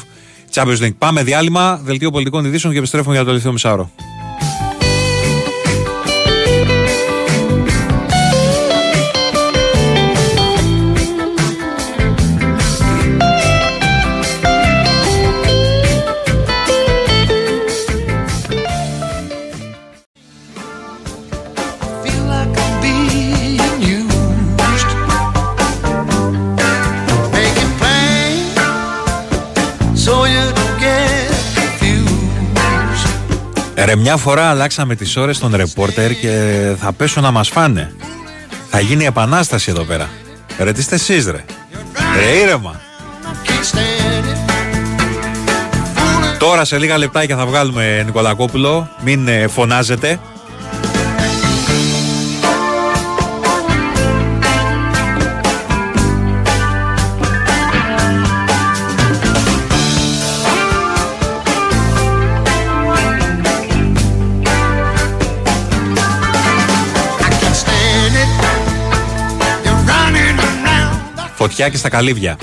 [0.55, 0.97] Champions League.
[0.99, 3.91] Πάμε διάλειμμα, δελτίο πολιτικών ειδήσεων και επιστρέφουμε για το τελευταίο μισάωρο.
[33.89, 37.93] Ρε μια φορά αλλάξαμε τις ώρες των ρεπόρτερ και θα πέσουν να μας φάνε.
[38.70, 40.09] Θα γίνει επανάσταση εδώ πέρα.
[40.59, 41.44] Ρε τι είστε εσείς ρε.
[42.16, 42.81] Ρε ήρεμα.
[46.39, 48.89] Τώρα σε λίγα λεπτάκια θα βγάλουμε Νικολακόπουλο.
[49.05, 50.20] Μην ε, φωνάζετε.
[71.39, 72.39] Φωτιά και στα καλύβια.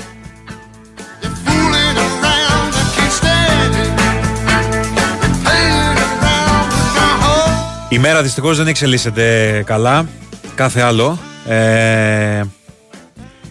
[7.88, 10.08] Η μέρα δυστυχώς δεν εξελίσσεται καλά.
[10.54, 11.18] Κάθε άλλο.
[11.46, 12.42] Ε,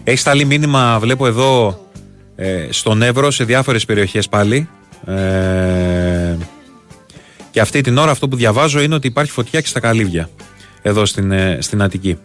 [0.04, 1.80] έχεις σταλεί μήνυμα, βλέπω εδώ,
[2.36, 4.68] ε, στον Εύρο σε διάφορες περιοχές πάλι.
[5.06, 6.36] Ε,
[7.50, 10.28] και αυτή την ώρα αυτό που διαβάζω είναι ότι υπάρχει φωτιά και στα καλύβια.
[10.82, 12.18] Εδώ στην, ε, στην Αττική.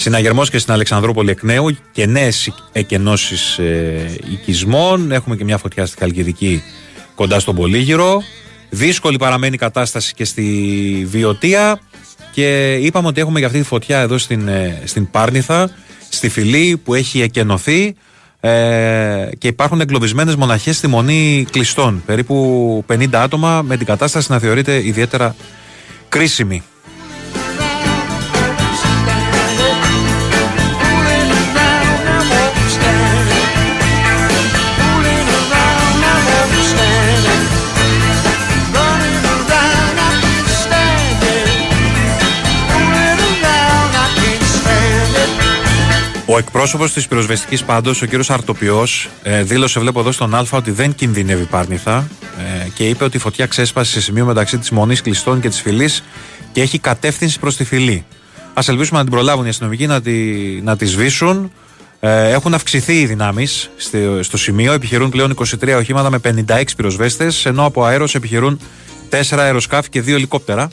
[0.00, 5.12] Συναγερμός και στην Αλεξανδρούπολη εκ νέου και νέες εκενώσεις ε, οικισμών.
[5.12, 6.62] Έχουμε και μια φωτιά στην Καλκιδική
[7.14, 8.22] κοντά στον Πολύγυρο.
[8.70, 10.42] Δύσκολη παραμένει η κατάσταση και στη
[11.10, 11.80] Βιωτία.
[12.32, 15.70] Και είπαμε ότι έχουμε για αυτή τη φωτιά εδώ στην, ε, στην Πάρνηθα,
[16.08, 17.94] στη Φιλή που έχει εκενωθεί.
[18.40, 22.02] Ε, και υπάρχουν εγκλωβισμένες μοναχές στη μονή κλειστών.
[22.06, 25.34] Περίπου 50 άτομα με την κατάσταση να θεωρείται ιδιαίτερα
[26.08, 26.62] κρίσιμη.
[46.30, 48.86] Ο εκπρόσωπος της πυροσβεστικής πάντως, ο κύριος Αρτοπιό,
[49.22, 52.08] ε, δήλωσε, βλέπω εδώ στον Α, ότι δεν κινδυνεύει Πάρνηθα
[52.64, 55.60] ε, και είπε ότι η φωτιά ξέσπασε σε σημείο μεταξύ της Μονής Κλειστών και της
[55.60, 55.90] Φυλή
[56.52, 58.04] και έχει κατεύθυνση προς τη Φυλή.
[58.54, 60.12] Α ελπίσουμε να την προλάβουν οι αστυνομικοί να τη,
[60.62, 61.52] να τη σβήσουν.
[62.00, 64.72] Ε, έχουν αυξηθεί οι δυνάμεις στο, στο σημείο.
[64.72, 68.60] Επιχειρούν πλέον 23 οχήματα με 56 πυροσβέστες, ενώ από αέρος επιχειρούν
[69.10, 70.70] 4 αεροσκάφη και 2 ελικόπτερα.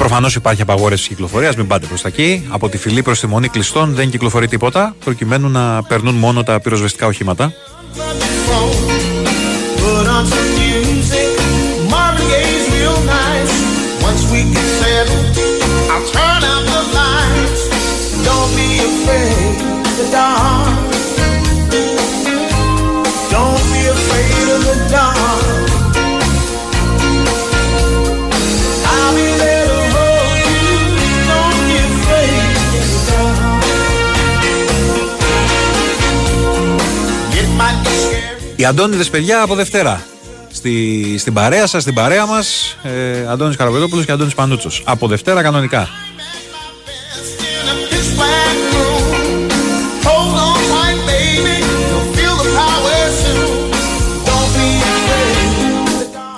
[0.00, 2.46] Προφανώς υπάρχει απαγόρευση κυκλοφορίας, μην πάτε προς τα εκεί.
[2.48, 6.60] Από τη φυλή προς τη μονή κλειστών δεν κυκλοφορεί τίποτα, προκειμένου να περνούν μόνο τα
[6.60, 7.52] πυροσβεστικά οχήματα.
[38.60, 40.06] Οι Αντώνιδε, παιδιά, από Δευτέρα.
[40.52, 44.82] Στη, στην παρέα σας, στην παρέα μας, ε, Αντώνης Καραβετόπουλος και Αντώνης Πανούτσος.
[44.86, 45.88] Από Δευτέρα κανονικά.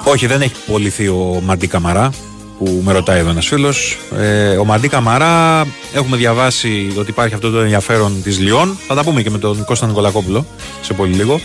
[0.04, 2.10] Όχι, δεν έχει πολιθεί ο Μαντί Καμαρά
[2.58, 3.98] που με ρωτάει εδώ ένας φίλος.
[4.18, 8.78] Ε, ο Μαντί Καμαρά, έχουμε διαβάσει ότι υπάρχει αυτό το ενδιαφέρον της Λιόν.
[8.86, 10.46] Θα τα πούμε και με τον Κώστα Νικολακόπουλο
[10.82, 11.40] σε πολύ λίγο.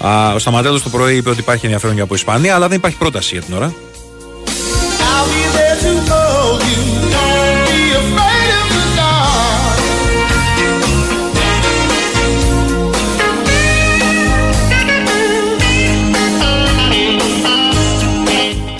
[0.00, 2.96] Α, ο Σταματέλος το πρωί είπε ότι υπάρχει ενδιαφέρον για από Ισπανία, αλλά δεν υπάρχει
[2.96, 3.74] πρόταση για την ώρα.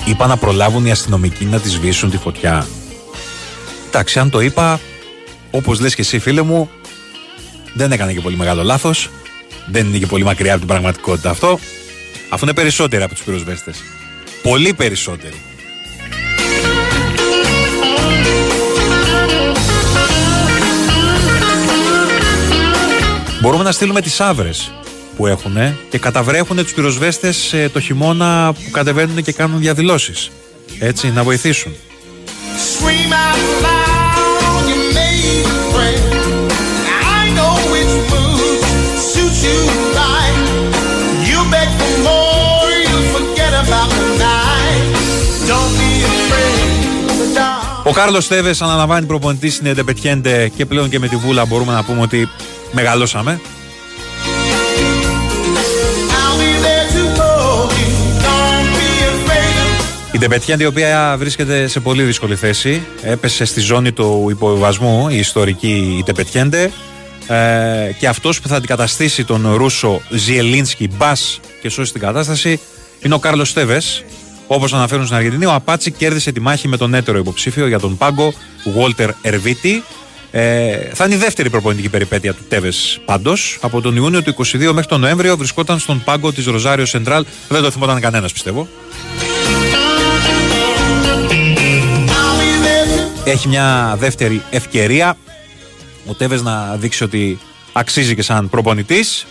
[0.04, 2.66] Είπα να προλάβουν οι αστυνομικοί να της σβήσουν τη φωτιά.
[3.86, 4.80] Εντάξει, αν το είπα,
[5.50, 6.70] όπως λες και εσύ φίλε μου,
[7.74, 9.10] δεν έκανε και πολύ μεγάλο λάθος.
[9.70, 11.58] Δεν είναι και πολύ μακριά από την πραγματικότητα αυτό.
[12.28, 13.82] Αφού είναι περισσότεροι από τους πυροσβέστες.
[14.42, 15.34] Πολύ περισσότεροι.
[23.40, 24.72] Μπορούμε να στείλουμε τις άβρες
[25.16, 25.56] που έχουν
[25.90, 30.30] και καταβρέχουν τους πυροσβέστες ε, το χειμώνα που κατεβαίνουν και κάνουν διαδηλώσεις.
[30.78, 31.72] Έτσι, να βοηθήσουν.
[47.88, 51.84] Ο Κάρλος Τέβε αναλαμβάνει προπονητή στην Εντεπετιέντε και πλέον και με τη Βούλα μπορούμε να
[51.84, 52.28] πούμε ότι
[52.72, 53.40] μεγαλώσαμε.
[60.12, 65.18] Η Ντεπετιέντε η οποία βρίσκεται σε πολύ δύσκολη θέση έπεσε στη ζώνη του υποβιβασμού η
[65.18, 66.70] ιστορική η Ντεπετιέντε
[67.26, 72.60] ε, και αυτός που θα αντικαταστήσει τον Ρούσο Ζιελίνσκι Μπάς και σώσει την κατάσταση
[73.02, 74.04] είναι ο Κάρλος Τέβες
[74.50, 77.96] Όπως αναφέρουν στην Αργεντινή, ο Απάτσι κέρδισε τη μάχη με τον έτερο υποψήφιο για τον
[77.96, 78.32] πάγκο
[78.76, 79.82] Walter Ερβίτη.
[80.30, 83.58] Ε, θα είναι η δεύτερη προπονητική περιπέτεια του Τέβες πάντως.
[83.60, 87.24] Από τον Ιούνιο του 22 μέχρι τον Νοέμβριο βρισκόταν στον πάγκο της Ροζάριο Σεντράλ.
[87.48, 88.68] Δεν το θυμόταν κανένας πιστεύω.
[93.24, 95.16] Έχει μια δεύτερη ευκαιρία
[96.06, 97.38] ο Τέβες να δείξει ότι
[97.72, 99.26] αξίζει και σαν προπονητής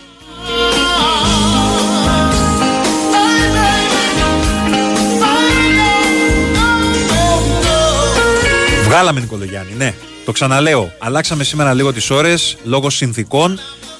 [8.88, 9.94] Βγάλαμε Νικολογιάννη, ναι.
[10.24, 10.92] Το ξαναλέω.
[10.98, 13.58] Αλλάξαμε σήμερα λίγο τις ώρες λόγω συνθήκων.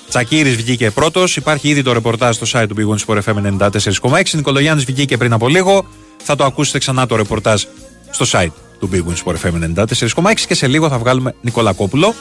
[0.09, 1.37] Τσακίρης βγήκε πρώτος.
[1.37, 3.59] Υπάρχει ήδη το ρεπορτάζ στο site του Big Sport FM
[4.11, 4.23] 94,6.
[4.33, 5.87] Νικολογιάννη βγήκε πριν από λίγο.
[6.23, 7.63] Θα το ακούσετε ξανά το ρεπορτάζ
[8.11, 12.15] στο site του Big Sport FM 94,6 και σε λίγο θα βγάλουμε Νικολακόπουλο.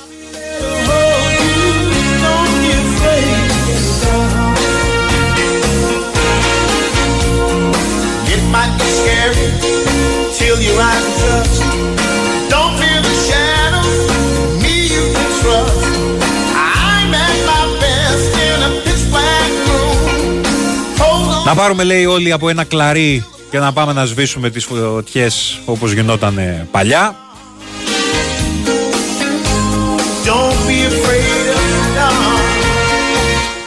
[21.48, 25.92] Να πάρουμε λέει όλοι από ένα κλαρί και να πάμε να σβήσουμε τις φωτιές όπως
[25.92, 26.40] γινόταν
[26.72, 27.16] παλιά.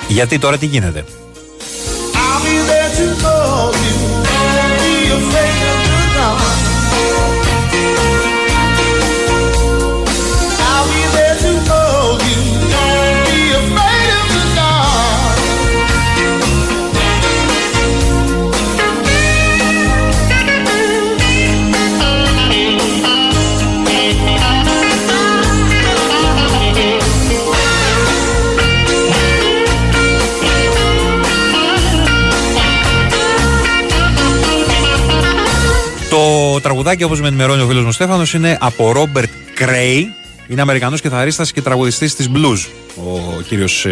[0.08, 1.04] Γιατί τώρα τι γίνεται;
[36.60, 40.14] Το τραγουδάκι, όπως με ενημερώνει ο φίλος μου Στέφανος, είναι από Ρόμπερτ Κρέι.
[40.48, 43.86] Είναι Αμερικανός κιθαρίστας και τραγουδιστής της blues ο κύριος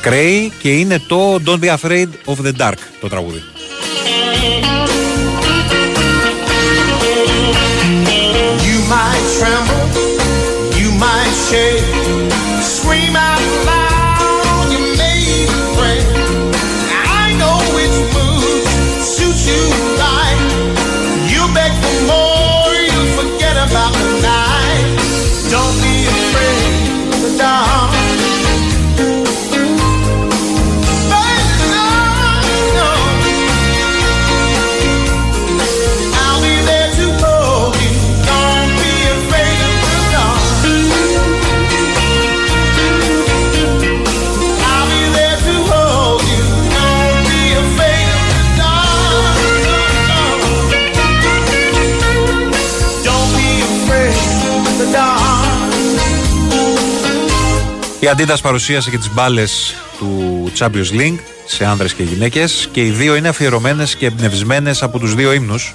[0.00, 3.42] Κρέι και είναι το Don't Be Afraid of the Dark το τραγούδι.
[8.68, 9.86] You might tremble,
[10.80, 11.86] you might shake,
[12.74, 13.14] scream
[58.04, 62.90] Η Adidas παρουσίασε και τις μπάλες του Champions League σε άνδρες και γυναίκες και οι
[62.90, 65.74] δύο είναι αφιερωμένες και εμπνευσμένες από τους δύο ύμνους.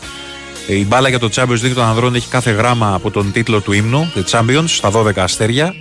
[0.67, 3.71] Η μπάλα για το Champions League των ανδρών έχει κάθε γράμμα από τον τίτλο του
[3.71, 5.75] ύμνου, The Champions, στα 12 αστέρια,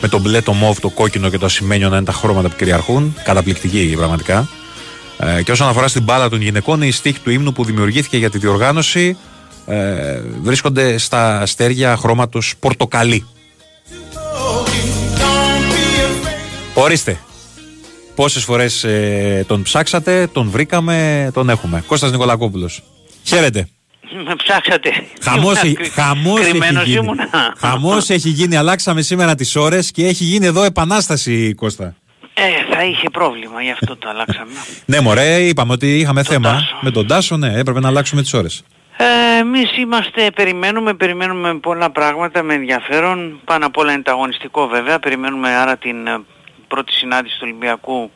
[0.00, 2.56] με το μπλε, το μοβ, το κόκκινο και το ασημένιο να είναι τα χρώματα που
[2.56, 3.16] κυριαρχούν.
[3.24, 4.48] Καταπληκτική πραγματικά.
[5.18, 8.30] Ε, και όσον αφορά στην μπάλα των γυναικών, η στίχη του ύμνου που δημιουργήθηκε για
[8.30, 9.16] τη διοργάνωση
[9.66, 13.26] ε, βρίσκονται στα αστέρια χρώματος πορτοκαλί.
[16.82, 17.18] Ορίστε.
[18.14, 21.84] Πόσες φορές ε, τον ψάξατε, τον βρήκαμε, τον έχουμε.
[21.86, 22.82] Κώστας Νικολακόπουλος.
[23.24, 23.68] Χαίρετε.
[24.26, 24.90] Με ψάξατε.
[25.22, 26.96] Χαμός, Ήμουνα έχει- χαμός έχει κρυμμένος γίνει.
[27.04, 27.28] ήμουνα.
[27.60, 28.56] Χαμός έχει γίνει.
[28.56, 31.94] Αλλάξαμε σήμερα τις ώρες και έχει γίνει εδώ επανάσταση, Κώστα.
[32.34, 34.50] Ε, θα είχε πρόβλημα, γι' αυτό το αλλάξαμε.
[34.86, 36.50] Ναι, μωρέ, είπαμε ότι είχαμε θέμα.
[36.52, 36.64] Τάσο.
[36.80, 38.62] Με τον Τάσο, ναι, έπρεπε να αλλάξουμε τις ώρες.
[38.96, 43.40] Ε, εμείς είμαστε, περιμένουμε, περιμένουμε πολλά πράγματα με ενδιαφέρον.
[43.44, 44.98] Πάνω απ' όλα είναι το αγωνιστικό βέβαια.
[44.98, 46.20] Περιμένουμε άρα την ε,
[46.70, 48.10] πρώτη συνάντηση του Ολυμπιακού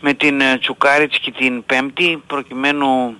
[0.00, 3.16] με την ε, Τσουκάριτσκι την Πέμπτη προκειμένου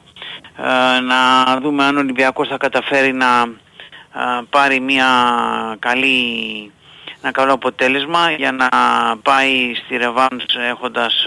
[0.56, 1.20] ε, να
[1.60, 3.42] δούμε αν ο Ολυμπιακός θα καταφέρει να
[4.14, 5.08] ε, πάρει μια
[5.78, 6.72] καλή,
[7.22, 8.68] ένα καλό αποτέλεσμα για να
[9.22, 11.26] πάει στη ρεβάνς έχοντας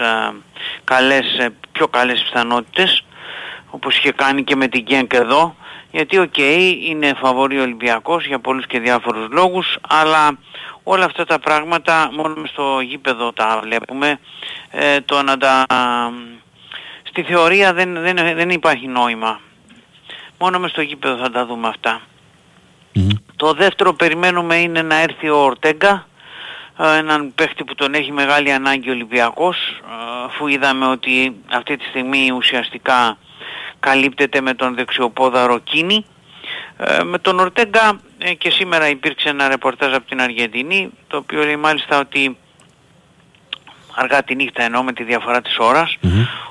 [0.84, 3.04] καλές, πιο καλές πιθανότητες
[3.70, 5.56] όπως είχε κάνει και με την Γκένκ εδώ
[5.90, 10.38] γιατί OK okay, είναι φαβορί ο Ολυμπιακός για πολλούς και διάφορους λόγους αλλά
[10.82, 14.18] όλα αυτά τα πράγματα μόνο στο γήπεδο τα βλέπουμε.
[14.70, 15.66] Ε, το να τα
[17.02, 19.40] στη θεωρία δεν, δεν, δεν υπάρχει νόημα.
[20.38, 21.68] Μόνο μες στο γήπεδο θα τα δούμε
[23.40, 26.06] το δεύτερο περιμένουμε είναι να έρθει ο Ορτέγκα
[26.78, 31.76] ε, έναν παίχτη που τον έχει μεγάλη ανάγκη ο Ολυμπιακός ε, αφού είδαμε ότι αυτή
[31.76, 33.18] τη στιγμή ουσιαστικά
[33.80, 36.04] καλύπτεται με τον δεξιοπόδαρο Κίνη.
[36.76, 41.44] Ε, με τον Ορτέγκα ε, και σήμερα υπήρξε ένα ρεπορτάζ από την Αργεντινή το οποίο
[41.44, 42.36] λέει μάλιστα ότι
[43.94, 45.98] αργά τη νύχτα ενώ με τη διαφορά της ωρας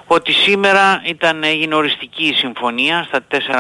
[0.06, 3.20] ότι σήμερα ήταν, έγινε οριστική η συμφωνία στα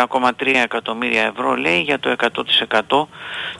[0.09, 0.31] 4,3
[0.63, 2.15] εκατομμύρια ευρώ λέει για το
[2.89, 3.07] 100%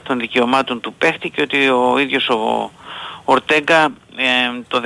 [0.02, 2.70] των δικαιωμάτων του παίχτη και ότι ο ίδιος ο
[3.24, 4.26] Ορτέγκα ε,
[4.68, 4.82] το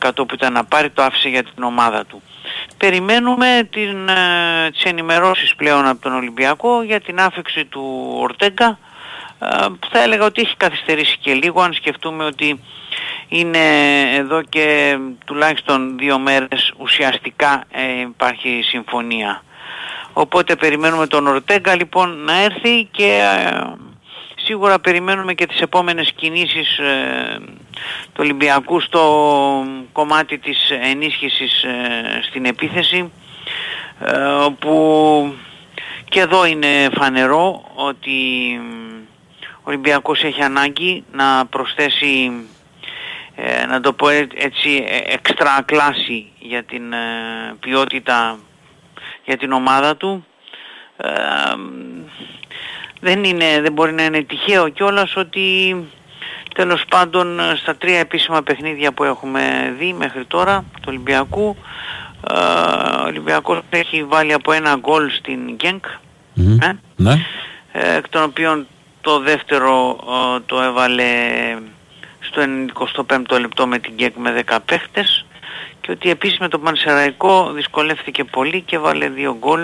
[0.00, 2.22] 15% που ήταν να πάρει το άφησε για την ομάδα του.
[2.80, 8.78] Περιμένουμε την, ε, τις ενημερώσεις πλέον από τον Ολυμπιακό για την άφηξη του Ορτέγκα
[9.38, 12.60] ε, που θα έλεγα ότι έχει καθυστερήσει και λίγο αν σκεφτούμε ότι
[13.28, 13.58] είναι
[14.14, 19.42] εδώ και τουλάχιστον δύο μέρες ουσιαστικά ε, υπάρχει συμφωνία.
[20.12, 23.20] Οπότε περιμένουμε τον Ορτέγκα λοιπόν να έρθει και
[24.36, 27.40] σίγουρα περιμένουμε και τις επόμενες κινήσεις ε,
[28.04, 33.12] του Ολυμπιακού στο κομμάτι της ενίσχυσης ε, στην επίθεση
[34.04, 35.34] ε, όπου
[36.08, 38.10] και εδώ είναι φανερό ότι
[39.42, 42.32] ο Ολυμπιακός έχει ανάγκη να προσθέσει
[43.34, 46.82] ε, να το πω έτσι εξτρα κλάση για την
[47.60, 48.38] ποιότητα
[49.24, 50.24] για την ομάδα του.
[53.00, 55.76] Δεν, είναι, δεν μπορεί να είναι τυχαίο κιόλας ότι
[56.54, 61.56] τέλος πάντων στα τρία επίσημα παιχνίδια που έχουμε δει μέχρι τώρα του Ολυμπιακού
[62.30, 65.84] ο Ολυμπιακός έχει βάλει από ένα γκολ στην Γκένκ
[66.62, 67.12] ε, ναι.
[67.72, 68.66] Ε, εκ των οποίων
[69.00, 69.96] το δεύτερο
[70.46, 71.04] το έβαλε
[72.20, 72.42] στο
[73.08, 75.24] 25ο λεπτό με την Γκένκ με 10 παίχτες
[75.80, 79.60] και ότι επίσης με το Πανσεραϊκό δυσκολεύτηκε πολύ και βάλε δύο γκολ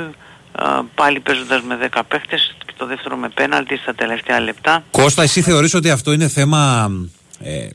[0.95, 4.85] πάλι παίζοντας με 10 παίχτες και το δεύτερο με πέναλτι στα τελευταία λεπτά.
[4.91, 6.91] Κώστα, εσύ θεωρείς ότι αυτό είναι θέμα
[7.41, 7.69] ε,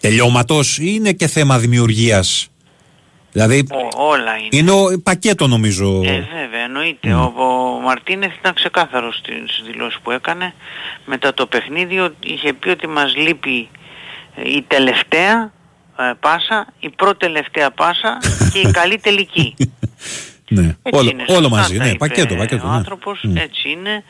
[0.00, 2.50] τελειώματος ή είναι και θέμα δημιουργίας;
[3.32, 3.66] Δηλαδή,
[3.96, 4.48] όλα είναι.
[4.50, 6.00] Είναι ο, πακέτο νομίζω.
[6.04, 7.14] Ε, βέβαια, εννοείται.
[7.14, 10.54] Ο, ο Μαρτίνεθ ήταν ξεκάθαρος στις δηλώσεις που έκανε.
[11.04, 13.68] Μετά το παιχνίδι είχε πει ότι μας λείπει
[14.34, 15.52] ε, η τελευταία
[15.98, 18.18] ε, πάσα, η πρώτη τελευταία πάσα
[18.52, 19.54] και η καλή τελική.
[20.48, 20.76] Ναι.
[20.82, 22.66] Όλο, είναι, όλο μαζί, ναι, πακέτο, πακέτο.
[22.66, 22.76] Ο ναι.
[22.76, 24.04] άνθρωπος έτσι είναι.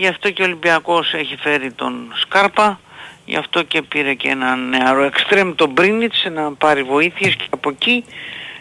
[0.00, 2.80] Γι' αυτό και ο Ολυμπιακός έχει φέρει τον Σκάρπα.
[3.24, 7.70] Γι' αυτό και πήρε και έναν νεαρό εξτρέμ τον Μπρίνιτς να πάρει βοήθειες και από
[7.70, 8.04] εκεί.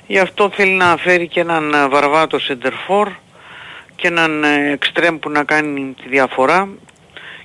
[0.07, 3.10] Γι' αυτό θέλει να φέρει και έναν βαρβάτο σεντερφόρ
[3.95, 6.70] και έναν εξτρέμ που να κάνει τη διαφορά.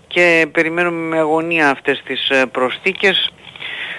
[0.06, 3.32] Και περιμένουμε με αγωνία αυτές τις ε, προσθήκες.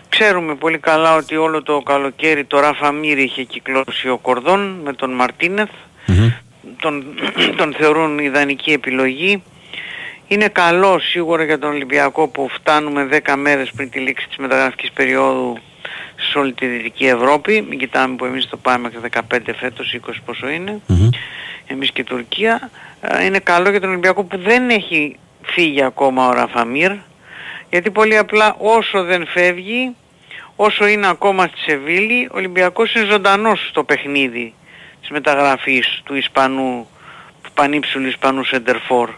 [0.10, 4.94] Ξέρουμε πολύ καλά ότι όλο το καλοκαίρι το Ράφα Μύρη είχε κυκλώσει ο Κορδόν με
[4.94, 5.70] τον μαρτινεθ
[6.80, 7.04] Τον,
[7.58, 9.44] τον θεωρούν ιδανική επιλογή.
[10.28, 14.92] Είναι καλό σίγουρα για τον Ολυμπιακό που φτάνουμε 10 μέρες πριν τη λήξη της μεταγραφικής
[14.92, 15.58] περίοδου
[16.32, 17.66] σε όλη τη Δυτική Ευρώπη.
[17.70, 20.82] Μην κοιτάμε που εμείς το πάμε μέχρι 15 φέτος, 20 πόσο είναι.
[21.68, 22.70] Εμείς και Τουρκία.
[23.02, 26.92] Ε, είναι καλό για τον Ολυμπιακό που δεν έχει φύγει ακόμα ο Ραφαμίρ.
[27.70, 29.96] Γιατί πολύ απλά όσο δεν φεύγει
[30.56, 34.54] όσο είναι ακόμα στη Σεβίλη, ο Ολυμπιακός είναι ζωντανός στο παιχνίδι
[35.02, 36.88] της μεταγραφής του Ισπανού,
[37.42, 39.10] του πανύψηλου Ισπανού Σεντερφόρ.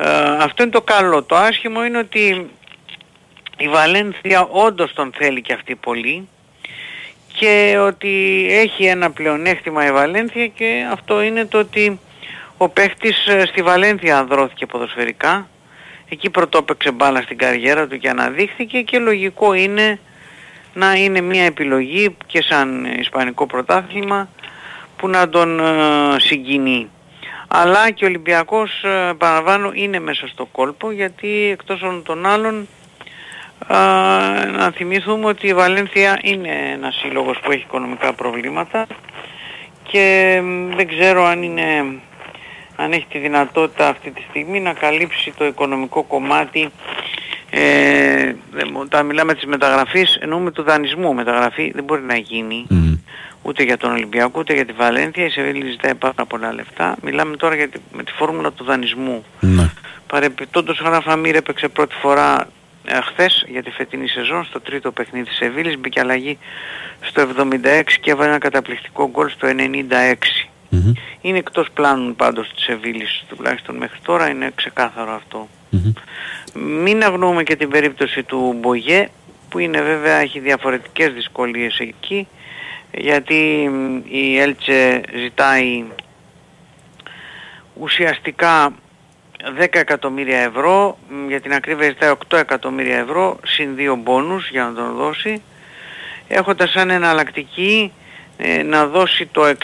[0.00, 1.22] Ε, αυτό είναι το καλό.
[1.22, 2.50] Το άσχημο είναι ότι
[3.56, 6.28] η Βαλένθια όντως τον θέλει και αυτή πολύ
[7.38, 12.00] και ότι έχει ένα πλεονέκτημα η Βαλένθια και αυτό είναι το ότι
[12.56, 15.48] ο παίχτης ε, στη Βαλένθια ανδρώθηκε ποδοσφαιρικά.
[16.08, 19.98] Εκεί πρωτόπαιξε μπάλα στην καριέρα του και αναδείχθηκε και λογικό είναι
[20.74, 24.28] να είναι μια επιλογή και σαν Ισπανικό πρωτάθλημα
[24.96, 26.88] που να τον ε, συγκινεί.
[27.48, 32.68] Αλλά και ο Ολυμπιακός, ε, παραβάνω, είναι μέσα στο κόλπο γιατί εκτός όλων των άλλων
[33.68, 33.74] ε,
[34.46, 38.86] να θυμηθούμε ότι η Βαλένθια είναι ένας σύλλογος που έχει οικονομικά προβλήματα
[39.82, 40.40] και
[40.76, 41.84] δεν ξέρω αν είναι
[42.76, 46.70] αν έχει τη δυνατότητα αυτή τη στιγμή να καλύψει το οικονομικό κομμάτι
[47.50, 48.32] Ε,
[48.72, 51.14] όταν μιλάμε της μεταγραφής εννοούμε του δανεισμού.
[51.14, 52.66] Μεταγραφή δεν μπορεί να γίνει
[53.42, 55.24] ούτε για τον Ολυμπιακό ούτε για τη Βαλένθια.
[55.24, 56.96] Η Σεβίλη ζητάει πάρα πολλά λεφτά.
[57.02, 59.24] Μιλάμε τώρα για τη, με τη φόρμουλα του δανεισμού.
[59.40, 59.70] Ναι.
[60.06, 62.48] Παρεπιπτόντως ο Ραφαμίρ έπαιξε πρώτη φορά
[62.84, 65.78] ε, χθες για τη φετινή σεζόν στο τρίτο παιχνίδι της Σεβίλης.
[65.78, 66.38] Μπήκε αλλαγή
[67.00, 70.14] στο 76 και έβαλε ένα καταπληκτικό γκολ στο 96.
[70.72, 70.92] Mm-hmm.
[71.20, 75.22] Είναι εκτός πλάνων πάντως της Σεβίλης, τουλάχιστον μέχρι τώρα είναι ξεκάθαρο
[76.54, 79.08] Μην αγνοούμε και την περίπτωση του Μπογέ,
[79.48, 82.28] που είναι βέβαια, έχει διαφορετικές δυσκολίες εκεί,
[82.92, 83.70] γιατί
[84.08, 85.84] η Έλτσε ζητάει
[87.74, 88.72] ουσιαστικά
[89.58, 94.72] 10 εκατομμύρια ευρώ, για την ακρίβεια ζητάει 8 εκατομμύρια ευρώ, συν δύο μπόνους για να
[94.72, 95.42] τον δώσει,
[96.28, 97.92] έχοντας σαν εναλλακτική
[98.40, 99.54] ε, να δώσει το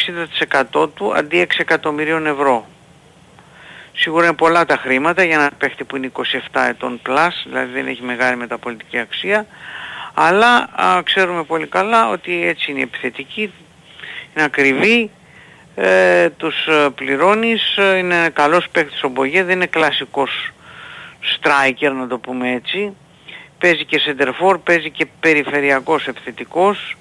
[0.72, 2.66] 60% του αντί 6 εκατομμυρίων ευρώ.
[3.96, 6.12] Σίγουρα είναι πολλά τα χρήματα για ένα παίχτη που είναι
[6.52, 9.46] 27 ετών plus, δηλαδή δεν έχει μεγάλη μεταπολιτική αξία,
[10.14, 10.68] αλλά
[11.04, 13.52] ξέρουμε πολύ καλά ότι έτσι είναι η επιθετική,
[14.34, 15.10] είναι ακριβή,
[15.74, 20.52] ε, τους ε, πληρώνεις, ε, είναι καλός παίχτης ο Μπογέ, δεν είναι κλασικός
[21.20, 22.96] striker να το πούμε έτσι,
[23.58, 26.96] παίζει και center παίζει και περιφερειακός επιθετικός,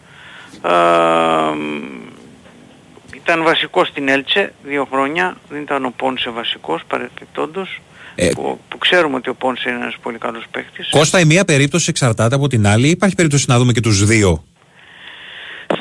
[3.13, 7.81] ήταν βασικός στην Έλτσε δύο χρόνια, δεν ήταν ο Πόνσε βασικός παρεπιπτόντος.
[8.15, 10.89] Ε, που, που, ξέρουμε ότι ο Πόνσε είναι ένας πολύ καλός παίκτης.
[10.89, 14.43] Κώστα η μία περίπτωση εξαρτάται από την άλλη υπάρχει περίπτωση να δούμε και τους δύο.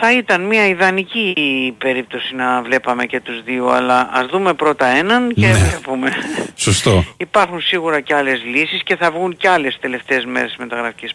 [0.05, 1.35] Θα ήταν μια ιδανική
[1.79, 5.53] περίπτωση να βλέπαμε και τους δύο, αλλά ας δούμε πρώτα έναν και ναι.
[5.53, 6.13] βλέπουμε.
[6.55, 7.05] Σωστό.
[7.17, 11.15] Υπάρχουν σίγουρα και άλλες λύσεις και θα βγουν και άλλες τελευταίες μέρες μεταγραφικής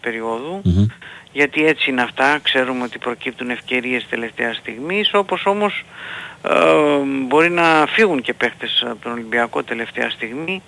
[1.32, 5.86] γιατί έτσι είναι αυτά, ξέρουμε ότι προκύπτουν ευκαιρίες τελευταία στιγμής, όπως όμως
[6.42, 6.54] ε,
[7.28, 10.62] μπορεί να φύγουν και παίχτες από τον Ολυμπιακό τελευταία στιγμή.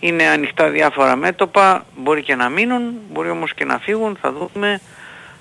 [0.00, 2.82] Είναι ανοιχτά διάφορα μέτωπα, μπορεί και να μείνουν,
[3.12, 4.80] μπορεί όμως και να φύγουν, θα δούμε.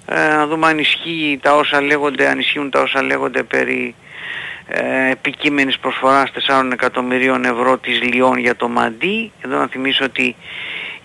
[0.05, 3.95] Ε, να δούμε αν ισχύει τα όσα λέγονται, αν ισχύουν τα όσα λέγονται περί
[4.67, 9.31] ε, επικείμενης προσφοράς 4 εκατομμυρίων ευρώ της Λιών για το Μαντί.
[9.41, 10.35] Εδώ να θυμίσω ότι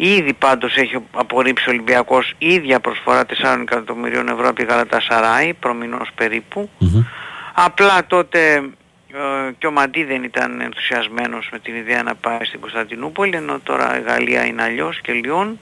[0.00, 6.10] Ήδη πάντως έχει απορρίψει ο Ολυμπιακός ίδια προσφορά 4 εκατομμυρίων ευρώ από τη Γαλατασαράη, προμηνός
[7.54, 8.54] Απλά τότε
[9.12, 13.60] ε, και ο Μαντί δεν ήταν ενθουσιασμένος με την ιδέα να πάει στην Κωνσταντινούπολη, ενώ
[13.62, 15.58] τώρα η Γαλλία είναι αλλιώς και Λιόν.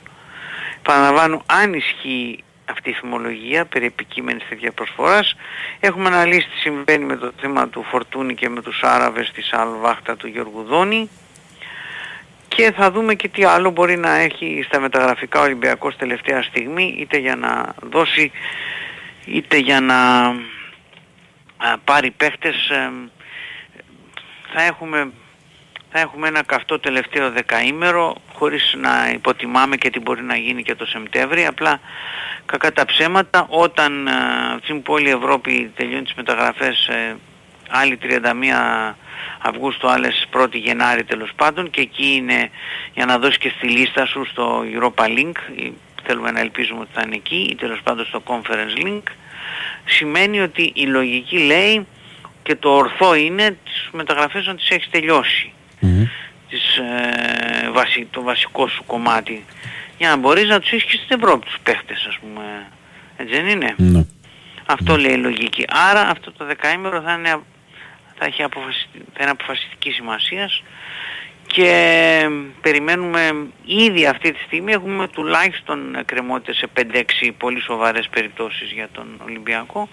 [0.83, 5.37] Παραλαμβάνω, αν ισχύει αυτή η θυμολογία περί επικείμενης τέτοια προσφοράς.
[5.81, 10.17] Έχουμε αναλύσει τι συμβαίνει με το θέμα του Φορτούνη και με τους Άραβες της Αλβάχτα
[10.17, 11.11] του Γιώργου Δόνη
[12.49, 17.19] και θα δούμε και τι άλλο μπορεί να έχει στα μεταγραφικά Ολυμπιακός τελευταία στιγμή είτε
[17.19, 18.33] για να δώσει
[19.25, 19.97] είτε για να
[21.85, 22.71] πάρει παίχτες
[24.53, 25.11] θα έχουμε
[25.97, 30.75] θα έχουμε ένα καυτό τελευταίο δεκαήμερο χωρίς να υποτιμάμε και τι μπορεί να γίνει και
[30.75, 31.81] το Σεπτέμβρη απλά
[32.47, 34.09] κακά τα ψέματα όταν
[34.63, 37.17] στην πόλη Ευρώπη τελειώνει τις μεταγραφές ε,
[37.69, 38.07] άλλη 31
[39.43, 42.51] Αυγούστου, άλλες 1η Γενάρη τέλος πάντων και εκεί είναι
[42.95, 45.33] για να δώσεις και στη λίστα σου στο Europa Link,
[46.03, 49.03] θέλουμε να ελπίζουμε ότι θα είναι εκεί ή τέλος πάντων στο Conference Link,
[49.85, 51.87] σημαίνει ότι η λογική λέει
[52.43, 55.51] και το ορθό είναι τις μεταγραφές να τις έχεις τελειώσει.
[56.49, 59.45] Τις, ε, βασι, το βασικό σου κομμάτι
[59.99, 62.43] για να μπορείς να τους έχεις και στην Ευρώπη τους παίχτες ας πούμε.
[63.17, 64.05] Έτσι δεν είναι; Ναι.
[64.67, 65.65] Αυτό λέει η λογική.
[65.91, 67.41] Άρα αυτό το δεκαήμερο θα είναι
[68.19, 68.99] θα, έχει αποφασιστη...
[69.13, 70.51] θα είναι αποφασιστική σημασία
[71.47, 72.29] και
[72.61, 73.31] περιμένουμε
[73.65, 79.89] ήδη αυτή τη στιγμή έχουμε τουλάχιστον κρεμότητες σε 5-6 πολύ σοβαρές περιπτώσεις για τον Ολυμπιακό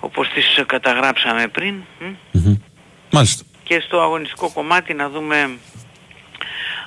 [0.00, 1.74] όπως τις καταγράψαμε πριν.
[3.10, 3.44] Μάλιστα.
[3.64, 5.58] Και στο αγωνιστικό κομμάτι να δούμε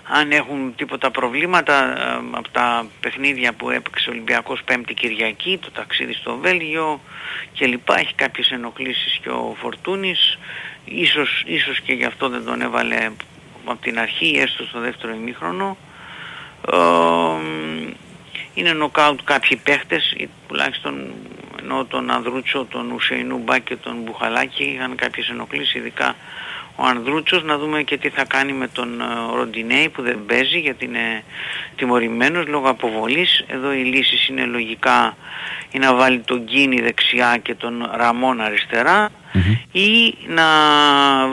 [0.03, 5.71] αν έχουν τίποτα προβλήματα ε, από τα παιχνίδια που έπαιξε ο Ολυμπιακός Πέμπτη Κυριακή, το
[5.71, 6.99] ταξίδι στο Βέλγιο
[7.57, 7.89] κλπ.
[7.89, 10.37] Έχει κάποιες ενοχλήσεις και ο Φορτούνης,
[10.85, 13.09] ίσως, ίσως και γι' αυτό δεν τον έβαλε
[13.65, 15.77] από την αρχή, έστω στο δεύτερο ημίχρονο.
[16.71, 16.77] Ε,
[18.53, 20.15] είναι νοκάουτ κάποιοι παίχτες,
[20.47, 21.13] τουλάχιστον
[21.59, 26.15] ενώ τον Ανδρούτσο, τον Ουσεϊνού Μπά και τον Μπουχαλάκη είχαν κάποιες ενοχλήσεις, ειδικά
[26.79, 29.05] ο Ανδρούτσος, να δούμε και τι θα κάνει με τον ε,
[29.35, 31.23] Ροντινέη που δεν παίζει γιατί είναι
[31.75, 33.43] τιμωρημένος λόγω αποβολής.
[33.47, 35.15] Εδώ οι λύσεις είναι λογικά
[35.71, 38.37] ή να βάλει τον Κίνη δεξιά και τον Ραμόν
[39.71, 40.43] ή να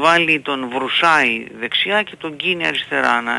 [0.01, 3.21] βάλει τον Βρουσάη δεξιά και τον Κίνη αριστερά.
[3.21, 3.37] Να,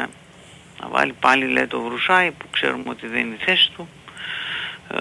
[0.81, 3.87] να βάλει πάλι λέει τον Βρουσάη που ξέρουμε ότι δεν είναι η θέση του.
[4.91, 4.97] Ε,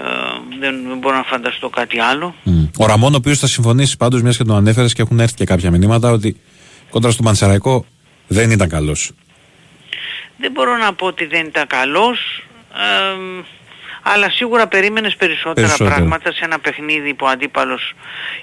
[0.60, 2.34] δεν, μπορώ να φανταστώ κάτι άλλο.
[2.78, 5.44] Ο Ραμόν ο οποίος θα συμφωνήσει πάντως μιας και τον ανέφερες και έχουν έρθει και
[5.44, 6.36] κάποια μηνύματα ότι
[6.94, 7.84] κόντρα στο Μανσεραϊκό
[8.26, 9.12] δεν ήταν καλός.
[10.36, 12.42] Δεν μπορώ να πω ότι δεν ήταν καλός.
[14.02, 17.92] αλλά σίγουρα περίμενες περισσότερα πράγματα σε ένα παιχνίδι που ο αντίπαλος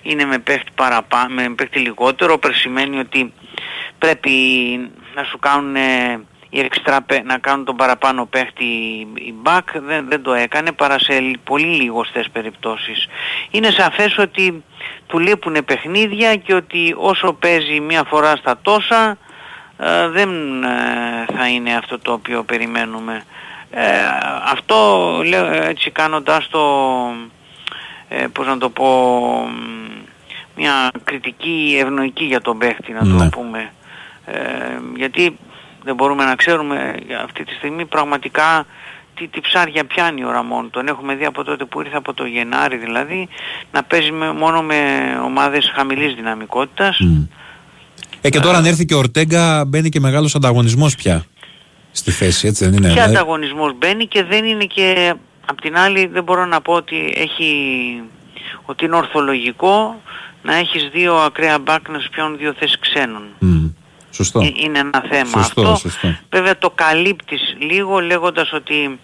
[0.02, 3.34] είναι με παίχτη, παραπά, με παίχτη λιγότερο, σημαίνει ότι
[3.98, 4.32] πρέπει
[5.16, 5.76] να σου κάνουν
[6.54, 8.64] οι εξτρά, να κάνουν τον παραπάνω παίχτη
[9.14, 11.14] η back, δεν, δεν το έκανε παρά σε
[11.44, 13.08] πολύ λιγοστές περιπτώσεις.
[13.52, 14.64] Είναι σαφές ότι
[15.08, 19.18] του λείπουν παιχνίδια και ότι όσο παίζει μία φορά στα τόσα
[19.78, 20.30] ε, δεν
[20.64, 23.24] ε, θα είναι αυτό το οποίο περιμένουμε.
[23.72, 23.84] Ε,
[24.52, 26.62] αυτό λέω έτσι κάνοντας το,
[28.08, 28.90] ε, πώς να το πω,
[30.56, 33.30] μια κριτική ευνοϊκή για τον παίχτη να το ναι.
[33.30, 33.72] πούμε.
[34.26, 34.34] Ε,
[34.96, 35.38] γιατί
[35.84, 38.66] δεν μπορούμε να ξέρουμε αυτή τη στιγμή πραγματικά
[39.16, 40.70] τι, τι ψάρια πιάνει ο Ραμόν.
[40.70, 43.28] Τον έχουμε δει από τότε που ήρθε από το Γενάρη δηλαδή
[43.72, 44.76] να παίζει μόνο με
[45.26, 47.00] ομάδες χαμηλής δυναμικότητας.
[48.22, 51.26] Ε, και τώρα αν έρθει και ο Ορτέγκα μπαίνει και μεγάλος ανταγωνισμός πια
[51.92, 55.14] στη θέση, έτσι δεν είναι; Και δηλαδή; ανταγωνισμός μπαίνει και δεν είναι και
[55.46, 57.54] απ' την άλλη δεν μπορώ να πω ότι έχει
[58.66, 60.02] ότι είναι ορθολογικό
[60.44, 63.24] να έχεις δύο ακραία μπακ να σου πιάνουν δύο θέσεις ξένων.
[64.12, 64.40] Σωστό.
[64.40, 65.82] Ε, είναι ένα θέμα αυτό.
[66.30, 69.00] Βέβαια το καλύπτεις λίγο λέγοντας ότι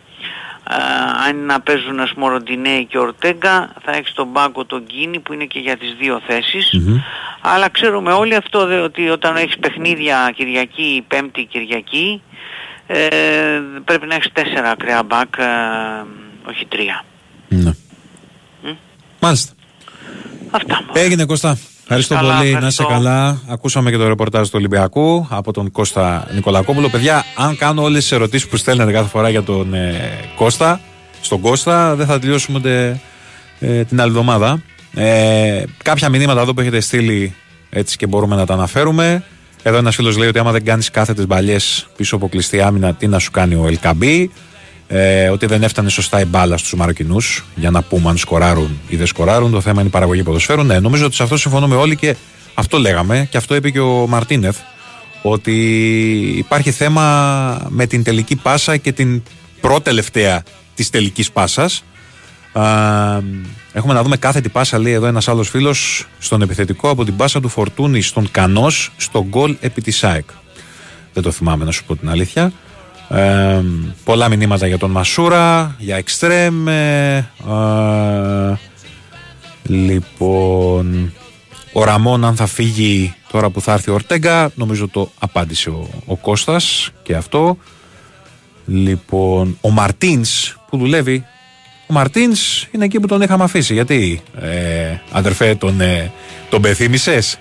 [1.27, 5.33] αν είναι να παίζουν ας Ροντινέη και Ορτέγκα θα έχεις τον πάγκο τον Κίνη που
[5.33, 6.71] είναι και για τις δύο θέσεις
[7.41, 12.21] αλλά ξέρουμε όλοι αυτό δε, ότι όταν έχεις παιχνίδια Κυριακή, Πέμπτη Κυριακή
[12.87, 12.97] ε,
[13.85, 15.43] πρέπει να έχεις τέσσερα ακραία μπακ ε,
[16.49, 17.03] όχι τρία.
[17.47, 17.71] Ναι.
[19.19, 19.53] Μάλιστα.
[20.51, 20.85] Αυτά.
[20.93, 21.57] Έγινε Κώστα.
[21.89, 22.51] Ευχαριστώ πολύ.
[22.51, 23.41] Να είσαι καλά.
[23.47, 26.89] Ακούσαμε και το ρεπορτάζ του Ολυμπιακού από τον Κώστα Νικολακόπουλο.
[26.89, 29.93] Παιδιά, αν κάνω όλες τις ερωτήσεις που στέλνετε κάθε φορά για τον ε,
[30.35, 30.79] Κώστα,
[31.21, 32.99] στον Κώστα, δεν θα τελειώσουμε ούτε
[33.59, 34.61] ε, την άλλη εβδομάδα.
[34.93, 37.35] Ε, κάποια μηνύματα εδώ που έχετε στείλει
[37.69, 39.23] έτσι και μπορούμε να τα αναφέρουμε.
[39.63, 43.07] Εδώ ένας φίλος λέει ότι άμα δεν κάνεις κάθετες μπαλιές πίσω από κλειστή άμυνα, τι
[43.07, 44.31] να σου κάνει ο Ελκαμπή
[44.87, 48.95] ε, ότι δεν έφτανε σωστά η μπάλα στους Μαροκινούς για να πούμε αν σκοράρουν ή
[48.95, 49.51] δεν σκοράρουν.
[49.51, 50.63] Το θέμα είναι η παραγωγή ποδοσφαίρου.
[50.63, 52.15] Ναι, νομίζω ότι σε αυτό συμφωνούμε όλοι και
[52.53, 54.57] αυτό λέγαμε και αυτό είπε και ο Μαρτίνεθ.
[55.21, 55.53] Ότι
[56.37, 59.23] υπάρχει θέμα με την τελική πάσα και την
[59.61, 60.43] προτελευταία
[60.75, 61.83] της τελικής πάσας.
[63.73, 67.41] Έχουμε να δούμε κάθετη πάσα, λέει εδώ ένας άλλος φίλος, στον επιθετικό από την πάσα
[67.41, 70.29] του Φορτούνη στον Κανός, στον γκολ επί της ΣΑΕΚ.
[71.13, 72.51] Δεν το θυμάμαι να σου πω την αλήθεια
[74.03, 76.67] πολλά μηνύματα για τον Μασούρα, για Εξτρέμ.
[76.67, 77.25] Ε,
[79.63, 81.13] λοιπόν,
[81.73, 85.89] ο Ραμόν αν θα φύγει τώρα που θα έρθει ο Ορτέγκα, νομίζω το απάντησε ο,
[86.05, 87.57] ο Κώστας και αυτό.
[88.65, 91.25] Λοιπόν, ο Μαρτίνς που δουλεύει,
[91.87, 93.73] ο Μαρτίνς είναι εκεί που τον είχαμε αφήσει.
[93.73, 96.11] Γιατί, ε, αδερφέ, τον, ε,
[96.49, 97.39] τον πεθύμησες;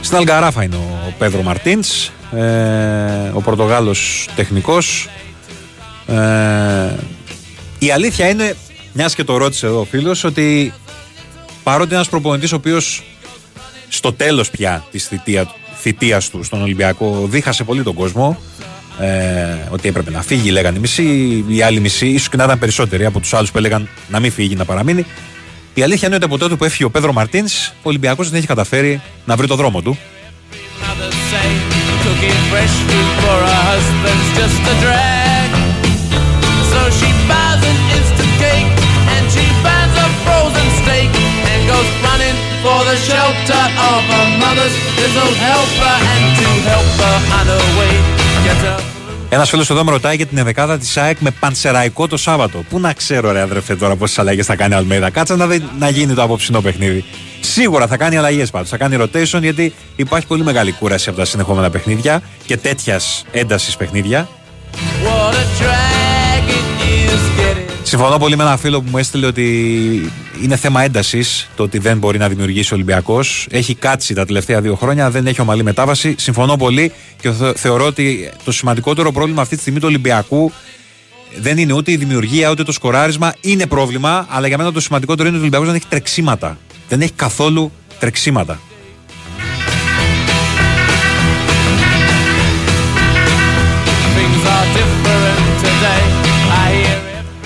[0.00, 5.08] Στην Αλγαράφα είναι ο Πέδρο Μαρτίνς ε, Ο Πορτογάλος τεχνικός
[6.06, 6.14] ε,
[7.78, 8.56] Η αλήθεια είναι
[8.92, 10.72] Μιας και το ρώτησε εδώ ο φίλος Ότι
[11.62, 13.02] παρότι ένας προπονητής Ο οποίος
[13.88, 18.38] στο τέλος πια Της θητεία, θητείας του στον Ολυμπιακό Δίχασε πολύ τον κόσμο
[18.98, 21.44] ε, ότι έπρεπε να φύγει, λέγανε οι μισοί.
[21.48, 24.32] Οι άλλοι μισοί, ίσως και να ήταν περισσότεροι από τους άλλους που έλεγαν να μην
[24.32, 25.06] φύγει, να παραμείνει.
[25.78, 28.46] Η αλήθεια είναι ότι από τότε που έφυγε ο Πέδρο Μαρτίνς, ο Ολυμπιακός δεν έχει
[28.46, 29.98] καταφέρει να βρει το δρόμο του.
[49.36, 52.64] Ένας φίλος εδώ με ρωτάει για την εδεκάδα της ΑΕΚ με πανσεραϊκό το Σάββατο.
[52.68, 55.10] Πού να ξέρω, ρε αδερφέ, τώρα πόσες αλλαγές θα κάνει Αλμέδα.
[55.10, 57.04] Κάτσε να, δει, να γίνει το απόψινό παιχνίδι.
[57.40, 58.68] Σίγουρα θα κάνει αλλαγές πάντως.
[58.68, 63.76] Θα κάνει rotation γιατί υπάρχει πολύ μεγάλη κούραση από τα συνεχόμενα παιχνίδια και τέτοιας έντασης
[63.76, 64.28] παιχνίδια.
[67.96, 70.12] Συμφωνώ πολύ με ένα φίλο που μου έστειλε ότι
[70.42, 73.46] είναι θέμα έντασης το ότι δεν μπορεί να δημιουργήσει ο Ολυμπιακός.
[73.50, 76.14] Έχει κάτσει τα τελευταία δύο χρόνια, δεν έχει ομαλή μετάβαση.
[76.18, 80.52] Συμφωνώ πολύ και θεωρώ ότι το σημαντικότερο πρόβλημα αυτή τη στιγμή του Ολυμπιακού
[81.40, 83.32] δεν είναι ούτε η δημιουργία ούτε το σκοράρισμα.
[83.40, 86.58] Είναι πρόβλημα, αλλά για μένα το σημαντικότερο είναι ότι ο Ολυμπιακός δεν έχει τρεξίματα.
[86.88, 88.60] Δεν έχει καθόλου τρεξίματα.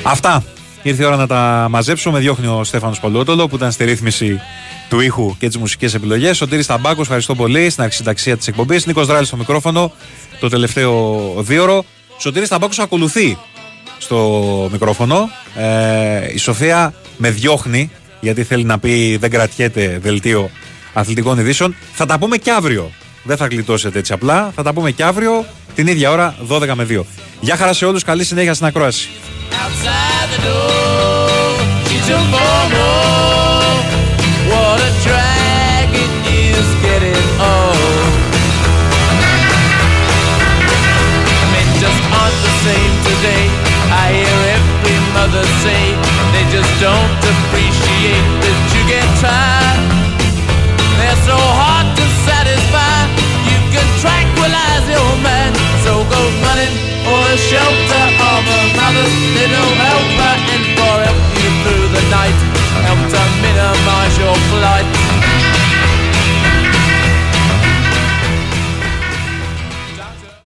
[0.02, 0.44] Αυτά.
[0.82, 2.18] Ήρθε η ώρα να τα μαζέψουμε.
[2.18, 4.40] Διώχνει ο Στέφανος Πολιότολο που ήταν στη ρύθμιση
[4.88, 6.40] του ήχου και τις μουσικές επιλογές.
[6.40, 8.86] Ο Τύρι Ταμπάκος, ευχαριστώ πολύ στην αρχισυνταξία της εκπομπής.
[8.86, 9.92] Νίκος Δράλης στο μικρόφωνο
[10.40, 11.84] το τελευταίο δίωρο.
[12.18, 13.38] Σωτήρης Ταμπάκος ακολουθεί
[13.98, 15.30] στο μικρόφωνο.
[15.56, 17.90] Ε, η Σοφία με διώχνει
[18.20, 20.50] γιατί θέλει να πει δεν κρατιέται δελτίο
[20.92, 21.74] αθλητικών ειδήσεων.
[21.92, 22.90] Θα τα πούμε και αύριο.
[23.22, 24.52] Δεν θα γλιτώσετε έτσι απλά.
[24.54, 25.44] Θα τα πούμε και αύριο
[25.74, 27.00] την ίδια ώρα 12 με 2.
[27.40, 29.08] Γεια χαρά σε όλους, καλή συνέχεια στην ακρόαση.
[56.50, 56.89] mother
[57.30, 62.34] the shelter of a mother's little helper, and for help you through the night,
[62.82, 64.99] help to minimize your flight.